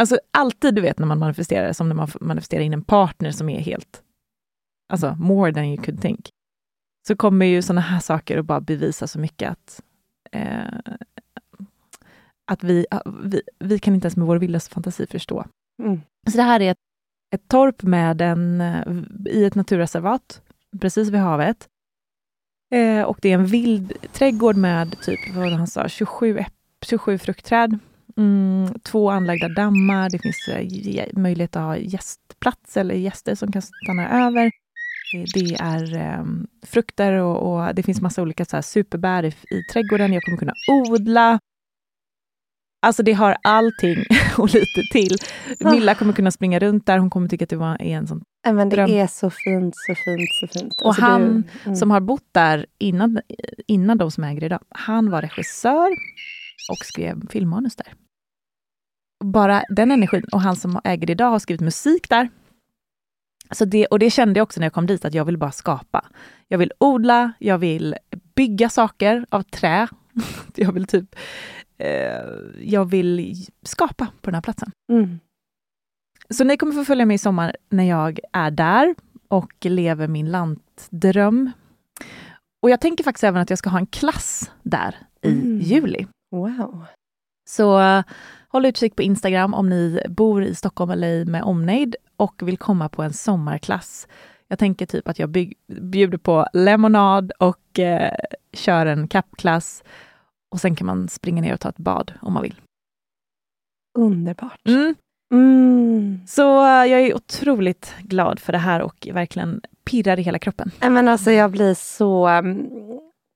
Alltså 0.00 0.18
alltid, 0.30 0.74
du 0.74 0.80
vet 0.80 0.98
när 0.98 1.06
man 1.06 1.18
manifesterar, 1.18 1.72
som 1.72 1.88
när 1.88 1.94
man 1.94 2.08
manifesterar 2.20 2.62
in 2.62 2.72
en 2.72 2.84
partner 2.84 3.30
som 3.30 3.48
är 3.48 3.60
helt 3.60 4.02
alltså 4.88 5.14
more 5.18 5.52
than 5.52 5.64
you 5.64 5.82
could 5.82 6.00
think, 6.02 6.28
så 7.08 7.16
kommer 7.16 7.46
ju 7.46 7.62
sådana 7.62 7.80
här 7.80 8.00
saker 8.00 8.38
att 8.38 8.46
bara 8.46 8.60
bevisa 8.60 9.06
så 9.06 9.18
mycket 9.18 9.50
att, 9.50 9.82
eh, 10.32 10.94
att 12.46 12.64
vi, 12.64 12.86
vi, 13.24 13.42
vi 13.58 13.78
kan 13.78 13.94
inte 13.94 14.06
ens 14.06 14.16
med 14.16 14.26
vår 14.26 14.36
vildaste 14.36 14.74
fantasi 14.74 15.06
förstå. 15.06 15.44
Mm. 15.82 16.00
Så 16.30 16.36
det 16.36 16.42
här 16.42 16.60
är 16.60 16.70
ett, 16.70 16.78
ett 17.34 17.48
torp 17.48 17.82
med 17.82 18.20
en, 18.20 18.62
i 19.30 19.44
ett 19.44 19.54
naturreservat, 19.54 20.42
precis 20.80 21.08
vid 21.08 21.20
havet. 21.20 21.68
Eh, 22.74 23.02
och 23.02 23.18
det 23.22 23.28
är 23.28 23.34
en 23.34 23.46
vild 23.46 23.92
trädgård 24.12 24.56
med 24.56 25.00
typ, 25.02 25.34
vad 25.34 25.52
han 25.52 25.66
sa, 25.66 25.88
27, 25.88 26.44
27 26.84 27.18
fruktträd. 27.18 27.78
Mm, 28.16 28.74
två 28.82 29.10
anlagda 29.10 29.48
dammar, 29.48 30.10
det 30.10 30.18
finns 30.18 30.48
eh, 30.48 31.06
möjlighet 31.12 31.56
att 31.56 31.62
ha 31.62 31.76
gästplats 31.76 32.76
eller 32.76 32.94
gäster 32.94 33.34
som 33.34 33.52
kan 33.52 33.62
stanna 33.62 34.26
över. 34.26 34.50
Det 35.12 35.56
är 35.60 36.18
um, 36.20 36.46
frukter 36.66 37.12
och, 37.12 37.52
och, 37.52 37.74
det 37.74 37.82
finns 37.82 38.00
massa 38.00 38.22
olika 38.22 38.44
så 38.44 38.56
här, 38.56 38.62
superbär 38.62 39.24
i, 39.24 39.28
i 39.28 39.62
trädgården. 39.72 40.12
Jag 40.12 40.22
kommer 40.22 40.38
kunna 40.38 40.54
odla. 40.68 41.38
Alltså 42.86 43.02
det 43.02 43.12
har 43.12 43.36
allting 43.42 44.04
och 44.38 44.54
lite 44.54 44.82
till. 44.92 45.16
Milla 45.60 45.94
kommer 45.94 46.12
kunna 46.12 46.30
springa 46.30 46.58
runt 46.58 46.86
där. 46.86 46.98
Hon 46.98 47.10
kommer 47.10 47.28
tycka 47.28 47.44
att 47.44 47.50
det 47.50 47.56
var 47.56 47.82
en 47.82 48.06
sån 48.06 48.22
men 48.50 48.68
Det 48.68 48.76
dröm. 48.76 48.90
är 48.90 49.06
så 49.06 49.30
fint, 49.30 49.74
så 49.76 49.94
fint, 49.94 50.34
så 50.40 50.58
fint. 50.58 50.80
Och 50.80 50.86
alltså 50.86 51.02
han 51.02 51.22
du, 51.22 51.42
mm. 51.64 51.76
som 51.76 51.90
har 51.90 52.00
bott 52.00 52.26
där 52.32 52.66
innan, 52.78 53.20
innan 53.66 53.98
de 53.98 54.10
som 54.10 54.24
äger 54.24 54.44
idag, 54.44 54.60
han 54.68 55.10
var 55.10 55.22
regissör 55.22 55.90
och 56.70 56.84
skrev 56.84 57.28
filmmanus 57.30 57.76
där. 57.76 57.94
Bara 59.24 59.64
den 59.68 59.90
energin. 59.90 60.24
Och 60.32 60.40
han 60.40 60.56
som 60.56 60.80
äger 60.84 61.10
idag 61.10 61.30
har 61.30 61.38
skrivit 61.38 61.60
musik 61.60 62.08
där. 62.08 62.30
Så 63.52 63.64
det, 63.64 63.86
och 63.86 63.98
det 63.98 64.10
kände 64.10 64.38
jag 64.38 64.42
också 64.44 64.60
när 64.60 64.66
jag 64.66 64.72
kom 64.72 64.86
dit, 64.86 65.04
att 65.04 65.14
jag 65.14 65.24
vill 65.24 65.38
bara 65.38 65.52
skapa. 65.52 66.04
Jag 66.48 66.58
vill 66.58 66.72
odla, 66.78 67.32
jag 67.38 67.58
vill 67.58 67.96
bygga 68.34 68.68
saker 68.68 69.26
av 69.30 69.42
trä. 69.42 69.88
jag 70.54 70.72
vill 70.72 70.86
typ 70.86 71.16
eh, 71.78 72.22
jag 72.60 72.84
vill 72.84 73.34
skapa 73.62 74.06
på 74.06 74.30
den 74.30 74.34
här 74.34 74.42
platsen. 74.42 74.70
Mm. 74.92 75.20
Så 76.30 76.44
ni 76.44 76.56
kommer 76.56 76.72
få 76.72 76.84
följa 76.84 77.06
med 77.06 77.14
i 77.14 77.18
sommar 77.18 77.56
när 77.68 77.84
jag 77.84 78.20
är 78.32 78.50
där 78.50 78.94
och 79.28 79.52
lever 79.64 80.08
min 80.08 80.30
lantdröm. 80.30 81.50
Och 82.62 82.70
jag 82.70 82.80
tänker 82.80 83.04
faktiskt 83.04 83.24
även 83.24 83.42
att 83.42 83.50
jag 83.50 83.58
ska 83.58 83.70
ha 83.70 83.78
en 83.78 83.86
klass 83.86 84.50
där 84.62 84.96
i 85.22 85.30
mm. 85.30 85.60
juli. 85.60 86.06
Wow. 86.30 86.84
Så 87.52 87.80
uh, 87.80 88.02
håll 88.48 88.66
utkik 88.66 88.96
på 88.96 89.02
Instagram 89.02 89.54
om 89.54 89.68
ni 89.68 90.02
bor 90.08 90.44
i 90.44 90.54
Stockholm 90.54 90.90
eller 90.90 91.24
med 91.24 91.42
omnejd 91.42 91.96
och 92.16 92.42
vill 92.42 92.58
komma 92.58 92.88
på 92.88 93.02
en 93.02 93.12
sommarklass. 93.12 94.08
Jag 94.48 94.58
tänker 94.58 94.86
typ 94.86 95.08
att 95.08 95.18
jag 95.18 95.28
bygg, 95.28 95.54
bjuder 95.66 96.18
på 96.18 96.46
lemonad 96.52 97.32
och 97.38 97.78
eh, 97.78 98.14
kör 98.52 98.86
en 98.86 99.08
kappklass. 99.08 99.84
Och 100.50 100.60
sen 100.60 100.76
kan 100.76 100.86
man 100.86 101.08
springa 101.08 101.42
ner 101.42 101.54
och 101.54 101.60
ta 101.60 101.68
ett 101.68 101.76
bad 101.76 102.12
om 102.20 102.32
man 102.32 102.42
vill. 102.42 102.60
Underbart. 103.98 104.60
Mm. 104.68 104.94
Mm. 105.34 106.20
Så 106.26 106.60
uh, 106.60 106.86
jag 106.86 107.00
är 107.00 107.14
otroligt 107.14 107.94
glad 108.00 108.38
för 108.38 108.52
det 108.52 108.58
här 108.58 108.82
och 108.82 109.08
verkligen 109.12 109.60
pirrar 109.84 110.18
i 110.18 110.22
hela 110.22 110.38
kroppen. 110.38 110.70
Men 110.80 111.08
alltså 111.08 111.30
jag 111.30 111.50
blir 111.50 111.74
så 111.74 112.28
um, 112.28 112.68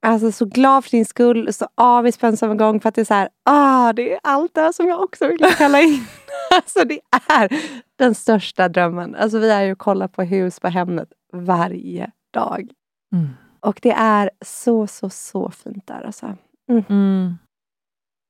alltså, 0.06 0.32
så 0.32 0.44
glad 0.44 0.84
för 0.84 0.90
din 0.90 1.06
skull, 1.06 1.52
så 1.52 1.68
avis 1.74 2.18
på 2.18 2.26
en 2.26 2.36
samma 2.36 2.54
gång 2.54 2.80
för 2.80 2.88
att 2.88 2.94
det 2.94 3.00
är 3.00 3.04
så 3.04 3.14
här, 3.14 3.28
ah, 3.44 3.92
det 3.92 4.12
är 4.12 4.20
allt 4.22 4.54
det 4.54 4.72
som 4.72 4.88
jag 4.88 5.02
också 5.02 5.28
vill 5.28 5.38
kalla 5.58 5.80
in. 5.80 6.04
alltså 6.54 6.84
det 6.84 7.00
är 7.32 7.48
den 7.96 8.14
största 8.14 8.68
drömmen. 8.68 9.14
Alltså 9.14 9.38
vi 9.38 9.50
är 9.50 9.62
ju 9.62 9.72
och 9.72 9.78
kollar 9.78 10.08
på 10.08 10.22
hus 10.22 10.60
på 10.60 10.68
Hemnet 10.68 11.08
varje 11.32 12.10
dag. 12.32 12.70
Mm. 13.14 13.28
Och 13.60 13.78
det 13.82 13.92
är 13.92 14.30
så, 14.44 14.86
så, 14.86 15.10
så 15.10 15.50
fint 15.50 15.86
där 15.86 16.02
alltså. 16.06 16.36
Mm. 16.70 16.84
Mm. 16.88 17.38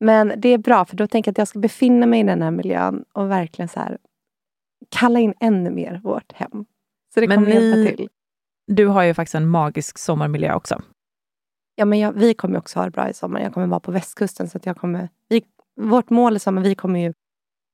Men 0.01 0.33
det 0.37 0.49
är 0.49 0.59
bra, 0.59 0.85
för 0.85 0.97
då 0.97 1.07
tänker 1.07 1.29
jag 1.29 1.33
att 1.33 1.39
jag 1.39 1.49
ska 1.49 1.59
befinna 1.59 2.07
mig 2.07 2.21
i 2.21 2.23
den 2.23 2.43
här 2.43 2.51
miljön 2.51 3.05
och 3.13 3.31
verkligen 3.31 3.69
så 3.69 3.81
här 3.81 3.99
kalla 4.91 5.21
in 5.21 5.35
ännu 5.41 5.71
mer 5.71 6.01
vårt 6.05 6.33
hem. 6.33 6.67
Så 7.15 7.21
det 7.21 7.29
Men 7.29 7.37
kommer 7.37 7.49
ni, 7.49 7.55
hjälpa 7.55 7.97
till. 7.97 8.09
Du 8.67 8.87
har 8.87 9.03
ju 9.03 9.15
faktiskt 9.15 9.35
en 9.35 9.49
magisk 9.49 9.99
sommarmiljö 9.99 10.55
också. 10.55 10.83
Ja, 11.79 11.85
men 11.85 11.99
jag, 11.99 12.13
vi 12.13 12.35
kommer 12.35 12.59
också 12.59 12.79
ha 12.79 12.85
det 12.85 12.91
bra 12.91 13.09
i 13.09 13.15
sommar. 13.15 13.41
Jag 13.41 13.55
kommer 13.55 13.67
vara 13.67 13.81
på 13.81 13.91
västkusten. 13.91 14.49
Så 14.49 14.59
att 14.59 14.67
jag 14.67 14.77
kommer, 14.77 15.09
vi, 15.29 15.43
vårt 15.81 16.11
mål 16.11 16.37
i 16.37 16.39
sommar, 16.39 16.63
vi 16.63 16.75
kommer 16.75 17.01
ju 17.01 17.13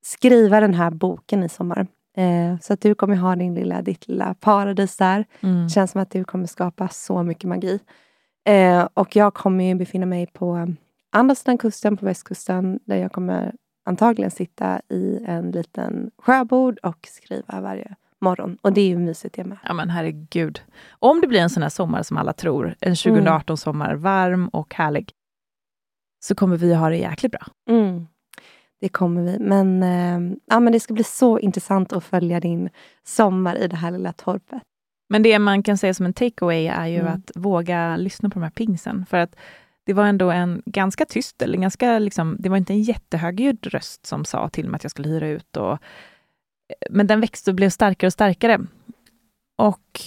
skriva 0.05 0.61
den 0.61 0.75
här 0.75 0.91
boken 0.91 1.43
i 1.43 1.49
sommar. 1.49 1.87
Eh, 2.17 2.59
så 2.61 2.73
att 2.73 2.81
du 2.81 2.95
kommer 2.95 3.17
ha 3.17 3.37
din 3.37 3.55
lilla, 3.55 3.83
ditt 3.83 4.09
lilla 4.09 4.35
paradis 4.35 4.97
där. 4.97 5.25
Mm. 5.41 5.65
Det 5.65 5.71
känns 5.71 5.91
som 5.91 6.01
att 6.01 6.11
du 6.11 6.25
kommer 6.25 6.47
skapa 6.47 6.89
så 6.89 7.23
mycket 7.23 7.45
magi. 7.45 7.81
Eh, 8.45 8.89
och 8.95 9.17
jag 9.17 9.35
kommer 9.35 9.65
ju 9.65 9.75
befinna 9.75 10.07
mig 10.07 10.27
på 10.27 10.75
andra 11.11 11.35
sidan 11.35 11.59
kusten 11.59 11.97
på 11.97 12.07
västkusten 12.07 12.81
där 12.85 12.97
jag 12.97 13.13
kommer 13.13 13.55
antagligen 13.85 14.31
sitta 14.31 14.81
i 14.89 15.25
en 15.27 15.51
liten 15.51 16.11
sjöbord 16.19 16.79
och 16.83 17.09
skriva 17.11 17.61
varje 17.61 17.97
morgon. 18.23 18.59
Och 18.63 18.73
det 18.73 18.81
är 18.81 18.89
ju 18.89 18.99
mysigt 18.99 19.35
det 19.35 19.45
med. 19.45 19.59
Ja 19.65 19.75
men 19.75 19.91
herregud. 19.91 20.63
Om 20.91 21.21
det 21.21 21.27
blir 21.27 21.41
en 21.41 21.51
sån 21.51 21.63
här 21.63 21.71
sommar 21.71 22.03
som 22.03 22.17
alla 22.17 22.33
tror, 22.33 22.75
en 22.81 22.95
2018-sommar, 22.95 23.91
mm. 23.91 24.03
varm 24.03 24.49
och 24.49 24.75
härlig, 24.75 25.13
så 26.25 26.35
kommer 26.35 26.57
vi 26.57 26.75
ha 26.75 26.89
det 26.89 26.97
jäkligt 26.97 27.33
bra. 27.33 27.47
Mm. 27.71 28.07
Det 28.81 28.89
kommer 28.89 29.23
vi. 29.23 29.39
Men, 29.39 29.83
eh, 29.83 30.37
ja, 30.47 30.61
men 30.61 30.73
det 30.73 30.81
ska 30.81 30.95
bli 30.95 31.05
så 31.05 31.39
intressant 31.39 31.93
att 31.93 32.05
följa 32.05 32.41
din 32.41 32.71
sommar 33.05 33.57
i 33.57 33.69
det 33.69 33.77
här 33.77 33.91
lilla 33.91 34.13
torpet. 34.13 34.63
Men 35.09 35.23
det 35.23 35.39
man 35.39 35.63
kan 35.63 35.79
säga 35.79 35.95
som 35.95 36.07
en 36.07 36.13
takeaway 36.13 36.67
är 36.67 36.87
ju 36.87 36.99
mm. 36.99 37.13
att 37.13 37.31
våga 37.35 37.97
lyssna 37.97 38.31
på 38.31 38.35
de 38.35 38.43
här 38.43 38.51
pingsen. 38.51 39.07
För 39.07 39.17
att 39.17 39.37
det 39.87 39.93
var 39.93 40.07
ändå 40.07 40.31
en 40.31 40.63
ganska 40.67 41.05
tyst, 41.05 41.43
eller 41.43 41.59
ganska 41.59 41.99
liksom, 41.99 42.37
det 42.39 42.49
var 42.49 42.57
inte 42.57 42.73
en 42.73 42.83
jättehögljudd 42.83 43.67
röst 43.67 44.07
som 44.07 44.25
sa 44.25 44.49
till 44.49 44.69
mig 44.69 44.77
att 44.77 44.85
jag 44.85 44.91
skulle 44.91 45.09
hyra 45.09 45.29
ut. 45.29 45.57
Och, 45.57 45.79
men 46.91 47.07
den 47.07 47.21
växte 47.21 47.51
och 47.51 47.55
blev 47.55 47.71
starkare 47.71 48.07
och 48.09 48.13
starkare. 48.13 48.61
Och 49.59 50.01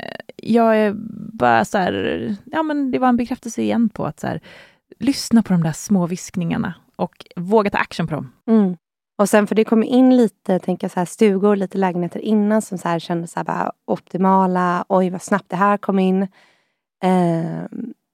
eh, 0.00 0.20
jag 0.36 0.76
är 0.76 0.94
bara 1.32 1.64
så 1.64 1.78
här, 1.78 2.36
ja 2.44 2.62
men 2.62 2.90
det 2.90 2.98
var 2.98 3.08
en 3.08 3.16
bekräftelse 3.16 3.62
igen 3.62 3.88
på 3.88 4.06
att 4.06 4.20
så 4.20 4.26
här, 4.26 4.40
lyssna 4.98 5.42
på 5.42 5.52
de 5.52 5.62
där 5.62 5.72
små 5.72 6.06
viskningarna 6.06 6.74
och 6.96 7.26
våga 7.36 7.70
ta 7.70 7.78
action 7.78 8.06
på 8.06 8.14
dem. 8.14 8.32
Mm. 8.46 8.76
Och 9.18 9.28
sen 9.28 9.46
för 9.46 9.54
det 9.54 9.64
kom 9.64 9.82
in 9.82 10.16
lite 10.16 10.58
tänka 10.58 10.88
så 10.88 11.00
här, 11.00 11.06
stugor, 11.06 11.56
lite 11.56 11.78
lägenheter 11.78 12.20
innan 12.20 12.62
som 12.62 12.78
så 12.78 12.88
här, 12.88 12.98
kändes 12.98 13.32
så 13.32 13.38
här, 13.38 13.44
bara 13.44 13.72
optimala. 13.84 14.84
Oj, 14.88 15.10
vad 15.10 15.22
snabbt 15.22 15.48
det 15.48 15.56
här 15.56 15.76
kom 15.76 15.98
in. 15.98 16.22
Eh, 17.02 17.64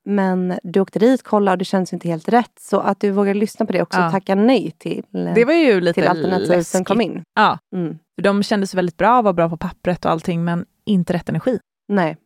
men 0.04 0.58
du 0.62 0.80
åkte 0.80 0.98
dit, 0.98 1.22
kollade 1.22 1.54
och 1.54 1.58
det 1.58 1.64
känns 1.64 1.92
inte 1.92 2.08
helt 2.08 2.28
rätt. 2.28 2.58
Så 2.60 2.80
att 2.80 3.00
du 3.00 3.10
vågade 3.10 3.38
lyssna 3.38 3.66
på 3.66 3.72
det 3.72 3.82
också 3.82 4.00
och 4.00 4.10
tacka 4.10 4.34
nej 4.34 4.70
till, 4.78 5.04
det 5.34 5.44
var 5.44 5.52
ju 5.52 5.80
lite 5.80 6.00
till 6.00 6.08
alternativ 6.08 6.62
som 6.62 6.84
kom 6.84 7.00
in. 7.00 7.22
Ja, 7.34 7.58
mm. 7.74 7.98
för 8.14 8.22
de 8.22 8.42
kändes 8.42 8.74
väldigt 8.74 8.96
bra, 8.96 9.22
var 9.22 9.32
bra 9.32 9.48
på 9.48 9.56
pappret 9.56 10.04
och 10.04 10.10
allting, 10.10 10.44
men 10.44 10.66
inte 10.84 11.12
rätt 11.12 11.28
energi. 11.28 11.58
Nej. 11.88 12.16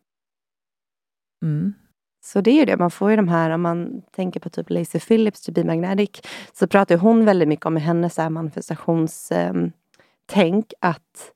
Mm. 1.42 1.74
Så 2.24 2.40
det 2.40 2.50
är 2.50 2.54
ju 2.54 2.64
det, 2.64 2.76
man 2.76 2.90
får 2.90 3.10
ju 3.10 3.16
de 3.16 3.28
här, 3.28 3.50
om 3.50 3.62
man 3.62 4.02
tänker 4.16 4.40
på 4.40 4.50
typ 4.50 4.70
Lacey 4.70 5.00
Phillips, 5.00 5.42
To 5.42 5.52
Be 5.52 5.64
Magnetic, 5.64 6.10
så 6.52 6.66
pratar 6.66 6.96
hon 6.96 7.24
väldigt 7.24 7.48
mycket 7.48 7.66
om 7.66 7.76
hennes 7.76 8.18
manifestationstänk 8.18 10.72
att 10.80 11.32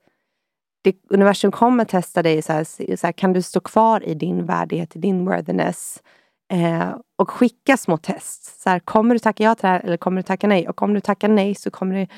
det, 0.82 0.96
universum 1.08 1.52
kommer 1.52 1.84
testa 1.84 2.22
dig, 2.22 2.42
så 2.42 2.52
här, 2.52 2.64
så 2.96 3.06
här, 3.06 3.12
kan 3.12 3.32
du 3.32 3.42
stå 3.42 3.60
kvar 3.60 4.04
i 4.04 4.14
din 4.14 4.46
värdighet, 4.46 4.96
i 4.96 4.98
din 4.98 5.24
worthiness? 5.24 6.02
Eh, 6.50 6.96
och 7.18 7.30
skicka 7.30 7.76
små 7.76 7.96
test. 7.96 8.60
Så 8.62 8.70
här, 8.70 8.78
kommer 8.78 9.14
du 9.14 9.18
tacka 9.18 9.44
ja 9.44 9.54
till 9.54 9.62
det 9.62 9.68
här 9.68 9.80
eller 9.80 9.96
kommer 9.96 10.16
du 10.16 10.22
tacka 10.22 10.46
nej? 10.46 10.68
Och 10.68 10.82
om 10.82 10.94
du 10.94 11.00
tackar 11.00 11.28
nej 11.28 11.54
så 11.54 11.70
kommer 11.70 11.94
det 11.94 12.08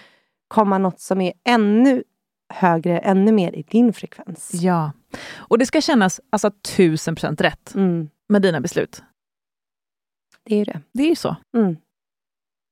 komma 0.48 0.78
något 0.78 1.00
som 1.00 1.20
är 1.20 1.32
ännu 1.44 2.04
högre, 2.54 2.98
ännu 2.98 3.32
mer 3.32 3.52
i 3.52 3.62
din 3.62 3.92
frekvens. 3.92 4.50
Ja, 4.54 4.92
och 5.36 5.58
det 5.58 5.66
ska 5.66 5.80
kännas 5.80 6.20
alltså 6.30 6.50
tusen 6.50 7.14
procent 7.14 7.40
rätt. 7.40 7.74
Mm 7.74 8.08
med 8.32 8.42
dina 8.42 8.60
beslut. 8.60 9.02
Det 10.44 10.54
är 10.54 10.58
ju 10.58 10.64
det. 10.64 10.80
Det 10.92 11.02
är 11.02 11.08
ju 11.08 11.16
så. 11.16 11.36
Mm. 11.56 11.76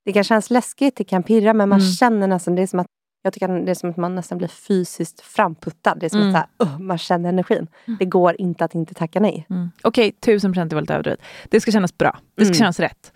Det 0.04 0.12
kan 0.12 0.24
kännas 0.24 0.50
läskigt, 0.50 0.96
det 0.96 1.04
kan 1.04 1.22
pirra, 1.22 1.54
men 1.54 1.68
man 1.68 1.80
mm. 1.80 1.92
känner 1.92 2.26
nästan, 2.26 2.54
det 2.54 2.62
är 2.62 2.66
som 2.66 2.80
att 2.80 2.86
jag 3.23 3.33
tycker 3.33 3.49
det 3.49 3.71
är 3.71 3.75
som 3.75 3.91
att 3.91 3.97
man 3.97 4.14
nästan 4.14 4.39
blir 4.39 4.49
fysiskt 4.49 5.21
framputtad. 5.21 6.01
Det 6.01 6.07
är 6.07 6.11
som 6.11 6.21
mm. 6.21 6.35
att 6.35 6.49
här, 6.59 6.66
uh, 6.66 6.79
man 6.79 6.99
känner 6.99 7.29
energin. 7.29 7.66
Mm. 7.87 7.99
Det 7.99 8.05
går 8.05 8.41
inte 8.41 8.64
att 8.64 8.75
inte 8.75 8.95
tacka 8.95 9.21
nej. 9.21 9.47
Mm. 9.51 9.71
Okej, 9.83 10.09
okay, 10.09 10.12
tusen 10.21 10.53
procent 10.53 10.73
är 10.73 10.77
väldigt 10.77 10.91
överdrivet. 10.91 11.21
Det 11.49 11.61
ska 11.61 11.71
kännas 11.73 11.99
bra. 11.99 12.18
Det 12.35 12.45
ska 12.45 12.53
mm. 12.53 12.59
kännas 12.59 12.81
rätt. 12.81 13.12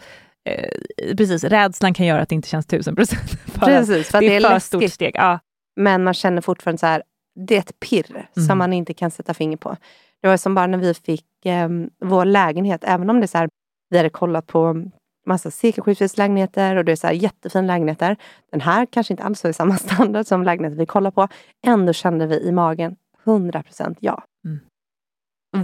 Eh, 0.49 1.17
precis, 1.17 1.45
rädslan 1.45 1.95
kan 1.95 2.07
göra 2.07 2.23
att 2.23 2.29
det 2.29 2.35
inte 2.35 2.49
känns 2.49 2.67
tusen 2.67 2.97
procent. 2.97 3.31
Precis, 3.55 4.11
för 4.11 4.21
det 4.21 4.27
är, 4.27 4.31
det 4.31 4.37
är 4.37 4.41
för 4.41 4.55
läskigt. 4.55 4.67
stort 4.67 4.93
steg. 4.93 5.13
Ja. 5.15 5.39
Men 5.77 6.05
man 6.05 6.15
känner 6.15 6.41
fortfarande 6.41 6.79
så 6.79 6.87
här, 6.87 7.03
det 7.49 7.55
är 7.55 7.59
ett 7.59 7.81
pirr 7.81 8.29
som 8.35 8.45
mm. 8.45 8.59
man 8.59 8.73
inte 8.73 8.95
kan 8.95 9.11
sätta 9.11 9.35
finger 9.35 9.57
på. 9.57 9.77
Det 10.23 10.29
var 10.29 10.37
som 10.37 10.55
bara 10.55 10.67
när 10.67 10.79
vi 10.79 10.95
fick 10.95 11.47
eh, 11.47 11.69
vår 12.05 12.25
lägenhet, 12.25 12.85
även 12.85 13.11
om 13.11 13.21
det 13.21 13.25
är 13.25 13.29
så 13.29 13.39
här, 13.39 13.49
vi 13.91 13.97
hade 13.97 14.11
kollat 14.11 14.47
på 14.47 14.85
massa 15.27 15.51
sekelskifteslägenheter 15.51 16.77
och 16.77 16.85
det 16.85 16.93
är 16.93 16.97
så 16.97 17.07
här 17.07 17.15
jättefina 17.15 17.67
lägenheter. 17.67 18.17
Den 18.51 18.61
här 18.61 18.87
kanske 18.87 19.13
inte 19.13 19.23
alls 19.23 19.45
var 19.45 19.51
i 19.51 19.55
samma 19.55 19.77
standard 19.79 20.27
som 20.27 20.43
lägenheten 20.43 20.79
vi 20.79 20.87
kollade 20.87 21.15
på. 21.15 21.29
Ändå 21.67 21.93
kände 21.93 22.27
vi 22.27 22.41
i 22.41 22.53
magen 22.53 22.97
100% 23.25 23.97
ja. 24.01 24.25
Mm. 24.45 24.61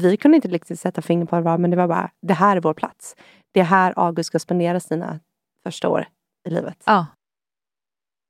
Vi 0.02 0.16
kunde 0.16 0.36
inte 0.36 0.48
liksom 0.48 0.76
sätta 0.76 1.02
fingret 1.02 1.30
på 1.30 1.40
det, 1.40 1.58
men 1.58 1.70
det 1.70 1.76
var 1.76 1.88
bara, 1.88 2.10
det 2.22 2.34
här 2.34 2.56
är 2.56 2.60
vår 2.60 2.74
plats. 2.74 3.16
Det 3.52 3.60
är 3.60 3.64
här 3.64 3.92
August 3.96 4.26
ska 4.26 4.38
spendera 4.38 4.80
sina 4.80 5.20
första 5.62 5.88
år 5.88 6.08
i 6.48 6.50
livet. 6.50 6.82
Ja. 6.86 7.06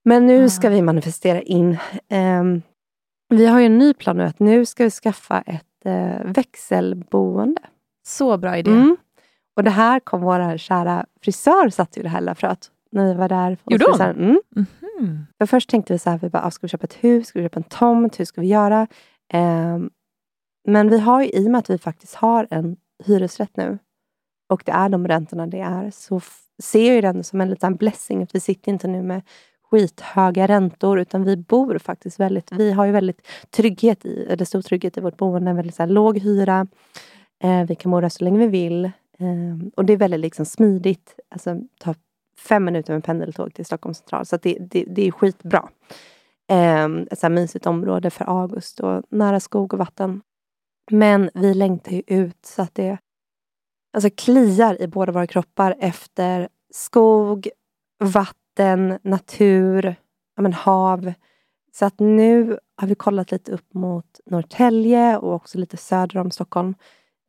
Men 0.05 0.27
nu 0.27 0.49
ska 0.49 0.69
vi 0.69 0.83
manifestera 0.83 1.43
in. 1.43 1.79
Um, 2.09 2.63
vi 3.29 3.47
har 3.47 3.61
ju 3.61 3.67
en 3.67 3.79
ny 3.79 3.95
plan 3.95 4.17
nu, 4.17 4.25
att 4.25 4.39
nu 4.39 4.67
ska 4.67 4.85
vi 4.85 4.91
skaffa 4.91 5.41
ett 5.41 5.67
eh, 5.85 6.25
växelboende. 6.25 7.63
Så 8.07 8.37
bra 8.37 8.59
idé. 8.59 8.71
Mm. 8.71 8.97
Och 9.57 9.65
det 9.65 9.71
här 9.71 10.01
kom 10.01 10.21
vår 10.21 10.57
kära 10.57 11.07
frisör 11.23 11.69
satt 11.69 11.97
ju 11.97 12.03
det 12.03 12.09
här 12.09 12.21
lilla 12.21 12.35
fröet 12.35 12.71
när 12.93 13.07
vi 13.07 13.15
var 13.15 13.29
där. 13.29 13.59
Gjorde 13.67 13.85
hon? 13.91 14.01
Mm. 14.01 14.21
Mm 14.21 14.41
-hmm. 14.57 15.25
För 15.39 15.47
först 15.47 15.71
tänkte 15.71 15.93
vi 15.93 15.99
så 15.99 16.11
här, 16.11 16.19
vi 16.19 16.29
bara, 16.29 16.43
ah, 16.43 16.51
ska 16.51 16.67
vi 16.67 16.69
köpa 16.69 16.85
ett 16.85 17.05
hus? 17.05 17.27
Ska 17.27 17.39
vi 17.39 17.45
köpa 17.45 17.59
en 17.59 17.65
tomt? 17.65 18.21
Hur 18.21 18.25
ska 18.25 18.41
vi 18.41 18.47
göra? 18.47 18.87
Eh, 19.33 19.79
men 20.69 20.89
vi 20.89 20.99
har 20.99 21.23
ju, 21.23 21.29
i 21.29 21.47
och 21.47 21.51
med 21.51 21.59
att 21.59 21.71
vi 21.71 21.79
faktiskt 21.79 22.15
har 22.15 22.47
en 22.51 22.77
hyresrätt 23.05 23.57
nu 23.57 23.79
och 24.51 24.63
det 24.67 24.73
är 24.73 24.89
de 24.89 25.09
räntorna 25.09 25.47
det 25.47 25.61
är, 25.61 25.91
så 25.91 26.21
ser 26.63 26.95
jag 26.95 27.03
den 27.03 27.25
som 27.25 27.41
en 27.41 27.51
liten 27.51 27.77
blessing. 27.77 28.23
Att 28.23 28.35
vi 28.35 28.41
sitter 28.41 28.73
inte 28.73 28.89
nu 28.89 29.03
med 29.03 29.23
skithöga 29.71 30.49
räntor 30.49 31.01
utan 31.01 31.25
vi 31.25 31.37
bor 31.37 31.79
faktiskt 31.79 32.21
väldigt, 32.21 32.53
vi 32.53 32.73
har 32.73 32.85
ju 32.85 32.93
väldigt 32.93 33.27
trygghet 33.51 34.05
i, 34.05 34.27
eller 34.31 34.45
stor 34.45 34.63
trygghet 34.63 34.97
i 34.97 35.01
vårt 35.01 35.17
boende, 35.17 35.53
väldigt 35.53 35.75
så 35.75 35.87
låg 35.87 36.19
hyra. 36.19 36.67
Eh, 37.43 37.65
vi 37.65 37.75
kan 37.75 37.91
bo 37.91 38.01
där 38.01 38.09
så 38.09 38.25
länge 38.25 38.39
vi 38.39 38.47
vill. 38.47 38.91
Eh, 39.21 39.69
och 39.77 39.85
det 39.85 39.93
är 39.93 39.97
väldigt 39.97 40.21
liksom 40.21 40.45
smidigt. 40.45 41.19
Alltså 41.29 41.61
ta 41.79 41.95
fem 42.39 42.65
minuter 42.65 42.95
med 42.95 43.05
pendeltåg 43.05 43.55
till 43.55 43.65
Stockholm 43.65 43.95
central. 43.95 44.27
Så 44.27 44.37
det, 44.37 44.59
det, 44.61 44.85
det, 44.85 45.07
är 45.07 45.11
skitbra. 45.11 45.69
Eh, 46.51 46.85
ett 46.85 47.19
så 47.19 47.27
här 47.27 47.35
mysigt 47.35 47.67
område 47.67 48.11
för 48.11 48.25
August 48.43 48.81
och 48.81 49.03
nära 49.09 49.41
skog 49.41 49.73
och 49.73 49.79
vatten. 49.79 50.21
Men 50.91 51.31
vi 51.35 51.55
längtar 51.55 51.93
ju 51.93 52.03
ut 52.07 52.47
så 52.47 52.63
att 52.63 52.75
det 52.75 52.99
alltså 53.93 54.11
kliar 54.17 54.83
i 54.83 54.89
båda 54.89 55.13
våra 55.13 55.27
kroppar 55.27 55.77
efter 55.79 56.49
skog, 56.71 57.49
vatten 57.99 58.35
vatten, 58.61 58.99
natur, 59.03 59.97
ja, 60.37 60.43
men 60.43 60.53
hav. 60.53 61.13
Så 61.73 61.85
att 61.85 62.01
nu 62.01 62.59
har 62.77 62.89
vi 62.89 62.95
kollat 62.95 63.31
lite 63.31 63.53
upp 63.53 63.75
mot 63.75 64.21
Norrtälje 64.27 65.19
och 65.19 65.35
också 65.35 65.59
lite 65.59 65.77
söder 65.77 66.21
om 66.21 66.31
Stockholm. 66.31 66.75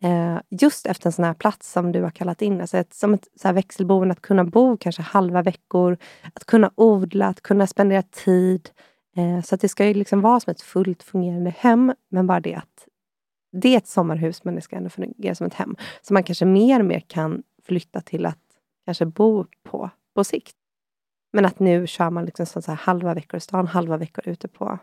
Eh, 0.03 0.39
just 0.49 0.85
efter 0.85 1.07
en 1.07 1.11
sån 1.11 1.25
här 1.25 1.33
plats 1.33 1.71
som 1.71 1.91
du 1.91 2.01
har 2.01 2.09
kallat 2.09 2.41
in. 2.41 2.61
Alltså 2.61 2.77
ett, 2.77 2.93
som 2.93 3.13
ett 3.13 3.27
så 3.35 3.47
här 3.47 3.53
växelboende, 3.53 4.11
att 4.11 4.21
kunna 4.21 4.43
bo 4.43 4.77
kanske 4.77 5.01
halva 5.01 5.41
veckor. 5.41 5.97
Att 6.33 6.45
kunna 6.45 6.71
odla, 6.75 7.27
att 7.27 7.41
kunna 7.41 7.67
spendera 7.67 8.01
tid. 8.01 8.69
Eh, 9.15 9.41
så 9.41 9.55
att 9.55 9.61
det 9.61 9.69
ska 9.69 9.85
ju 9.85 9.93
liksom 9.93 10.21
vara 10.21 10.39
som 10.39 10.51
ett 10.51 10.61
fullt 10.61 11.03
fungerande 11.03 11.49
hem. 11.49 11.93
Men 12.09 12.27
bara 12.27 12.39
det 12.39 12.55
att 12.55 12.87
det 13.51 13.73
är 13.73 13.77
ett 13.77 13.87
sommarhus 13.87 14.43
men 14.43 14.55
det 14.55 14.61
ska 14.61 14.75
ändå 14.75 14.89
fungera 14.89 15.35
som 15.35 15.47
ett 15.47 15.53
hem. 15.53 15.75
Så 16.01 16.13
man 16.13 16.23
kanske 16.23 16.45
mer 16.45 16.79
och 16.79 16.85
mer 16.85 16.99
kan 16.99 17.43
flytta 17.63 18.01
till 18.01 18.25
att 18.25 18.39
kanske 18.85 19.05
bo 19.05 19.45
på 19.63 19.89
på 20.13 20.23
sikt. 20.23 20.55
Men 21.33 21.45
att 21.45 21.59
nu 21.59 21.87
kör 21.87 22.09
man 22.09 22.25
liksom 22.25 22.45
så, 22.45 22.61
så 22.61 22.71
här, 22.71 22.77
halva 22.77 23.13
veckor 23.13 23.37
i 23.37 23.41
stan, 23.41 23.67
halva 23.67 23.97
veckor 23.97 24.27
ute 24.27 24.47
på 24.47 24.79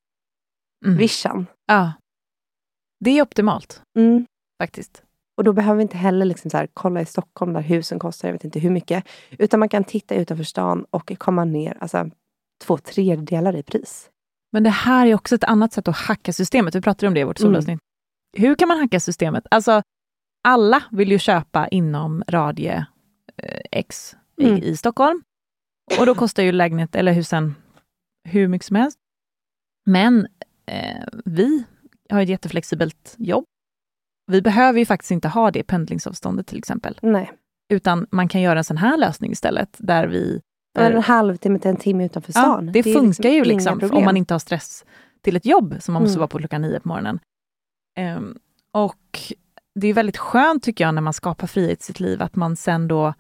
mm. 0.85 0.99
vischan. 0.99 1.47
Ja. 1.67 1.93
Det 3.01 3.11
är 3.11 3.23
optimalt, 3.23 3.83
mm. 3.97 4.27
faktiskt. 4.63 5.03
Och 5.39 5.45
då 5.45 5.53
behöver 5.53 5.77
vi 5.77 5.83
inte 5.83 5.97
heller 5.97 6.27
liksom 6.27 6.51
så 6.51 6.57
här, 6.57 6.69
kolla 6.75 7.01
i 7.01 7.07
Stockholm 7.07 7.53
där 7.53 7.61
husen 7.61 7.99
kostar, 7.99 8.29
jag 8.29 8.33
vet 8.33 8.45
inte 8.45 8.59
hur 8.59 8.71
mycket. 8.71 9.09
Utan 9.31 9.61
man 9.61 9.69
kan 9.69 9.85
titta 9.85 10.15
utanför 10.15 10.45
stan 10.45 10.87
och 10.91 11.13
komma 11.19 11.45
ner 11.45 11.77
alltså, 11.81 12.11
två 12.65 12.79
tredjedelar 12.79 13.57
i 13.57 13.63
pris. 13.63 14.11
Men 14.53 14.63
det 14.63 14.71
här 14.71 15.07
är 15.07 15.15
också 15.15 15.35
ett 15.35 15.45
annat 15.45 15.73
sätt 15.73 15.89
att 15.89 15.97
hacka 15.97 16.33
systemet. 16.33 16.75
Vi 16.75 16.81
pratade 16.81 17.09
om 17.09 17.15
det 17.15 17.21
i 17.21 17.25
vårt 17.25 17.39
solavsnitt. 17.39 17.69
Mm. 17.69 17.81
Hur 18.37 18.55
kan 18.55 18.69
man 18.69 18.79
hacka 18.79 19.01
systemet? 19.01 19.47
Alltså, 19.51 19.83
alla 20.45 20.83
vill 20.91 21.11
ju 21.11 21.19
köpa 21.19 21.69
inom 21.69 22.25
radie 22.29 22.87
eh, 23.37 23.61
X 23.71 24.17
i, 24.37 24.49
mm. 24.49 24.63
i 24.63 24.77
Stockholm. 24.77 25.23
Och 25.99 26.07
då 26.07 26.15
kostar 26.15 26.43
ju 26.43 26.53
lägenhet 26.53 26.95
eller 26.95 27.13
husen 27.13 27.55
hur 28.25 28.49
mycket 28.49 28.67
som 28.67 28.77
helst. 28.77 28.99
Men 29.87 30.27
eh, 30.67 31.07
vi 31.25 31.65
har 32.11 32.21
ett 32.21 32.29
jätteflexibelt 32.29 33.15
jobb. 33.19 33.45
Vi 34.29 34.43
behöver 34.43 34.79
ju 34.79 34.87
faktiskt 34.87 35.11
inte 35.11 35.29
ha 35.29 35.51
det 35.51 35.63
pendlingsavståndet 35.63 36.47
till 36.47 36.59
exempel. 36.59 36.99
Nej. 37.03 37.33
Utan 37.69 38.07
man 38.11 38.29
kan 38.29 38.41
göra 38.41 38.59
en 38.59 38.65
sån 38.65 38.77
här 38.77 38.97
lösning 38.97 39.33
istället, 39.33 39.77
där 39.79 40.07
vi... 40.07 40.41
Där, 40.75 40.91
en 40.91 41.03
halvtimme 41.03 41.59
till 41.59 41.71
en 41.71 41.77
timme 41.77 42.05
utanför 42.05 42.33
stan. 42.33 42.67
Ja, 42.67 42.73
det, 42.73 42.83
det 42.83 42.93
funkar 42.93 43.23
liksom 43.23 43.33
ju 43.33 43.45
liksom, 43.45 43.91
om 43.93 44.05
man 44.05 44.17
inte 44.17 44.35
har 44.35 44.39
stress 44.39 44.85
till 45.23 45.37
ett 45.37 45.47
jobb 45.47 45.77
som 45.81 45.93
man 45.93 46.03
måste 46.03 46.15
mm. 46.15 46.21
vara 46.21 46.29
på 46.29 46.39
klockan 46.39 46.63
nio 46.63 46.81
på 46.81 46.89
morgonen. 46.89 47.19
Um, 48.17 48.39
och 48.73 49.33
det 49.75 49.89
är 49.89 49.95
väldigt 49.95 50.17
skönt 50.17 50.63
tycker 50.63 50.85
jag 50.85 50.95
när 50.95 51.03
man 51.03 51.13
skapar 51.13 51.47
frihet 51.47 51.81
i 51.81 51.85
sitt 51.85 52.01
liv, 52.01 52.23
att 52.23 52.37
man 52.37 52.57
sen 52.57 52.89
då 52.89 53.15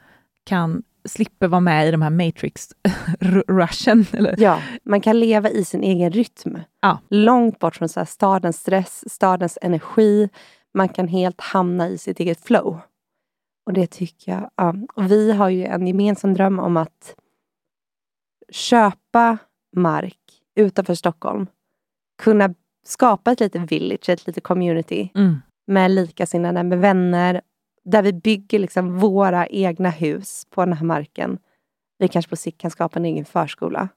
kan 0.44 0.82
slipper 1.04 1.48
vara 1.48 1.60
med 1.60 1.88
i 1.88 1.90
de 1.90 2.02
här 2.02 2.10
Matrix-rushen. 2.10 4.06
Ja, 4.38 4.62
man 4.84 5.00
kan 5.00 5.20
leva 5.20 5.50
i 5.50 5.64
sin 5.64 5.82
egen 5.82 6.12
rytm. 6.12 6.58
Ja. 6.80 6.98
Långt 7.08 7.58
bort 7.58 7.76
från 7.76 7.88
så 7.88 8.00
här 8.00 8.04
stadens 8.04 8.56
stress, 8.60 9.12
stadens 9.12 9.58
energi. 9.62 10.28
Man 10.74 10.88
kan 10.88 11.08
helt 11.08 11.40
hamna 11.40 11.88
i 11.88 11.98
sitt 11.98 12.20
eget 12.20 12.40
flow. 12.40 12.80
Och 13.66 13.72
det 13.72 13.86
tycker 13.86 14.32
jag... 14.32 14.50
Ja. 14.54 14.74
Och 14.94 15.10
vi 15.10 15.32
har 15.32 15.48
ju 15.48 15.64
en 15.64 15.86
gemensam 15.86 16.34
dröm 16.34 16.58
om 16.58 16.76
att 16.76 17.14
köpa 18.52 19.38
mark 19.76 20.18
utanför 20.56 20.94
Stockholm. 20.94 21.46
Kunna 22.22 22.54
skapa 22.86 23.32
ett 23.32 23.40
litet 23.40 23.72
village, 23.72 24.08
ett 24.08 24.26
litet 24.26 24.44
community 24.44 25.10
Mm. 25.14 25.36
med 25.66 25.90
likasinnade, 25.90 26.62
med 26.62 26.78
vänner. 26.78 27.40
Där 27.84 28.02
vi 28.02 28.12
bygger 28.12 28.58
liksom 28.58 28.98
våra 28.98 29.46
egna 29.46 29.90
hus 29.90 30.46
på 30.50 30.64
den 30.64 30.72
här 30.72 30.84
marken. 30.86 31.38
Vi 31.98 32.08
kanske 32.08 32.28
på 32.28 32.36
sikt 32.36 32.60
kan 32.60 32.70
skapa 32.70 32.98
en 32.98 33.04
egen 33.04 33.24
förskola. 33.24 33.88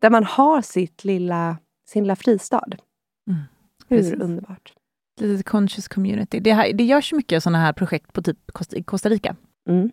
Där 0.00 0.10
man 0.10 0.24
har 0.24 0.62
sitt 0.62 1.04
lilla, 1.04 1.56
sin 1.88 2.04
lilla 2.04 2.16
fristad. 2.16 2.66
Mm, 3.30 3.40
Hur 3.88 3.96
precis. 3.98 4.14
underbart? 4.20 4.72
Litet 5.20 5.46
conscious 5.46 5.88
community. 5.88 6.40
Det, 6.40 6.52
här, 6.52 6.72
det 6.72 6.84
görs 6.84 7.12
mycket 7.12 7.42
sådana 7.42 7.58
här 7.58 7.72
projekt 7.72 8.12
på 8.12 8.22
typ 8.22 8.38
Costa, 8.84 9.08
Rica. 9.08 9.36
Mm. 9.68 9.90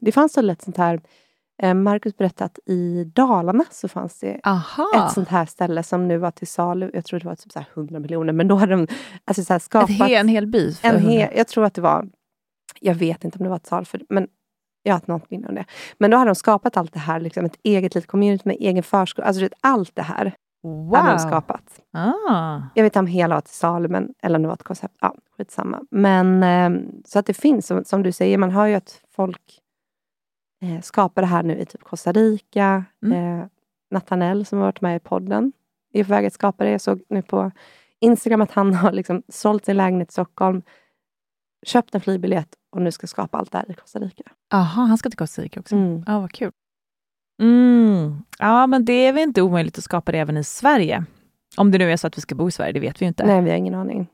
Det 0.00 0.12
fanns 0.12 0.36
väl 0.36 0.50
ett 0.50 0.62
sånt 0.62 0.76
här, 0.76 1.00
eh, 1.62 1.74
Marcus 1.74 2.16
berättade 2.16 2.44
att 2.44 2.58
i 2.66 3.04
Dalarna 3.04 3.64
så 3.70 3.88
fanns 3.88 4.18
det 4.18 4.40
Aha! 4.44 5.06
ett 5.06 5.14
sånt 5.14 5.28
här 5.28 5.46
ställe 5.46 5.82
som 5.82 6.08
nu 6.08 6.18
var 6.18 6.30
till 6.30 6.46
salu. 6.46 6.90
Jag 6.94 7.04
tror 7.04 7.20
det 7.20 7.26
var 7.26 7.34
typ 7.34 7.52
så 7.52 7.58
här 7.58 7.68
100 7.74 8.00
miljoner, 8.00 8.32
men 8.32 8.48
då 8.48 8.54
hade 8.54 8.72
de 8.72 8.86
alltså 9.24 9.44
så 9.44 9.58
skapat... 9.58 9.90
he, 9.90 10.16
en 10.16 10.28
hel 10.28 10.46
by. 10.46 10.74
för 10.74 10.88
en 10.88 11.00
hel, 11.00 11.32
jag 11.36 11.48
tror 11.48 11.64
att 11.64 11.74
det 11.74 11.80
var, 11.80 12.08
jag 12.80 12.94
vet 12.94 13.24
inte 13.24 13.38
om 13.38 13.44
det 13.44 13.50
var 13.50 13.56
ett 13.56 13.66
sal 13.66 13.84
för 13.84 14.00
men 14.08 14.28
jag 14.82 14.92
har 14.92 14.96
inte 14.96 15.12
något 15.12 15.30
minne 15.30 15.48
om 15.48 15.54
det. 15.54 15.64
Men 15.98 16.10
då 16.10 16.16
hade 16.16 16.28
de 16.28 16.34
skapat 16.34 16.76
allt 16.76 16.92
det 16.92 16.98
här, 16.98 17.20
liksom 17.20 17.44
ett 17.44 17.56
eget 17.62 17.94
litet 17.94 18.10
community 18.10 18.42
med 18.44 18.56
egen 18.60 18.82
förskola. 18.82 19.26
Alltså 19.26 19.48
allt 19.60 19.90
det 19.94 20.02
här 20.02 20.34
hade 20.62 21.08
de 21.08 21.12
Wow! 21.12 21.18
skapat. 21.18 21.80
Ah. 21.92 22.60
Jag 22.74 22.82
vet 22.82 22.90
inte 22.90 22.98
om 22.98 23.06
hela 23.06 23.34
var 23.34 23.40
till 23.40 23.54
salu, 23.54 23.88
men, 23.88 24.14
eller 24.22 24.36
om 24.36 24.42
det 24.42 24.48
var 24.48 24.54
ett 24.54 24.62
koncept. 24.62 24.96
Ja, 25.00 25.14
skitsamma. 25.36 25.80
Men 25.90 26.42
eh, 26.42 26.82
så 27.04 27.18
att 27.18 27.26
det 27.26 27.34
finns, 27.34 27.66
som, 27.66 27.84
som 27.84 28.02
du 28.02 28.12
säger, 28.12 28.38
man 28.38 28.50
hör 28.50 28.66
ju 28.66 28.74
att 28.74 29.00
folk 29.10 29.60
eh, 30.62 30.80
skapar 30.80 31.22
det 31.22 31.28
här 31.28 31.42
nu 31.42 31.58
i 31.58 31.66
typ 31.66 31.82
Costa 31.84 32.12
Rica. 32.12 32.84
Mm. 33.02 33.40
Eh, 33.40 33.46
Nathanael 33.90 34.46
som 34.46 34.58
har 34.58 34.66
varit 34.66 34.80
med 34.80 34.96
i 34.96 35.00
podden 35.00 35.52
är 35.92 36.04
på 36.04 36.10
väg 36.10 36.26
att 36.26 36.32
skapa 36.32 36.64
det. 36.64 36.70
Jag 36.70 36.80
såg 36.80 37.02
nu 37.08 37.22
på 37.22 37.50
Instagram 38.00 38.40
att 38.40 38.50
han 38.52 38.74
har 38.74 38.92
liksom 38.92 39.22
sålt 39.28 39.64
sin 39.64 39.76
lägenhet 39.76 40.08
i 40.08 40.12
Stockholm, 40.12 40.62
köpt 41.66 41.94
en 41.94 42.00
flygbiljett 42.00 42.54
och 42.70 42.82
nu 42.82 42.92
ska 42.92 43.06
skapa 43.06 43.38
allt 43.38 43.52
det 43.52 43.58
här 43.58 43.70
i 43.70 43.74
Costa 43.74 43.98
Rica. 43.98 44.22
Aha, 44.54 44.82
han 44.82 44.98
ska 44.98 45.10
till 45.10 45.18
Costa 45.18 45.42
Rica 45.42 45.60
också. 45.60 45.74
Mm. 45.74 46.04
Ja, 46.06 46.20
vad 46.20 46.32
kul. 46.32 46.52
Mm. 47.42 48.22
Ja, 48.38 48.66
men 48.66 48.84
det 48.84 48.92
är 48.92 49.12
väl 49.12 49.22
inte 49.22 49.42
omöjligt 49.42 49.78
att 49.78 49.84
skapa 49.84 50.12
det 50.12 50.18
även 50.18 50.36
i 50.36 50.44
Sverige. 50.44 51.04
Om 51.56 51.70
det 51.70 51.78
nu 51.78 51.92
är 51.92 51.96
så 51.96 52.06
att 52.06 52.16
vi 52.18 52.20
ska 52.22 52.34
bo 52.34 52.48
i 52.48 52.50
Sverige, 52.52 52.72
det 52.72 52.80
vet 52.80 53.00
vi 53.02 53.04
ju 53.04 53.08
inte. 53.08 53.26
Nej, 53.26 53.42
vi 53.42 53.50
har 53.50 53.56
ingen 53.56 53.74
aning. 53.74 54.06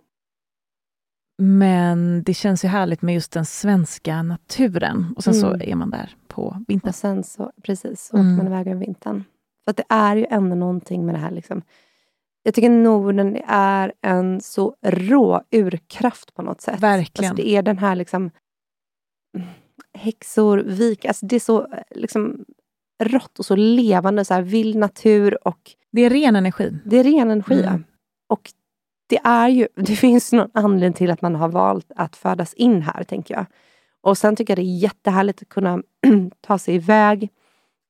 Men 1.43 2.23
det 2.23 2.35
känns 2.35 2.64
ju 2.64 2.69
härligt 2.69 3.03
med 3.03 3.14
just 3.14 3.33
den 3.33 3.45
svenska 3.45 4.23
naturen. 4.23 5.12
Och 5.16 5.25
sen 5.25 5.35
så 5.35 5.47
Mm. 5.55 5.71
är 5.71 5.75
man 5.75 5.91
där 5.91 6.16
på 6.29 6.64
vintern. 6.69 6.89
Och 6.89 6.95
sen 6.95 7.25
så, 7.25 7.53
precis, 7.62 8.05
så 8.07 8.16
Mm. 8.16 8.27
åker 8.35 8.45
man 8.45 8.53
iväg 8.53 8.66
över 8.69 8.81
vintern. 8.81 9.25
För 9.64 9.73
det 9.75 9.85
är 9.89 10.16
ju 10.16 10.27
ändå 10.31 10.57
någonting 10.57 11.07
med 11.07 11.14
det 11.14 11.19
här. 11.19 11.31
Liksom. 11.31 11.62
Jag 12.43 12.55
tycker 12.55 12.71
Norden 12.71 13.37
är 13.49 13.93
en 14.03 14.41
så 14.41 14.77
rå 14.83 15.43
urkraft 15.51 16.35
på 16.35 16.43
något 16.43 16.61
sätt. 16.61 16.81
Verkligen. 16.81 17.31
Alltså 17.31 17.43
det 17.43 17.49
är 17.49 17.62
den 17.62 17.79
här 17.79 17.95
liksom 17.97 18.31
häxor, 19.95 20.59
vik, 20.59 21.05
alltså 21.05 21.27
det 21.27 21.37
är 21.37 21.41
så 21.41 21.66
liksom 21.91 22.45
rått 22.99 23.38
och 23.38 23.46
så 23.46 23.57
levande, 23.57 24.24
så 24.24 24.34
här 24.34 24.42
vild 24.42 24.76
natur 24.76 25.49
och 25.49 25.70
Det 25.90 26.01
är 26.03 26.11
ren 26.11 26.36
energi. 26.36 26.78
det 26.84 26.99
är 26.99 27.05
ren 27.05 27.30
energi. 27.30 27.62
Mm. 27.62 27.84
Och 28.28 28.51
det 29.09 29.20
är 29.24 29.49
ju, 29.49 29.68
det 29.76 29.96
finns 29.96 30.32
någon 30.32 30.51
anledning 30.55 30.92
till 30.92 31.11
att 31.11 31.22
man 31.22 31.34
har 31.34 31.49
valt 31.49 31.92
att 31.96 32.16
födas 32.16 32.55
in 32.55 32.82
här, 32.82 33.05
tänker 33.05 33.34
jag. 33.34 33.46
Och 34.01 34.18
sen 34.18 34.36
tycker 34.36 34.53
jag 34.53 34.59
det 34.59 34.70
är 34.70 34.78
jättehärligt 34.78 35.42
att 35.42 35.49
kunna 35.49 35.82
ta 36.40 36.59
sig 36.59 36.74
iväg, 36.74 37.28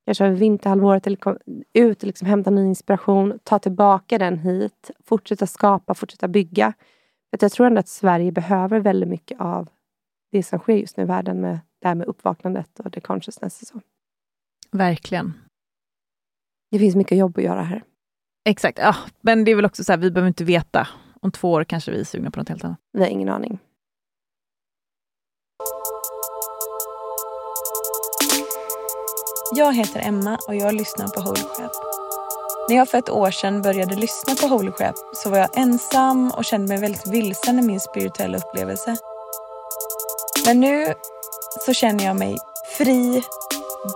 kanske 0.04 0.24
över 0.26 0.36
vinterhalvåret, 0.36 1.06
eller 1.06 1.38
ut 1.74 2.02
och 2.02 2.06
liksom 2.06 2.28
hämta 2.28 2.50
ny 2.50 2.66
inspiration, 2.66 3.38
ta 3.44 3.58
tillbaka 3.58 4.18
den 4.18 4.38
hit, 4.38 4.90
fortsätta 5.04 5.46
skapa, 5.46 5.94
fortsätta 5.94 6.28
bygga. 6.28 6.72
För 7.30 7.44
jag 7.44 7.52
tror 7.52 7.66
ändå 7.66 7.78
att 7.80 7.88
Sverige 7.88 8.32
behöver 8.32 8.80
väldigt 8.80 9.08
mycket 9.08 9.40
av 9.40 9.68
det 10.32 10.42
som 10.42 10.58
sker 10.58 10.76
just 10.76 10.96
nu 10.96 11.02
i 11.02 11.06
världen 11.06 11.40
med 11.40 11.58
det 11.82 11.88
här 11.88 11.94
med 11.94 12.06
uppvaknandet 12.06 12.80
och 12.80 12.92
the 12.92 13.00
consciousness. 13.00 13.62
Och 13.62 13.68
så. 13.68 13.80
Verkligen. 14.70 15.34
Det 16.70 16.78
finns 16.78 16.96
mycket 16.96 17.18
jobb 17.18 17.38
att 17.38 17.44
göra 17.44 17.62
här. 17.62 17.82
Exakt. 18.48 18.78
Ja, 18.78 18.96
men 19.20 19.44
det 19.44 19.50
är 19.50 19.56
väl 19.56 19.64
också 19.64 19.84
så 19.84 19.92
här, 19.92 19.98
vi 19.98 20.10
behöver 20.10 20.28
inte 20.28 20.44
veta. 20.44 20.88
Om 21.20 21.32
två 21.32 21.52
år 21.52 21.64
kanske 21.64 21.90
vi 21.90 22.00
är 22.00 22.04
sugna 22.04 22.30
på 22.30 22.40
något 22.40 22.48
helt 22.48 22.64
annat. 22.64 22.78
Vi 22.92 23.00
har 23.00 23.08
ingen 23.08 23.28
aning. 23.28 23.58
Jag 29.54 29.74
heter 29.74 30.00
Emma 30.00 30.38
och 30.48 30.56
jag 30.56 30.74
lyssnar 30.74 31.08
på 31.08 31.20
Holy 31.20 31.40
Crap. 31.56 31.72
När 32.68 32.76
jag 32.76 32.88
för 32.88 32.98
ett 32.98 33.10
år 33.10 33.30
sedan 33.30 33.62
började 33.62 33.96
lyssna 33.96 34.34
på 34.34 34.46
Holy 34.54 34.72
Crap 34.72 34.94
så 35.14 35.30
var 35.30 35.38
jag 35.38 35.58
ensam 35.58 36.30
och 36.30 36.44
kände 36.44 36.68
mig 36.68 36.80
väldigt 36.80 37.06
vilsen 37.06 37.58
i 37.58 37.62
min 37.62 37.80
spirituella 37.80 38.38
upplevelse. 38.38 38.96
Men 40.46 40.60
nu 40.60 40.94
så 41.66 41.72
känner 41.72 42.04
jag 42.04 42.16
mig 42.16 42.36
fri, 42.78 43.22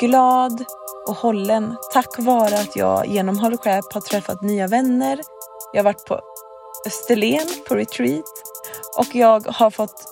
glad 0.01 0.65
och 1.09 1.15
hållen 1.15 1.77
tack 1.93 2.19
vare 2.19 2.55
att 2.55 2.77
jag 2.77 3.07
genom 3.07 3.39
Holy 3.39 3.57
Crap 3.57 3.93
har 3.93 4.01
träffat 4.01 4.43
nya 4.43 4.67
vänner. 4.67 5.21
Jag 5.73 5.79
har 5.79 5.85
varit 5.85 6.05
på 6.05 6.21
Österlen 6.87 7.47
på 7.69 7.75
retreat 7.75 8.25
och 8.99 9.15
jag 9.15 9.47
har 9.47 9.71
fått 9.71 10.05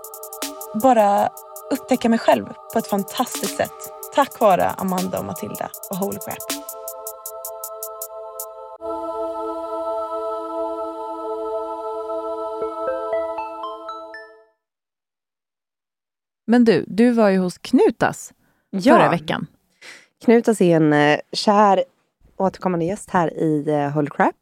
bara 0.83 1.29
upptäcka 1.71 2.09
mig 2.09 2.18
själv 2.18 2.47
på 2.73 2.79
ett 2.79 2.87
fantastiskt 2.87 3.57
sätt. 3.57 3.93
Tack 4.14 4.41
vare 4.41 4.68
Amanda 4.68 5.18
och 5.18 5.25
Matilda 5.25 5.71
och 5.91 5.97
Holy 5.97 6.18
Crap. 6.18 6.39
Men 16.47 16.64
du, 16.64 16.85
du 16.89 17.11
var 17.11 17.29
ju 17.29 17.39
hos 17.39 17.59
Knutas 17.59 18.33
förra 18.85 19.11
veckan. 19.11 19.47
Knutas 20.25 20.61
är 20.61 20.77
en 20.77 20.93
eh, 20.93 21.18
kär 21.33 21.85
återkommande 22.37 22.85
gäst 22.85 23.11
här 23.11 23.35
i 23.35 23.68
eh, 23.68 23.91
Holy 23.91 24.11
Crap. 24.11 24.35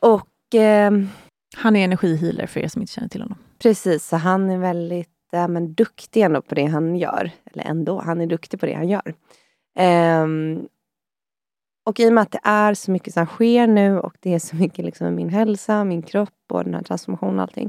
Och 0.00 0.54
ehm, 0.54 1.08
Han 1.56 1.76
är 1.76 1.84
energihealer 1.84 2.46
för 2.46 2.60
er 2.60 2.68
som 2.68 2.82
inte 2.82 2.92
känner 2.92 3.08
till 3.08 3.22
honom. 3.22 3.38
precis, 3.58 4.06
så 4.06 4.16
han 4.16 4.50
är 4.50 4.58
väldigt 4.58 5.08
eh, 5.32 5.48
men, 5.48 5.74
duktig 5.74 6.22
ändå 6.22 6.42
på 6.42 6.54
det 6.54 6.64
han 6.64 6.96
gör. 6.96 7.30
Eller 7.44 7.64
ändå, 7.64 8.00
han 8.00 8.20
är 8.20 8.26
duktig 8.26 8.60
på 8.60 8.66
det 8.66 8.74
han 8.74 8.88
gör. 8.88 9.14
Ehm, 9.78 10.68
och 11.86 12.00
i 12.00 12.08
och 12.08 12.12
med 12.12 12.22
att 12.22 12.30
det 12.30 12.40
är 12.42 12.74
så 12.74 12.90
mycket 12.90 13.14
som 13.14 13.26
sker 13.26 13.66
nu 13.66 13.98
och 13.98 14.16
det 14.20 14.34
är 14.34 14.38
så 14.38 14.56
mycket 14.56 14.84
liksom 14.84 15.14
min 15.14 15.28
hälsa, 15.28 15.84
min 15.84 16.02
kropp 16.02 16.52
och 16.52 16.64
den 16.64 16.74
här 16.74 16.82
transformationen 16.82 17.36
och 17.36 17.42
allting. 17.42 17.68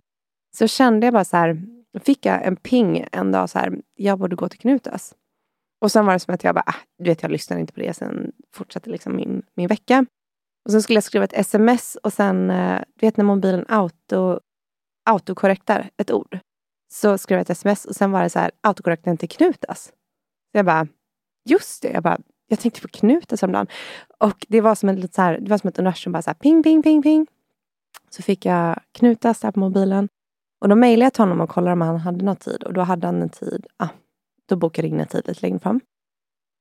Så 0.58 0.68
kände 0.68 1.08
jag 1.08 1.14
bara 1.14 1.26
så 1.26 1.38
här, 1.38 1.62
fick 2.00 2.26
jag 2.26 2.46
en 2.46 2.56
ping 2.56 3.08
en 3.12 3.32
dag 3.32 3.50
så 3.50 3.60
här, 3.60 3.82
jag 3.96 4.20
borde 4.20 4.36
gå 4.36 4.50
till 4.50 4.60
Knutas. 4.60 5.16
Och 5.84 5.92
sen 5.92 6.06
var 6.06 6.14
det 6.14 6.20
som 6.20 6.34
att 6.34 6.44
jag 6.44 6.56
bara, 6.56 6.64
ah, 6.66 6.76
du 6.98 7.04
vet 7.04 7.22
jag 7.22 7.32
lyssnade 7.32 7.62
inte 7.62 7.74
på 7.74 7.80
det, 7.80 7.94
sen 7.94 8.32
fortsatte 8.54 8.90
liksom 8.90 9.16
min, 9.16 9.42
min 9.56 9.68
vecka. 9.68 10.06
Och 10.66 10.72
sen 10.72 10.82
skulle 10.82 10.98
jag 10.98 11.04
skriva 11.04 11.26
ett 11.26 11.34
sms 11.34 11.96
och 11.96 12.14
sen, 12.14 12.50
eh, 12.50 12.82
du 13.00 13.06
vet 13.06 13.18
när 13.18 13.26
mobilen 13.26 13.66
auto, 13.70 14.40
autokorrektar 15.06 15.90
ett 15.98 16.12
ord. 16.12 16.40
Så 16.94 17.18
skrev 17.18 17.38
jag 17.38 17.42
ett 17.42 17.50
sms 17.50 17.86
och 17.86 17.96
sen 17.96 18.12
var 18.12 18.24
det 18.24 18.30
så 18.30 18.40
här, 18.40 18.52
autokorrekten 18.62 19.18
till 19.18 19.30
Knutas. 19.30 19.84
Så 20.52 20.58
jag 20.58 20.66
bara, 20.66 20.88
just 21.50 21.82
det, 21.82 21.90
jag 21.90 22.04
bara, 22.04 22.20
jag 22.48 22.60
tänkte 22.60 22.82
på 22.82 22.88
Knutas 22.88 23.42
häromdagen. 23.42 23.68
Och 24.20 24.46
det 24.50 24.62
var 24.62 24.76
som, 24.76 24.90
en, 24.90 25.08
så 25.08 25.22
här, 25.22 25.40
det 25.42 25.50
var 25.50 25.58
som 25.58 25.68
ett 25.68 25.80
universum, 25.80 26.14
bara 26.14 26.22
så 26.22 26.30
här, 26.30 26.36
ping, 26.36 26.64
ping, 26.64 26.84
ping, 26.84 27.02
ping. 27.02 27.28
Så 28.10 28.22
fick 28.22 28.46
jag 28.46 28.80
Knutas 28.92 29.40
där 29.40 29.52
på 29.52 29.60
mobilen. 29.60 30.10
Och 30.62 30.70
då 30.70 30.76
mejlade 30.76 31.06
jag 31.06 31.14
till 31.14 31.22
honom 31.22 31.42
och 31.42 31.50
kollade 31.50 31.74
om 31.74 31.82
han 31.82 31.98
hade 31.98 32.26
någon 32.26 32.36
tid. 32.36 32.64
Och 32.64 32.74
då 32.74 32.82
hade 32.82 33.08
han 33.08 33.22
en 33.22 33.30
tid, 33.30 33.68
ah, 33.78 33.90
då 34.50 34.56
bokade 34.56 34.88
jag 34.88 34.94
in 34.94 35.00
en 35.00 35.08
tid 35.08 35.28
lite 35.28 35.42
längre 35.42 35.60
fram. 35.60 35.80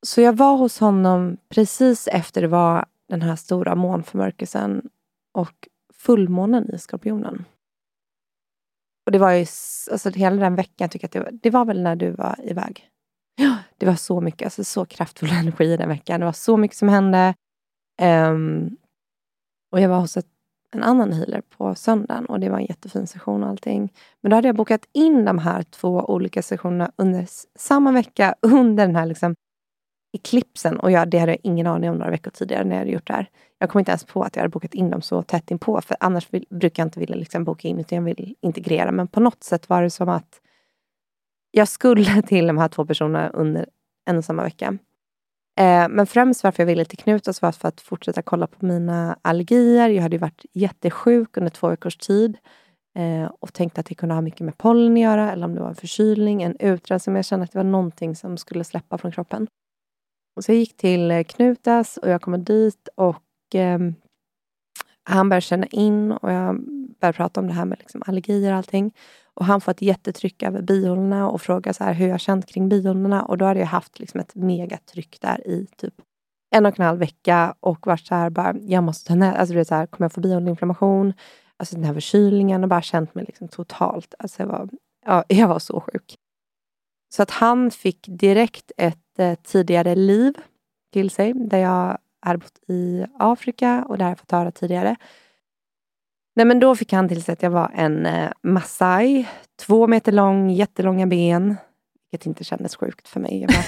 Så 0.07 0.21
jag 0.21 0.37
var 0.37 0.57
hos 0.57 0.79
honom 0.79 1.37
precis 1.49 2.09
efter 2.09 2.41
det 2.41 2.49
var 2.49 2.87
den 3.09 3.23
här 3.23 3.37
stora 3.37 3.75
månförmörkelsen 3.75 4.91
och 5.35 5.69
fullmånen 5.95 6.75
i 6.75 6.79
Skorpionen. 6.79 7.45
Och 9.07 9.13
det 9.13 9.19
var 9.19 9.33
ju, 9.33 9.47
alltså 9.93 10.11
hela 10.11 10.37
den 10.37 10.55
veckan 10.55 10.89
tycker 10.89 11.05
jag 11.05 11.09
att 11.09 11.13
det 11.13 11.21
var, 11.33 11.41
det 11.43 11.51
var 11.51 11.65
väl 11.65 11.83
när 11.83 11.97
du 11.97 12.11
var 12.11 12.37
iväg. 12.43 12.89
Ja, 13.37 13.57
det 13.79 13.87
var 13.87 13.95
så 13.95 14.21
mycket, 14.21 14.47
alltså 14.47 14.65
så 14.65 14.85
kraftfull 14.85 15.31
energi 15.33 15.77
den 15.77 15.89
veckan. 15.89 16.21
Det 16.21 16.27
var 16.27 16.33
så 16.33 16.57
mycket 16.57 16.77
som 16.77 16.89
hände. 16.89 17.35
Ehm, 18.01 18.77
och 19.73 19.81
jag 19.81 19.89
var 19.89 20.01
hos 20.01 20.17
ett, 20.17 20.32
en 20.73 20.83
annan 20.83 21.13
healer 21.13 21.43
på 21.57 21.75
söndagen 21.75 22.27
och 22.27 22.41
det 22.41 22.49
var 22.49 22.59
en 22.59 22.67
jättefin 22.67 23.07
session 23.07 23.43
och 23.43 23.49
allting. 23.49 23.93
Men 24.21 24.31
då 24.31 24.37
hade 24.37 24.49
jag 24.49 24.57
bokat 24.57 24.89
in 24.93 25.25
de 25.25 25.39
här 25.39 25.63
två 25.63 26.05
olika 26.05 26.43
sessionerna 26.43 26.93
under 26.97 27.27
samma 27.59 27.93
vecka, 27.93 28.35
under 28.43 28.87
den 28.87 28.97
här 28.97 29.07
liksom 29.07 29.35
eklipsen 30.13 30.81
och 30.81 30.91
jag, 30.91 31.11
det 31.11 31.19
hade 31.19 31.33
jag 31.33 31.41
ingen 31.43 31.67
aning 31.67 31.91
om 31.91 31.97
några 31.97 32.11
veckor 32.11 32.31
tidigare 32.31 32.65
när 32.65 32.71
jag 32.71 32.79
hade 32.79 32.91
gjort 32.91 33.07
det 33.07 33.13
här. 33.13 33.31
Jag 33.59 33.71
kom 33.71 33.79
inte 33.79 33.91
ens 33.91 34.05
på 34.05 34.23
att 34.23 34.37
jag 34.37 34.43
hade 34.43 34.51
bokat 34.51 34.75
in 34.75 34.91
dem 34.91 35.03
så 35.03 35.23
tätt 35.23 35.51
inpå, 35.51 35.81
för 35.81 35.97
annars 36.01 36.33
vill, 36.33 36.47
brukar 36.51 36.83
jag 36.83 36.87
inte 36.87 37.01
vilja 37.01 37.17
liksom 37.17 37.45
boka 37.45 37.69
in, 37.69 37.81
utan 37.81 37.97
jag 37.97 38.05
vill 38.05 38.35
integrera. 38.41 38.93
Men 38.93 39.09
på 39.09 39.21
något 39.21 39.43
sätt 39.43 39.69
var 39.69 39.83
det 39.83 39.91
som 39.91 40.09
att 40.09 40.41
jag 41.51 41.69
skulle 41.69 42.23
till 42.27 42.47
de 42.47 42.59
här 42.59 42.69
två 42.69 42.87
personerna 42.87 43.29
under 43.29 43.67
en 44.05 44.19
och 44.19 44.25
samma 44.25 44.43
vecka. 44.43 44.79
Eh, 45.61 45.89
men 45.89 46.07
främst 46.07 46.45
varför 46.45 46.63
jag 46.63 46.67
ville 46.67 46.85
till 46.85 46.99
Knutas 46.99 47.43
var 47.43 47.53
för 47.53 47.69
att 47.69 47.81
fortsätta 47.81 48.23
kolla 48.23 48.47
på 48.47 48.67
mina 48.67 49.19
allergier. 49.23 49.89
Jag 49.89 50.03
hade 50.03 50.19
varit 50.19 50.45
jättesjuk 50.53 51.37
under 51.37 51.51
två 51.51 51.69
veckors 51.69 51.97
tid 51.97 52.39
eh, 52.99 53.31
och 53.41 53.53
tänkte 53.53 53.81
att 53.81 53.87
det 53.87 53.95
kunde 53.95 54.15
ha 54.15 54.23
mycket 54.23 54.41
med 54.41 54.59
pollen 54.59 54.93
att 54.93 54.99
göra, 54.99 55.33
eller 55.33 55.45
om 55.47 55.55
det 55.55 55.61
var 55.61 55.69
en 55.69 55.75
förkylning, 55.75 56.43
en 56.43 56.57
utrensning. 56.61 57.13
Men 57.13 57.19
jag 57.19 57.25
kände 57.25 57.45
att 57.45 57.53
det 57.53 57.59
var 57.59 57.65
någonting 57.65 58.17
som 58.17 58.37
skulle 58.39 58.65
släppa 58.65 58.99
från 58.99 59.13
kroppen. 59.13 59.47
Och 60.37 60.45
så 60.45 60.53
jag 60.53 60.59
gick 60.59 60.77
till 60.77 61.11
eh, 61.11 61.25
Knutas 61.25 61.97
och 61.97 62.09
jag 62.09 62.23
kom 62.23 62.45
dit 62.45 62.89
och 62.95 63.55
eh, 63.55 63.79
han 65.05 65.29
började 65.29 65.41
känna 65.41 65.67
in 65.67 66.13
och 66.13 66.33
jag 66.33 66.61
började 67.01 67.17
prata 67.17 67.41
om 67.41 67.47
det 67.47 67.53
här 67.53 67.65
med 67.65 67.79
liksom 67.79 68.03
allergier 68.07 68.53
och 68.53 68.59
allting. 68.59 68.93
Och 69.35 69.45
han 69.45 69.61
får 69.61 69.73
ett 69.73 69.83
jättetryck 69.83 70.43
över 70.43 70.63
bihålorna 70.63 71.29
och 71.29 71.43
frågar 71.43 71.73
så 71.73 71.85
här 71.85 71.93
hur 71.93 72.09
jag 72.09 72.21
känt 72.21 72.47
kring 72.47 72.69
bihålorna. 72.69 73.23
Och 73.23 73.39
då 73.39 73.45
hade 73.45 73.61
jag 73.61 73.67
haft 73.67 73.99
liksom 73.99 74.21
ett 74.21 74.35
megatryck 74.35 75.19
där 75.21 75.49
i 75.49 75.67
typ 75.77 75.95
en 76.55 76.67
och 76.67 76.81
en 76.81 76.87
halv 76.87 76.99
vecka 76.99 77.55
och 77.61 77.87
varit 77.87 78.07
så 78.07 78.15
här 78.15 78.31
bara, 78.31 78.55
jag 78.59 78.85
måste 78.85 79.09
ta 79.09 79.15
ner, 79.15 79.33
alltså 79.33 79.55
det 79.55 79.61
är 79.61 79.65
så 79.65 79.75
här, 79.75 79.87
kommer 79.87 80.05
jag 80.05 80.13
få 80.13 80.21
bihåleinflammation? 80.21 81.13
Alltså 81.57 81.77
den 81.77 81.85
här 81.85 81.95
förkylningen 81.95 82.63
och 82.63 82.69
bara 82.69 82.83
känt 82.83 83.15
mig 83.15 83.25
liksom 83.25 83.49
totalt, 83.49 84.15
alltså 84.19 84.43
jag 84.43 84.49
var, 84.49 84.69
ja, 85.07 85.25
jag 85.29 85.49
var 85.49 85.59
så 85.59 85.81
sjuk. 85.81 86.17
Så 87.15 87.23
att 87.23 87.31
han 87.31 87.71
fick 87.71 88.07
direkt 88.09 88.73
ett 88.77 89.19
eh, 89.19 89.35
tidigare 89.35 89.95
liv 89.95 90.35
till 90.93 91.11
sig, 91.11 91.33
där 91.33 91.59
jag 91.59 91.99
hade 92.21 92.39
bott 92.39 92.59
i 92.69 93.07
Afrika 93.19 93.85
och 93.89 93.99
där 93.99 94.09
jag 94.09 94.19
fått 94.19 94.31
höra 94.31 94.51
tidigare. 94.51 94.97
Nej, 96.35 96.47
men 96.47 96.61
då 96.61 96.77
fick 96.77 96.93
han 96.93 97.09
till 97.09 97.23
sig 97.23 97.33
att 97.33 97.43
jag 97.43 97.51
var 97.51 97.71
en 97.75 98.07
eh, 98.07 98.31
massaj, 98.43 99.29
två 99.67 99.87
meter 99.87 100.13
lång, 100.13 100.51
jättelånga 100.51 101.07
ben, 101.07 101.57
vilket 102.11 102.27
inte 102.27 102.45
kändes 102.45 102.77
sjukt 102.77 103.09
för 103.09 103.21
mig. 103.21 103.47
Bara, 103.49 103.65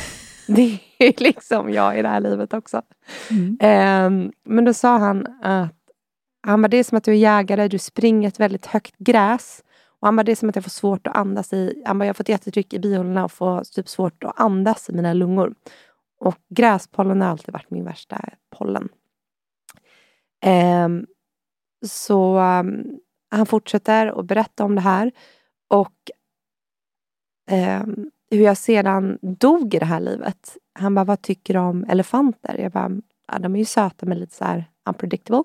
det 0.56 0.78
är 0.98 1.22
liksom 1.22 1.72
jag 1.72 1.98
i 1.98 2.02
det 2.02 2.08
här 2.08 2.20
livet 2.20 2.54
också. 2.54 2.82
Mm. 3.30 3.58
Eh, 3.60 4.30
men 4.44 4.64
då 4.64 4.74
sa 4.74 4.98
han 4.98 5.26
att 5.42 5.74
han 6.46 6.62
bara, 6.62 6.68
det 6.68 6.76
är 6.76 6.84
som 6.84 6.98
att 6.98 7.04
du 7.04 7.12
är 7.12 7.16
jägare, 7.16 7.68
du 7.68 7.78
springer 7.78 8.28
ett 8.28 8.40
väldigt 8.40 8.66
högt 8.66 8.94
gräs. 8.98 9.64
Och 10.00 10.08
han 10.08 10.16
bara, 10.16 10.22
det 10.22 10.32
är 10.32 10.36
som 10.36 10.48
att 10.48 10.56
jag 10.56 10.64
får 10.64 10.70
svårt 10.70 11.06
att 11.06 11.16
andas 11.16 11.52
i, 11.52 11.82
han 11.86 11.98
bara, 11.98 12.04
jag 12.04 12.08
har 12.08 12.14
fått 12.14 12.28
jättetryck 12.28 12.74
i 12.74 12.78
bihålorna 12.78 13.24
och 13.24 13.32
får 13.32 13.64
typ 13.64 13.88
svårt 13.88 14.24
att 14.24 14.40
andas 14.40 14.90
i 14.90 14.92
mina 14.92 15.12
lungor. 15.12 15.54
Och 16.20 16.38
gräspollen 16.48 17.20
har 17.20 17.28
alltid 17.28 17.52
varit 17.52 17.70
min 17.70 17.84
värsta 17.84 18.20
pollen. 18.58 18.88
Um, 20.46 21.06
så 21.89 22.39
um, 22.39 23.01
han 23.30 23.47
fortsätter 23.47 24.20
att 24.20 24.26
berätta 24.26 24.64
om 24.64 24.74
det 24.74 24.80
här. 24.80 25.12
Och 25.68 26.11
um, 27.51 28.11
hur 28.30 28.45
jag 28.45 28.57
sedan 28.57 29.18
dog 29.22 29.74
i 29.74 29.78
det 29.78 29.85
här 29.85 30.01
livet. 30.01 30.57
Han 30.72 30.95
bara, 30.95 31.05
vad 31.05 31.22
tycker 31.22 31.55
du 31.55 31.61
om 31.61 31.85
elefanter? 31.85 32.59
Jag 32.59 32.72
bara, 32.72 32.91
ja, 33.32 33.39
de 33.39 33.55
är 33.55 33.59
ju 33.59 33.64
söta 33.64 34.07
men 34.07 34.18
lite 34.18 34.35
så 34.35 34.45
här 34.45 34.64
unpredictable. 34.89 35.45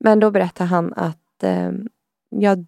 Men 0.00 0.20
då 0.20 0.30
berättar 0.30 0.64
han 0.64 0.92
att 0.96 1.42
um, 1.42 1.88
jag, 2.28 2.66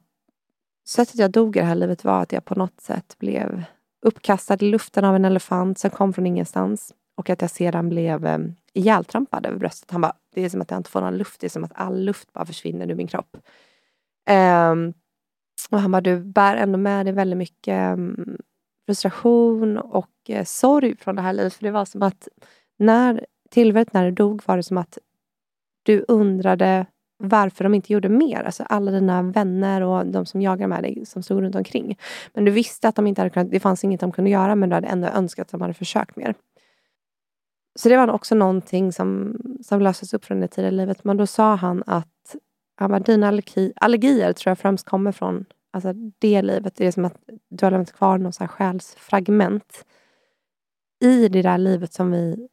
sättet 0.89 1.19
jag 1.19 1.31
dog 1.31 1.57
i 1.57 1.61
det 1.61 1.67
här 1.67 1.75
livet 1.75 2.05
var 2.05 2.23
att 2.23 2.33
jag 2.33 2.45
på 2.45 2.55
något 2.55 2.81
sätt 2.81 3.17
blev 3.19 3.65
uppkastad 4.03 4.57
i 4.61 4.71
luften 4.71 5.05
av 5.05 5.17
en 5.17 5.25
elefant 5.25 5.79
som 5.79 5.91
kom 5.91 6.13
från 6.13 6.27
ingenstans. 6.27 6.95
Och 7.17 7.31
att 7.31 7.41
jag 7.43 7.51
sedan 7.51 7.89
blev 7.89 8.27
um, 8.27 8.55
ihjältrampad 8.75 9.47
över 9.47 9.59
bröstet. 9.59 9.91
Han 9.91 10.01
bara, 10.01 10.17
det 10.35 10.45
är 10.45 10.49
som 10.49 10.61
att 10.61 10.71
jag 10.71 10.81
inte 10.81 10.91
får 10.91 11.01
någon 11.01 11.19
luft. 11.19 11.41
Det 11.41 11.47
är 11.47 11.51
som 11.51 11.65
att 11.65 11.73
all 11.75 12.05
luft 12.05 12.33
bara 12.33 12.47
försvinner 12.47 12.91
ur 12.91 12.95
min 12.95 13.07
kropp. 13.07 13.37
Um, 14.31 14.95
och 15.71 15.81
han 15.81 15.93
bara, 15.93 16.01
du 16.01 16.21
bär 16.21 16.57
ändå 16.57 16.79
med 16.79 17.07
dig 17.07 17.13
väldigt 17.13 17.39
mycket 17.39 17.93
um, 17.93 18.37
frustration 18.87 19.79
och 19.79 20.11
uh, 20.31 20.45
sorg 20.45 20.97
från 20.97 21.17
det 21.17 21.23
här 21.23 21.33
livet. 21.33 21.55
För 21.55 21.65
det 21.65 21.71
var 21.71 21.85
som 21.85 22.03
att 22.03 22.29
när 22.79 23.27
tillfället 23.51 23.93
när 23.93 24.05
du 24.05 24.11
dog 24.11 24.43
var 24.47 24.57
det 24.57 24.63
som 24.63 24.79
att 24.79 24.99
du 25.83 26.05
undrade 26.09 26.87
varför 27.19 27.65
de 27.65 27.75
inte 27.75 27.93
gjorde 27.93 28.09
mer. 28.09 28.43
Alltså 28.43 28.63
alla 28.63 28.91
dina 28.91 29.23
vänner 29.23 29.81
och 29.81 30.07
de 30.07 30.27
som 30.27 30.43
jagar 30.43 30.67
med 30.67 30.83
dig 30.83 31.07
som 31.07 31.23
stod 31.23 31.41
runt 31.41 31.55
omkring. 31.55 31.99
Men 32.35 32.45
du 32.45 32.51
visste 32.51 32.89
att 32.89 32.97
de 32.97 33.07
inte 33.07 33.21
hade 33.21 33.31
kunnat, 33.31 33.51
det 33.51 33.61
fanns 33.61 33.85
inget 33.85 34.01
de 34.01 34.13
kunde 34.13 34.31
göra 34.31 34.55
men 34.55 34.69
du 34.69 34.75
hade 34.75 34.89
ändå 34.89 35.09
önskat 35.09 35.47
att 35.47 35.51
de 35.51 35.61
hade 35.61 35.75
försökt 35.75 36.17
mer. 36.17 36.35
Så 37.75 37.89
det 37.89 37.97
var 37.97 38.11
också 38.11 38.35
någonting 38.35 38.93
som, 38.93 39.37
som 39.63 39.81
löstes 39.81 40.15
upp 40.15 40.25
från 40.25 40.41
det 40.41 40.49
tidigare 40.49 40.75
livet. 40.75 41.05
Men 41.05 41.17
då 41.17 41.27
sa 41.27 41.55
han 41.55 41.83
att 41.87 42.37
han 42.77 42.91
bara, 42.91 43.01
dina 43.01 43.29
allergi, 43.29 43.73
allergier 43.77 44.33
tror 44.33 44.51
jag 44.51 44.59
främst 44.59 44.87
kommer 44.87 45.13
från 45.13 45.45
alltså 45.73 45.93
det 46.19 46.43
livet. 46.43 46.77
Det 46.77 46.87
är 46.87 46.93
som 46.93 47.05
att 47.05 47.17
du 47.49 47.67
har 47.67 47.71
lämnat 47.71 47.93
kvar 47.93 48.19
någon 48.19 48.33
så 48.33 48.43
här 48.43 48.49
själsfragment 48.49 49.85
i 51.03 51.29
det 51.29 51.43
där 51.43 51.59
livet 51.59 51.93
som 51.93 52.11
vi 52.11 52.49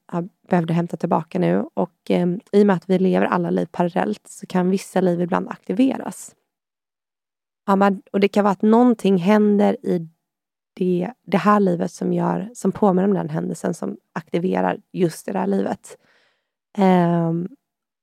behövde 0.50 0.74
hämta 0.74 0.98
tillbaka 0.98 1.40
nu. 1.40 1.66
Och 1.74 2.12
eh, 2.12 2.28
i 2.52 2.62
och 2.64 2.68
med 2.68 2.76
att 2.76 2.90
vi 2.90 3.00
lever 3.00 3.26
alla 3.26 3.50
liv 3.50 3.68
parallellt 3.72 4.28
så 4.28 4.48
kan 4.48 4.70
vissa 4.70 5.02
liv 5.02 5.22
ibland 5.22 5.50
aktiveras. 5.50 6.36
Ja, 7.66 7.92
och 8.12 8.20
det 8.20 8.28
kan 8.28 8.44
vara 8.44 8.52
att 8.52 8.62
någonting 8.62 9.18
händer 9.18 9.78
i 9.86 10.08
det, 10.80 11.12
det 11.26 11.38
här 11.38 11.60
livet 11.60 11.92
som, 11.92 12.14
gör, 12.14 12.50
som 12.54 12.72
påminner 12.72 13.08
om 13.08 13.14
den 13.14 13.30
händelsen 13.30 13.74
som 13.74 13.98
aktiverar 14.14 14.78
just 14.94 15.26
det 15.26 15.32
där 15.32 15.48
livet. 15.48 15.98
Um, 16.78 17.48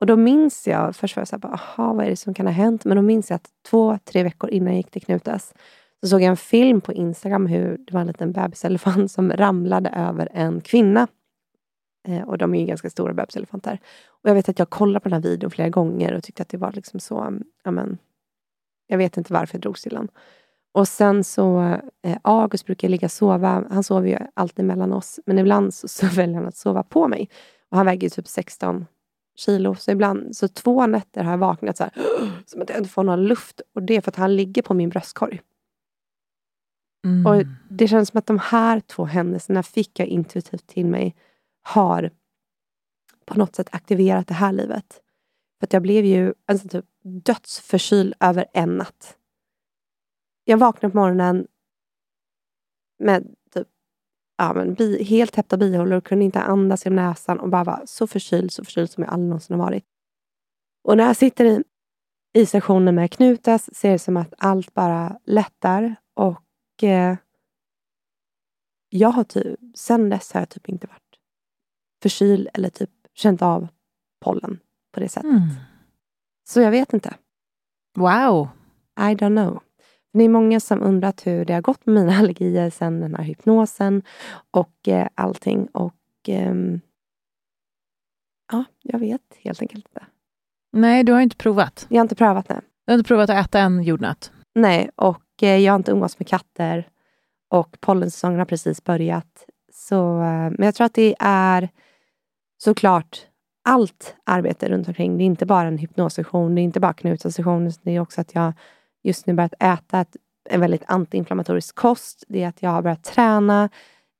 och 0.00 0.06
då 0.06 0.16
minns 0.16 0.66
jag, 0.68 0.96
först 0.96 1.16
var 1.16 1.20
jag 1.20 1.28
såhär, 1.28 1.46
aha, 1.46 1.92
vad 1.92 2.06
är 2.06 2.10
det 2.10 2.16
som 2.16 2.34
kan 2.34 2.46
ha 2.46 2.52
hänt? 2.52 2.84
Men 2.84 2.96
då 2.96 3.02
minns 3.02 3.30
jag 3.30 3.36
att 3.36 3.48
två, 3.70 3.98
tre 4.04 4.22
veckor 4.22 4.50
innan 4.50 4.68
jag 4.68 4.76
gick 4.76 4.90
till 4.90 5.02
Knutas 5.02 5.54
så 6.00 6.08
såg 6.08 6.20
jag 6.22 6.28
en 6.28 6.36
film 6.36 6.80
på 6.80 6.92
Instagram 6.92 7.46
hur 7.46 7.78
det 7.78 7.92
var 7.92 8.00
en 8.00 8.06
liten 8.06 8.32
bebiselefant 8.32 9.10
som 9.10 9.32
ramlade 9.32 9.90
över 9.90 10.28
en 10.32 10.60
kvinna. 10.60 11.08
Eh, 12.08 12.22
och 12.22 12.38
de 12.38 12.54
är 12.54 12.60
ju 12.60 12.66
ganska 12.66 12.90
stora 12.90 13.14
bebiselefanter. 13.14 13.78
Och 14.06 14.30
jag 14.30 14.34
vet 14.34 14.48
att 14.48 14.58
jag 14.58 14.70
kollade 14.70 15.00
på 15.00 15.08
den 15.08 15.22
här 15.22 15.30
videon 15.30 15.50
flera 15.50 15.68
gånger 15.68 16.14
och 16.14 16.22
tyckte 16.22 16.42
att 16.42 16.48
det 16.48 16.58
var 16.58 16.72
liksom 16.72 17.00
så, 17.00 17.38
ja 17.64 17.70
men, 17.70 17.98
jag 18.86 18.98
vet 18.98 19.16
inte 19.16 19.32
varför 19.32 19.54
jag 19.54 19.62
drogs 19.62 19.82
till 19.82 19.94
den. 19.94 20.08
Och 20.76 20.88
sen 20.88 21.24
så, 21.24 21.60
eh, 22.02 22.18
August 22.22 22.66
brukar 22.66 22.88
ligga 22.88 23.06
och 23.06 23.12
sova. 23.12 23.64
Han 23.70 23.84
sover 23.84 24.08
ju 24.08 24.18
alltid 24.34 24.64
mellan 24.64 24.92
oss. 24.92 25.20
Men 25.26 25.38
ibland 25.38 25.74
så, 25.74 25.88
så 25.88 26.06
väljer 26.14 26.36
han 26.36 26.46
att 26.46 26.56
sova 26.56 26.82
på 26.82 27.08
mig. 27.08 27.28
Och 27.70 27.76
han 27.76 27.86
väger 27.86 28.02
ju 28.02 28.10
typ 28.10 28.28
16 28.28 28.86
kilo. 29.36 29.74
Så 29.74 29.90
ibland, 29.90 30.36
så 30.36 30.48
två 30.48 30.86
nätter 30.86 31.24
har 31.24 31.30
jag 31.30 31.38
vaknat 31.38 31.76
så 31.76 31.84
här, 31.84 31.92
som 32.46 32.62
att 32.62 32.68
jag 32.68 32.78
inte 32.78 32.90
får 32.90 33.02
någon 33.02 33.24
luft. 33.24 33.60
Och 33.74 33.82
det 33.82 33.96
är 33.96 34.00
för 34.00 34.10
att 34.10 34.16
han 34.16 34.36
ligger 34.36 34.62
på 34.62 34.74
min 34.74 34.88
bröstkorg. 34.88 35.40
Mm. 37.04 37.26
Och 37.26 37.44
Det 37.70 37.88
känns 37.88 38.08
som 38.08 38.18
att 38.18 38.26
de 38.26 38.38
här 38.38 38.80
två 38.80 39.04
händelserna 39.04 39.62
fick 39.62 39.98
jag 39.98 40.08
intuitivt 40.08 40.66
till 40.66 40.86
mig 40.86 41.14
har 41.62 42.10
på 43.24 43.38
något 43.38 43.56
sätt 43.56 43.68
aktiverat 43.72 44.26
det 44.26 44.34
här 44.34 44.52
livet. 44.52 45.00
För 45.60 45.66
att 45.66 45.72
jag 45.72 45.82
blev 45.82 46.04
ju 46.04 46.34
alltså, 46.46 46.68
typ 46.68 46.84
dödsförkyld 47.02 48.14
över 48.20 48.46
en 48.52 48.76
natt. 48.76 49.16
Jag 50.48 50.58
vaknade 50.58 50.92
på 50.92 50.98
morgonen 50.98 51.46
med 52.98 53.34
typ, 53.54 53.68
ja, 54.38 54.52
men 54.54 54.74
bi, 54.74 55.04
helt 55.04 55.32
täppta 55.32 55.56
bihålor, 55.56 56.00
kunde 56.00 56.24
inte 56.24 56.40
andas 56.40 56.84
genom 56.84 56.96
näsan 56.96 57.40
och 57.40 57.48
bara 57.48 57.64
var 57.64 57.82
så 57.86 58.06
förkyld, 58.06 58.52
så 58.52 58.64
förkyld 58.64 58.90
som 58.90 59.02
jag 59.02 59.12
aldrig 59.12 59.28
någonsin 59.28 59.58
har 59.58 59.66
varit. 59.66 59.84
Och 60.84 60.96
när 60.96 61.04
jag 61.04 61.16
sitter 61.16 61.44
i, 61.44 61.64
i 62.34 62.46
sessionen 62.46 62.94
med 62.94 63.12
Knutas 63.12 63.74
ser 63.74 63.92
det 63.92 63.98
som 63.98 64.16
att 64.16 64.34
allt 64.38 64.74
bara 64.74 65.18
lättar 65.24 65.96
och 66.14 66.82
eh, 66.82 67.16
jag 68.88 69.08
har 69.08 69.24
typ, 69.24 69.60
sen 69.74 70.08
dess 70.08 70.32
har 70.32 70.40
jag 70.40 70.48
typ 70.48 70.68
inte 70.68 70.86
varit 70.86 71.20
förkyld 72.02 72.48
eller 72.54 72.70
typ 72.70 72.90
känt 73.14 73.42
av 73.42 73.68
pollen 74.24 74.60
på 74.92 75.00
det 75.00 75.08
sättet. 75.08 75.30
Mm. 75.30 75.48
Så 76.48 76.60
jag 76.60 76.70
vet 76.70 76.92
inte. 76.92 77.14
Wow. 77.96 78.48
I 78.98 79.14
don't 79.14 79.44
know. 79.44 79.62
Det 80.16 80.24
är 80.24 80.28
många 80.28 80.60
som 80.60 80.82
undrat 80.82 81.26
hur 81.26 81.44
det 81.44 81.54
har 81.54 81.60
gått 81.60 81.86
med 81.86 81.94
mina 81.94 82.18
allergier 82.18 82.70
sen 82.70 83.00
den 83.00 83.14
här 83.14 83.24
hypnosen 83.24 84.02
och 84.50 84.88
eh, 84.88 85.08
allting. 85.14 85.66
Och 85.66 86.28
eh, 86.28 86.54
ja, 88.52 88.64
jag 88.82 88.98
vet 88.98 89.20
helt 89.38 89.62
enkelt 89.62 89.86
inte. 89.88 90.06
Nej, 90.72 91.04
du 91.04 91.12
har 91.12 91.20
inte 91.20 91.36
provat. 91.36 91.86
Jag 91.88 91.98
har 91.98 92.04
inte 92.04 92.14
provat 92.14 92.48
det. 92.48 92.60
Du 92.86 92.92
har 92.92 92.98
inte 92.98 93.08
provat 93.08 93.30
att 93.30 93.46
äta 93.46 93.58
en 93.58 93.82
jordnöt? 93.82 94.32
Nej, 94.54 94.90
och 94.94 95.42
eh, 95.42 95.56
jag 95.56 95.72
har 95.72 95.76
inte 95.76 95.92
umgåtts 95.92 96.18
med 96.18 96.28
katter. 96.28 96.88
Och 97.50 97.76
pollensäsongen 97.80 98.38
har 98.38 98.46
precis 98.46 98.84
börjat. 98.84 99.46
Så, 99.72 100.20
eh, 100.20 100.50
men 100.50 100.62
jag 100.62 100.74
tror 100.74 100.84
att 100.84 100.94
det 100.94 101.16
är 101.20 101.68
såklart 102.58 103.26
allt 103.64 104.16
arbete 104.24 104.68
runt 104.68 104.88
omkring. 104.88 105.18
Det 105.18 105.24
är 105.24 105.26
inte 105.26 105.46
bara 105.46 105.68
en 105.68 105.78
hypnossession, 105.78 106.54
det 106.54 106.60
är 106.60 106.62
inte 106.62 106.80
bara 106.80 106.92
knutsession, 106.92 107.72
det 107.82 107.90
är 107.90 108.00
också 108.00 108.20
att 108.20 108.34
jag 108.34 108.52
just 109.06 109.26
nu 109.26 109.34
börjat 109.34 109.54
äta 109.60 110.00
ett, 110.00 110.16
en 110.50 110.60
väldigt 110.60 110.84
antiinflammatorisk 110.86 111.74
kost. 111.74 112.24
Det 112.28 112.42
är 112.42 112.48
att 112.48 112.62
jag 112.62 112.70
har 112.70 112.82
börjat 112.82 113.04
träna. 113.04 113.68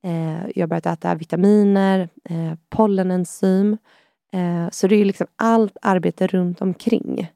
Eh, 0.05 0.49
jag 0.55 0.62
har 0.62 0.66
börjat 0.66 0.87
äta 0.87 1.14
vitaminer, 1.14 2.09
eh, 2.24 2.55
pollenenzym. 2.68 3.76
Eh, 4.32 4.70
så 4.70 4.87
det 4.89 4.97
är 4.97 5.05
liksom 5.05 5.26
allt 5.37 5.76
arbete 5.82 6.26
runt 6.26 6.61
omkring 6.61 7.32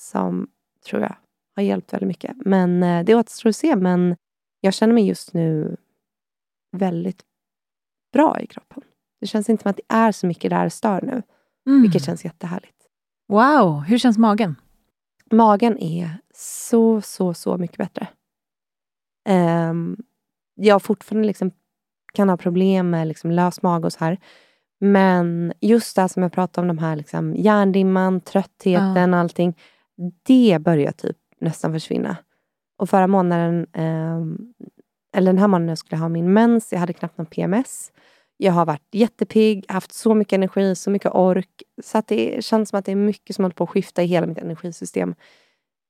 som 0.00 0.48
tror 0.86 1.02
jag 1.02 1.16
har 1.56 1.62
hjälpt 1.62 1.92
väldigt 1.92 2.08
mycket. 2.08 2.36
Men 2.36 2.82
eh, 2.82 3.04
det 3.04 3.14
återstår 3.14 3.50
att 3.50 3.56
se. 3.56 3.76
Men 3.76 4.16
jag 4.60 4.74
känner 4.74 4.94
mig 4.94 5.06
just 5.06 5.34
nu 5.34 5.76
väldigt 6.76 7.22
bra 8.12 8.40
i 8.40 8.46
kroppen. 8.46 8.82
Det 9.20 9.26
känns 9.26 9.48
inte 9.48 9.62
som 9.62 9.70
att 9.70 9.76
det 9.76 9.94
är 9.94 10.12
så 10.12 10.26
mycket 10.26 10.50
där 10.50 10.68
stör 10.68 11.02
nu, 11.02 11.22
Mm. 11.66 11.82
vilket 11.82 12.04
känns 12.04 12.24
jättehärligt. 12.24 12.76
Wow, 13.28 13.80
hur 13.80 13.98
känns 13.98 14.18
magen? 14.18 14.56
Magen 15.34 15.78
är 15.78 16.10
så, 16.34 17.00
så, 17.00 17.34
så 17.34 17.56
mycket 17.56 17.76
bättre. 17.78 18.08
Um, 19.28 19.96
jag 20.54 20.82
fortfarande 20.82 21.26
liksom 21.26 21.50
kan 22.12 22.28
ha 22.28 22.36
problem 22.36 22.90
med 22.90 23.08
liksom 23.08 23.30
lös 23.30 23.62
mage 23.62 23.86
och 23.86 23.92
så 23.92 23.98
här. 24.04 24.18
Men 24.80 25.52
just 25.60 25.96
det 25.96 26.08
som 26.08 26.22
jag 26.22 26.32
pratade 26.32 26.62
om, 26.70 26.76
de 26.76 26.82
här 26.82 26.96
liksom 26.96 27.34
hjärndimman, 27.36 28.20
tröttheten, 28.20 29.12
Ja. 29.12 29.18
allting. 29.18 29.58
Det 30.22 30.58
börjar 30.60 30.92
typ 30.92 31.16
nästan 31.40 31.72
försvinna. 31.72 32.16
Och 32.78 32.90
förra 32.90 33.06
månaden, 33.06 33.66
ehm, 33.72 34.38
eller 35.16 35.32
den 35.32 35.38
här 35.38 35.48
månaden 35.48 35.68
jag 35.68 35.78
skulle 35.78 36.00
ha 36.00 36.08
min 36.08 36.32
mens, 36.32 36.72
jag 36.72 36.80
hade 36.80 36.92
knappt 36.92 37.18
någon 37.18 37.26
PMS. 37.26 37.92
Jag 38.36 38.52
har 38.52 38.66
varit 38.66 38.88
jättepigg, 38.92 39.64
haft 39.68 39.92
så 39.92 40.14
mycket 40.14 40.32
energi, 40.32 40.74
så 40.74 40.90
mycket 40.90 41.14
ork. 41.14 41.62
Så 41.82 41.98
att 41.98 42.06
det 42.06 42.44
känns 42.44 42.68
som 42.68 42.78
att 42.78 42.84
det 42.84 42.92
är 42.92 42.96
mycket 42.96 43.36
som 43.36 43.44
håller 43.44 43.54
på 43.54 43.64
att 43.64 43.70
skifta 43.70 44.02
i 44.02 44.06
hela 44.06 44.26
mitt 44.26 44.38
energisystem. 44.38 45.14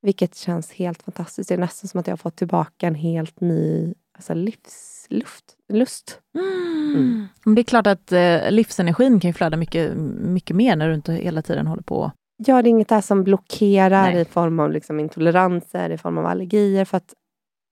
Vilket 0.03 0.37
känns 0.37 0.73
helt 0.73 1.03
fantastiskt. 1.03 1.49
Det 1.49 1.55
är 1.55 1.59
nästan 1.59 1.89
som 1.89 2.01
att 2.01 2.07
jag 2.07 2.13
har 2.13 2.17
fått 2.17 2.37
tillbaka 2.37 2.87
en 2.87 2.95
helt 2.95 3.41
ny 3.41 3.95
alltså 4.15 4.35
livsluft. 4.35 5.45
Lust. 5.69 6.21
Mm. 6.35 7.27
Men 7.45 7.55
det 7.55 7.61
är 7.61 7.65
klart 7.65 7.87
att 7.87 8.13
eh, 8.13 8.51
livsenergin 8.51 9.21
kan 9.21 9.29
ju 9.29 9.35
flöda 9.35 9.57
mycket, 9.57 9.97
mycket 10.19 10.57
mer 10.57 10.77
när 10.77 10.89
du 10.89 10.95
inte 10.95 11.13
hela 11.13 11.43
tiden 11.43 11.67
håller 11.67 11.83
på. 11.83 12.13
Ja, 12.37 12.63
det 12.63 12.69
är 12.69 12.71
inget 12.71 12.89
där 12.89 13.01
som 13.01 13.25
blockerar 13.25 14.13
Nej. 14.13 14.21
i 14.21 14.25
form 14.25 14.61
av 14.61 14.73
liksom 14.73 15.01
intoleranser, 15.01 15.91
i 15.91 15.99
form 15.99 16.19
av 16.19 16.27
allergier. 16.27 16.85
För 16.85 16.97
att 16.97 17.15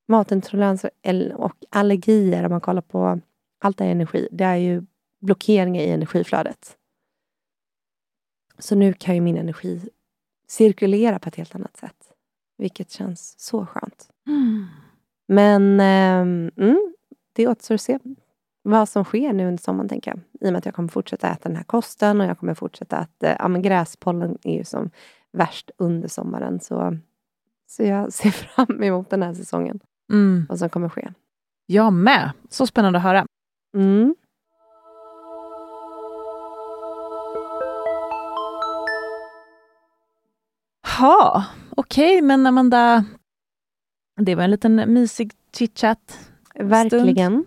matintoleranser 0.09 0.91
och 1.35 1.57
allergier, 1.71 2.45
om 2.45 2.51
man 2.51 2.61
kollar 2.61 2.83
på 2.83 3.21
allt 3.65 3.81
är 3.81 3.85
energi, 3.85 4.29
det 4.33 4.45
är 4.45 4.57
ju 4.57 4.83
blockeringar 5.21 5.83
i 5.83 5.91
energiflödet. 5.91 6.77
Så 8.59 8.75
nu 8.75 8.93
kan 8.93 9.15
ju 9.15 9.21
min 9.21 9.37
energi 9.37 9.89
cirkulera 10.49 11.19
på 11.19 11.29
ett 11.29 11.37
helt 11.37 11.55
annat 11.55 11.77
sätt. 11.77 12.13
Vilket 12.59 12.91
känns 12.91 13.35
så 13.41 13.67
skönt. 13.67 14.09
Men 15.29 15.81
ehm, 15.81 16.51
mm, 16.57 16.95
det 17.33 17.49
återstår 17.49 17.75
att 17.75 17.81
se 17.81 17.99
vad 18.63 18.89
som 18.89 19.05
sker 19.05 19.33
nu 19.33 19.47
under 19.49 19.63
sommaren, 19.63 19.89
tänker 19.89 20.11
jag. 20.11 20.21
I 20.41 20.49
och 20.49 20.53
med 20.53 20.59
att 20.59 20.65
jag 20.65 20.75
kommer 20.75 20.89
fortsätta 20.89 21.29
äta 21.31 21.49
den 21.49 21.57
här 21.57 21.65
kosten 21.65 22.21
och 22.21 22.27
jag 22.27 22.39
kommer 22.39 22.55
fortsätta 22.55 22.97
att... 22.97 23.23
eh, 23.23 23.37
Ja, 23.39 23.49
men 23.49 23.63
gräspollen 23.63 24.39
är 24.43 24.55
ju 24.59 24.65
som 24.65 24.91
värst 25.33 25.71
under 25.77 26.09
sommaren. 26.09 26.61
Så, 26.61 26.99
så 27.67 27.83
jag 27.83 28.13
ser 28.13 28.31
fram 28.31 28.83
emot 28.83 29.11
den 29.11 29.23
här 29.23 29.35
säsongen. 29.35 29.81
Mm. 30.13 30.47
Vad 30.49 30.59
som 30.59 30.69
kommer 30.69 30.89
ske. 30.89 31.13
Jag 31.67 31.93
med. 31.93 32.33
Så 32.49 32.67
spännande 32.67 32.99
att 32.99 33.03
höra. 33.03 33.27
Mm. 33.75 34.15
Ha, 40.99 41.45
okej, 41.77 42.23
men 42.23 42.47
Amanda, 42.47 43.05
det 44.17 44.35
var 44.35 44.45
en 44.45 44.51
liten 44.51 44.93
mysig 44.93 45.33
chitchat. 45.57 46.19
Verkligen. 46.55 47.47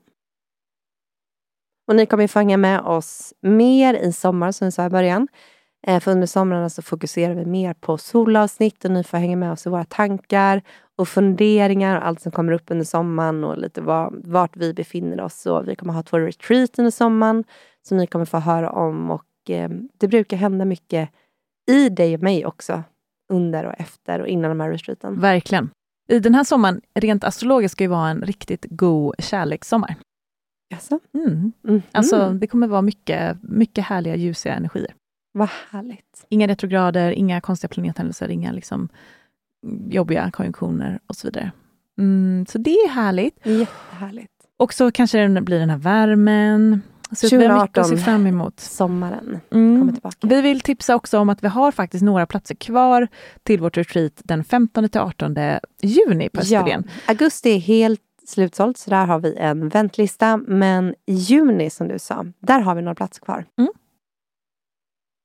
Och 1.87 1.95
ni 1.95 2.05
kommer 2.05 2.23
ju 2.23 2.27
få 2.27 2.39
hänga 2.39 2.57
med 2.57 2.81
oss 2.81 3.33
mer 3.41 3.93
i 3.93 4.13
sommar, 4.13 4.51
som 4.51 4.67
vi 4.67 4.71
sa 4.71 4.85
i 4.85 4.89
början. 4.89 5.27
Eh, 5.87 5.99
För 5.99 6.11
under 6.11 6.27
somrarna 6.27 6.69
så 6.69 6.81
fokuserar 6.81 7.33
vi 7.33 7.45
mer 7.45 7.73
på 7.73 7.97
solavsnitt 7.97 8.85
och 8.85 8.91
ni 8.91 9.03
får 9.03 9.17
hänga 9.17 9.37
med 9.37 9.51
oss 9.51 9.65
i 9.67 9.69
våra 9.69 9.85
tankar 9.85 10.61
och 10.97 11.07
funderingar 11.07 11.97
och 11.97 12.07
allt 12.07 12.21
som 12.21 12.31
kommer 12.31 12.53
upp 12.53 12.63
under 12.71 12.85
sommaren 12.85 13.43
och 13.43 13.57
lite 13.57 13.81
var, 13.81 14.13
vart 14.23 14.57
vi 14.57 14.73
befinner 14.73 15.21
oss. 15.21 15.45
Och 15.45 15.67
vi 15.67 15.75
kommer 15.75 15.93
ha 15.93 16.03
två 16.03 16.19
retreat 16.19 16.79
under 16.79 16.91
sommaren 16.91 17.43
som 17.87 17.97
ni 17.97 18.07
kommer 18.07 18.25
få 18.25 18.37
höra 18.37 18.69
om. 18.71 19.11
Och 19.11 19.49
eh, 19.49 19.69
Det 19.97 20.07
brukar 20.07 20.37
hända 20.37 20.65
mycket 20.65 21.09
i 21.71 21.89
dig 21.89 22.15
och 22.15 22.21
mig 22.21 22.45
också 22.45 22.83
under 23.33 23.65
och 23.65 23.73
efter 23.77 24.19
och 24.21 24.27
innan 24.27 24.49
de 24.49 24.59
här 24.59 24.69
retreaten. 24.71 25.19
Verkligen. 25.19 25.69
I 26.09 26.19
den 26.19 26.35
här 26.35 26.43
sommaren, 26.43 26.81
rent 26.95 27.23
astrologiskt, 27.23 27.71
ska 27.71 27.83
ju 27.83 27.87
vara 27.87 28.09
en 28.09 28.21
riktigt 28.21 28.65
god 28.69 29.15
kärlekssommar. 29.19 29.95
Jaså? 30.69 30.99
Mm. 31.13 31.51
Mhm. 31.63 31.81
Alltså, 31.91 32.29
det 32.29 32.47
kommer 32.47 32.67
vara 32.67 32.81
mycket, 32.81 33.37
mycket 33.43 33.83
härliga, 33.85 34.15
ljusiga 34.15 34.53
energier. 34.55 34.93
Vad 35.37 35.49
härligt. 35.71 36.25
Inga 36.29 36.47
retrograder, 36.47 37.11
inga 37.11 37.41
konstiga 37.41 37.69
planethändelser, 37.69 38.29
inga 38.29 38.51
liksom 38.51 38.89
jobbiga 39.89 40.31
konjunktioner 40.31 40.99
och 41.07 41.15
så 41.15 41.27
vidare. 41.27 41.51
Mm, 41.97 42.45
så 42.49 42.57
det 42.57 42.69
är 42.69 42.89
härligt. 42.89 43.45
Jättehärligt. 43.45 44.31
Och 44.57 44.73
så 44.73 44.91
kanske 44.91 45.27
det 45.27 45.41
blir 45.41 45.59
den 45.59 45.69
här 45.69 45.77
värmen. 45.77 46.81
Så 47.11 47.27
det 47.27 47.35
är 47.45 47.61
mycket 47.63 47.77
att 47.77 47.87
se 47.87 47.95
2018. 47.95 47.97
fram 47.97 48.27
emot. 48.27 48.59
Sommaren 48.59 49.39
Mm. 49.51 49.79
kommer 49.79 49.93
tillbaka. 49.93 50.17
Vi 50.27 50.41
vill 50.41 50.61
tipsa 50.61 50.95
också 50.95 51.19
om 51.19 51.29
att 51.29 51.43
vi 51.43 51.47
har 51.47 51.71
faktiskt 51.71 52.03
några 52.03 52.25
platser 52.25 52.55
kvar 52.55 53.07
till 53.43 53.59
vårt 53.61 53.77
retreat 53.77 54.21
den 54.23 54.43
15 54.43 54.89
till 54.89 55.01
18 55.01 55.35
juni 55.81 56.29
på 56.29 56.39
Österlen. 56.39 56.83
Augusti 57.07 57.49
är 57.55 57.59
helt 57.59 58.01
slutsålt, 58.27 58.77
så 58.77 58.89
där 58.89 59.05
har 59.05 59.19
vi 59.19 59.35
en 59.35 59.69
väntlista. 59.69 60.37
Men 60.37 60.95
i 61.05 61.13
juni, 61.13 61.69
som 61.69 61.87
du 61.87 61.99
sa, 61.99 62.25
där 62.39 62.59
har 62.59 62.75
vi 62.75 62.81
några 62.81 62.95
platser 62.95 63.21
kvar. 63.21 63.45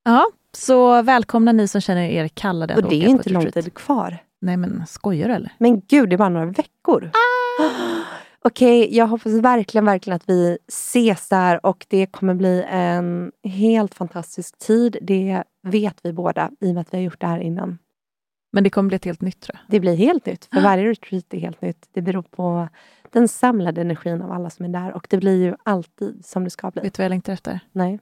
Ja, 0.05 0.26
så 0.53 1.03
välkomna 1.03 1.53
ni 1.53 1.68
som 1.68 1.80
känner 1.80 2.03
er 2.03 2.28
kallade. 2.28 2.74
att 2.74 2.82
Och 2.82 2.90
det 2.90 2.96
är 2.96 3.01
åka 3.01 3.09
inte 3.09 3.30
lång 3.30 3.51
tid 3.51 3.74
kvar. 3.74 4.18
Nej 4.40 4.57
men 4.57 4.86
skojar 4.86 5.28
du 5.28 5.34
eller? 5.34 5.53
Men 5.59 5.80
gud, 5.80 6.11
det 6.11 6.16
är 6.16 6.18
bara 6.18 6.28
några 6.28 6.46
veckor. 6.46 7.11
Okej, 8.44 8.96
jag 8.96 9.07
hoppas 9.07 9.32
verkligen, 9.32 9.84
verkligen 9.84 10.16
att 10.16 10.28
vi 10.28 10.59
ses 10.68 11.28
där 11.28 11.66
och 11.66 11.86
det 11.88 12.07
kommer 12.07 12.34
bli 12.34 12.64
en 12.68 13.32
helt 13.44 13.94
fantastisk 13.94 14.59
tid. 14.59 14.96
Det 15.03 15.44
vet 15.62 15.96
vi 16.03 16.12
båda 16.12 16.51
i 16.61 16.70
och 16.70 16.74
med 16.74 16.80
att 16.80 16.94
vi 16.94 16.96
har 16.96 17.05
gjort 17.05 17.20
det 17.20 17.26
här 17.26 17.38
innan. 17.38 17.78
Men 18.53 18.64
det 18.64 18.70
kommer 18.70 18.88
bli 18.88 18.96
ett 18.96 19.05
helt 19.05 19.20
nytt 19.20 19.40
tror 19.40 19.57
jag. 19.57 19.72
Det 19.72 19.80
blir 19.80 19.96
helt 19.96 20.26
nytt, 20.26 20.48
för 20.53 20.61
varje 20.61 20.90
retreat 20.90 21.34
är 21.34 21.38
helt 21.38 21.62
nytt. 21.62 21.88
Det 21.92 22.03
beror 22.03 22.22
på 22.22 22.68
den 23.11 23.28
samlade 23.28 23.80
energin 23.80 24.22
av 24.22 24.32
alla 24.32 24.51
som 24.51 24.64
är 24.64 24.68
där 24.68 24.92
och 24.92 25.07
det 25.11 25.16
blir 25.16 25.36
ju 25.36 25.55
alltid 25.62 26.24
som 26.24 26.44
det 26.44 26.51
ska 26.51 26.70
bli. 26.70 26.82
Vet 26.82 26.94
du 26.94 27.01
vad 27.01 27.05
jag 27.05 27.11
längtar 27.11 27.32
efter? 27.32 27.61
Nej. 27.72 27.98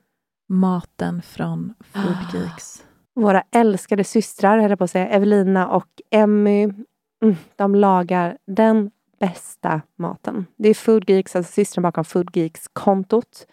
Maten 0.48 1.22
från 1.22 1.74
Food 1.92 2.04
Ah. 2.04 2.36
Geeks. 2.36 2.84
Våra 3.14 3.42
älskade 3.50 4.04
systrar, 4.04 4.58
höll 4.58 4.76
på 4.76 4.84
att 4.84 4.90
säga, 4.90 5.08
Evelina 5.08 5.68
och 5.68 5.88
Emmy, 6.10 6.62
mm, 7.22 7.36
de 7.56 7.74
lagar 7.74 8.38
den 8.46 8.90
bästa 9.20 9.80
maten. 9.98 10.46
Det 10.56 10.68
är 10.68 10.74
Food 10.74 11.10
Geeks, 11.10 11.36
alltså 11.36 11.52
systern 11.52 11.82
bakom 11.82 12.04
Food 12.04 12.36
Geeks-kontot. 12.36 13.46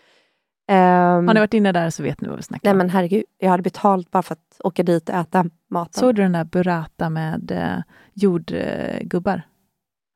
Ehm, 0.68 1.28
Har 1.28 1.34
ni 1.34 1.40
varit 1.40 1.54
inne 1.54 1.72
där 1.72 1.90
så 1.90 2.04
vet 2.04 2.22
ni 2.22 2.28
vad 2.28 2.38
vi 2.38 2.44
snackar 2.44 2.62
nej 2.64 2.72
om. 2.72 2.78
men 2.78 2.90
herregud, 2.90 3.24
jag 3.38 3.50
hade 3.50 3.64
betalt 3.64 4.12
bara 4.12 4.24
för 4.24 4.34
att 4.34 4.62
åka 4.64 4.84
dit 4.84 5.10
och 5.10 5.16
äta 5.16 5.46
maten. 5.70 6.00
Såg 6.00 6.16
du 6.16 6.22
den 6.22 6.32
där 6.32 6.44
burrata 6.44 7.10
med 7.10 7.52
eh, 7.52 7.84
jordgubbar? 8.14 9.42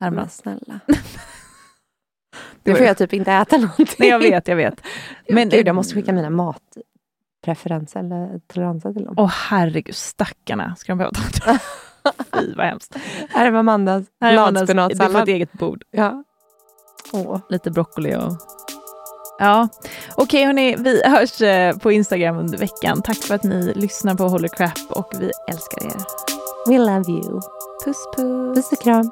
Häromdagen? 0.01 0.23
Men 0.23 0.29
snälla. 0.29 0.79
Det 2.63 2.71
Nu 2.71 2.77
får 2.77 2.85
jag 2.85 2.97
typ 2.97 3.13
inte 3.13 3.31
äta 3.31 3.57
någonting. 3.57 3.87
Nej, 3.99 4.09
jag 4.09 4.19
vet, 4.19 4.47
jag 4.47 4.55
vet. 4.55 4.81
Men, 5.29 5.49
Gud, 5.49 5.67
jag 5.67 5.75
måste 5.75 5.93
skicka 5.95 6.13
mina 6.13 6.29
matpreferenser 6.29 7.99
eller 7.99 8.39
toleranser 8.47 8.93
till 8.93 9.05
dem. 9.05 9.13
Åh 9.17 9.27
herregud, 9.49 9.95
stackarna 9.95 10.75
ska 10.75 10.91
de 10.91 10.97
behöva 10.97 11.13
ta. 11.45 11.57
Fy 12.39 12.53
vad 12.55 12.65
hemskt. 12.65 12.95
Här 13.29 13.45
är 13.45 13.53
Amandas 13.53 14.05
Amandas- 14.21 14.59
Du 14.59 14.67
får 14.67 14.73
bladspenatsallad. 14.73 15.23
ett 15.23 15.27
eget 15.29 15.53
bord. 15.53 15.83
Ja. 15.91 16.23
Åh. 17.13 17.39
Lite 17.49 17.71
broccoli 17.71 18.15
och... 18.15 18.31
Ja, 19.41 19.67
okej 20.15 20.45
hörni, 20.45 20.75
vi 20.79 21.01
hörs 21.05 21.41
eh, 21.41 21.77
på 21.77 21.91
Instagram 21.91 22.37
under 22.37 22.57
veckan. 22.57 23.01
Tack 23.01 23.17
för 23.17 23.35
att 23.35 23.43
ni 23.43 23.73
lyssnar 23.75 24.15
på 24.15 24.23
Holy 24.23 24.47
Crap 24.49 24.79
och 24.89 25.13
vi 25.19 25.31
älskar 25.51 25.85
er. 25.85 25.95
We 26.67 26.77
love 26.77 27.11
you. 27.11 27.41
Puss 27.85 27.97
puss. 28.15 28.55
Puss 28.55 28.71
och 28.71 28.81
kram. 28.83 29.11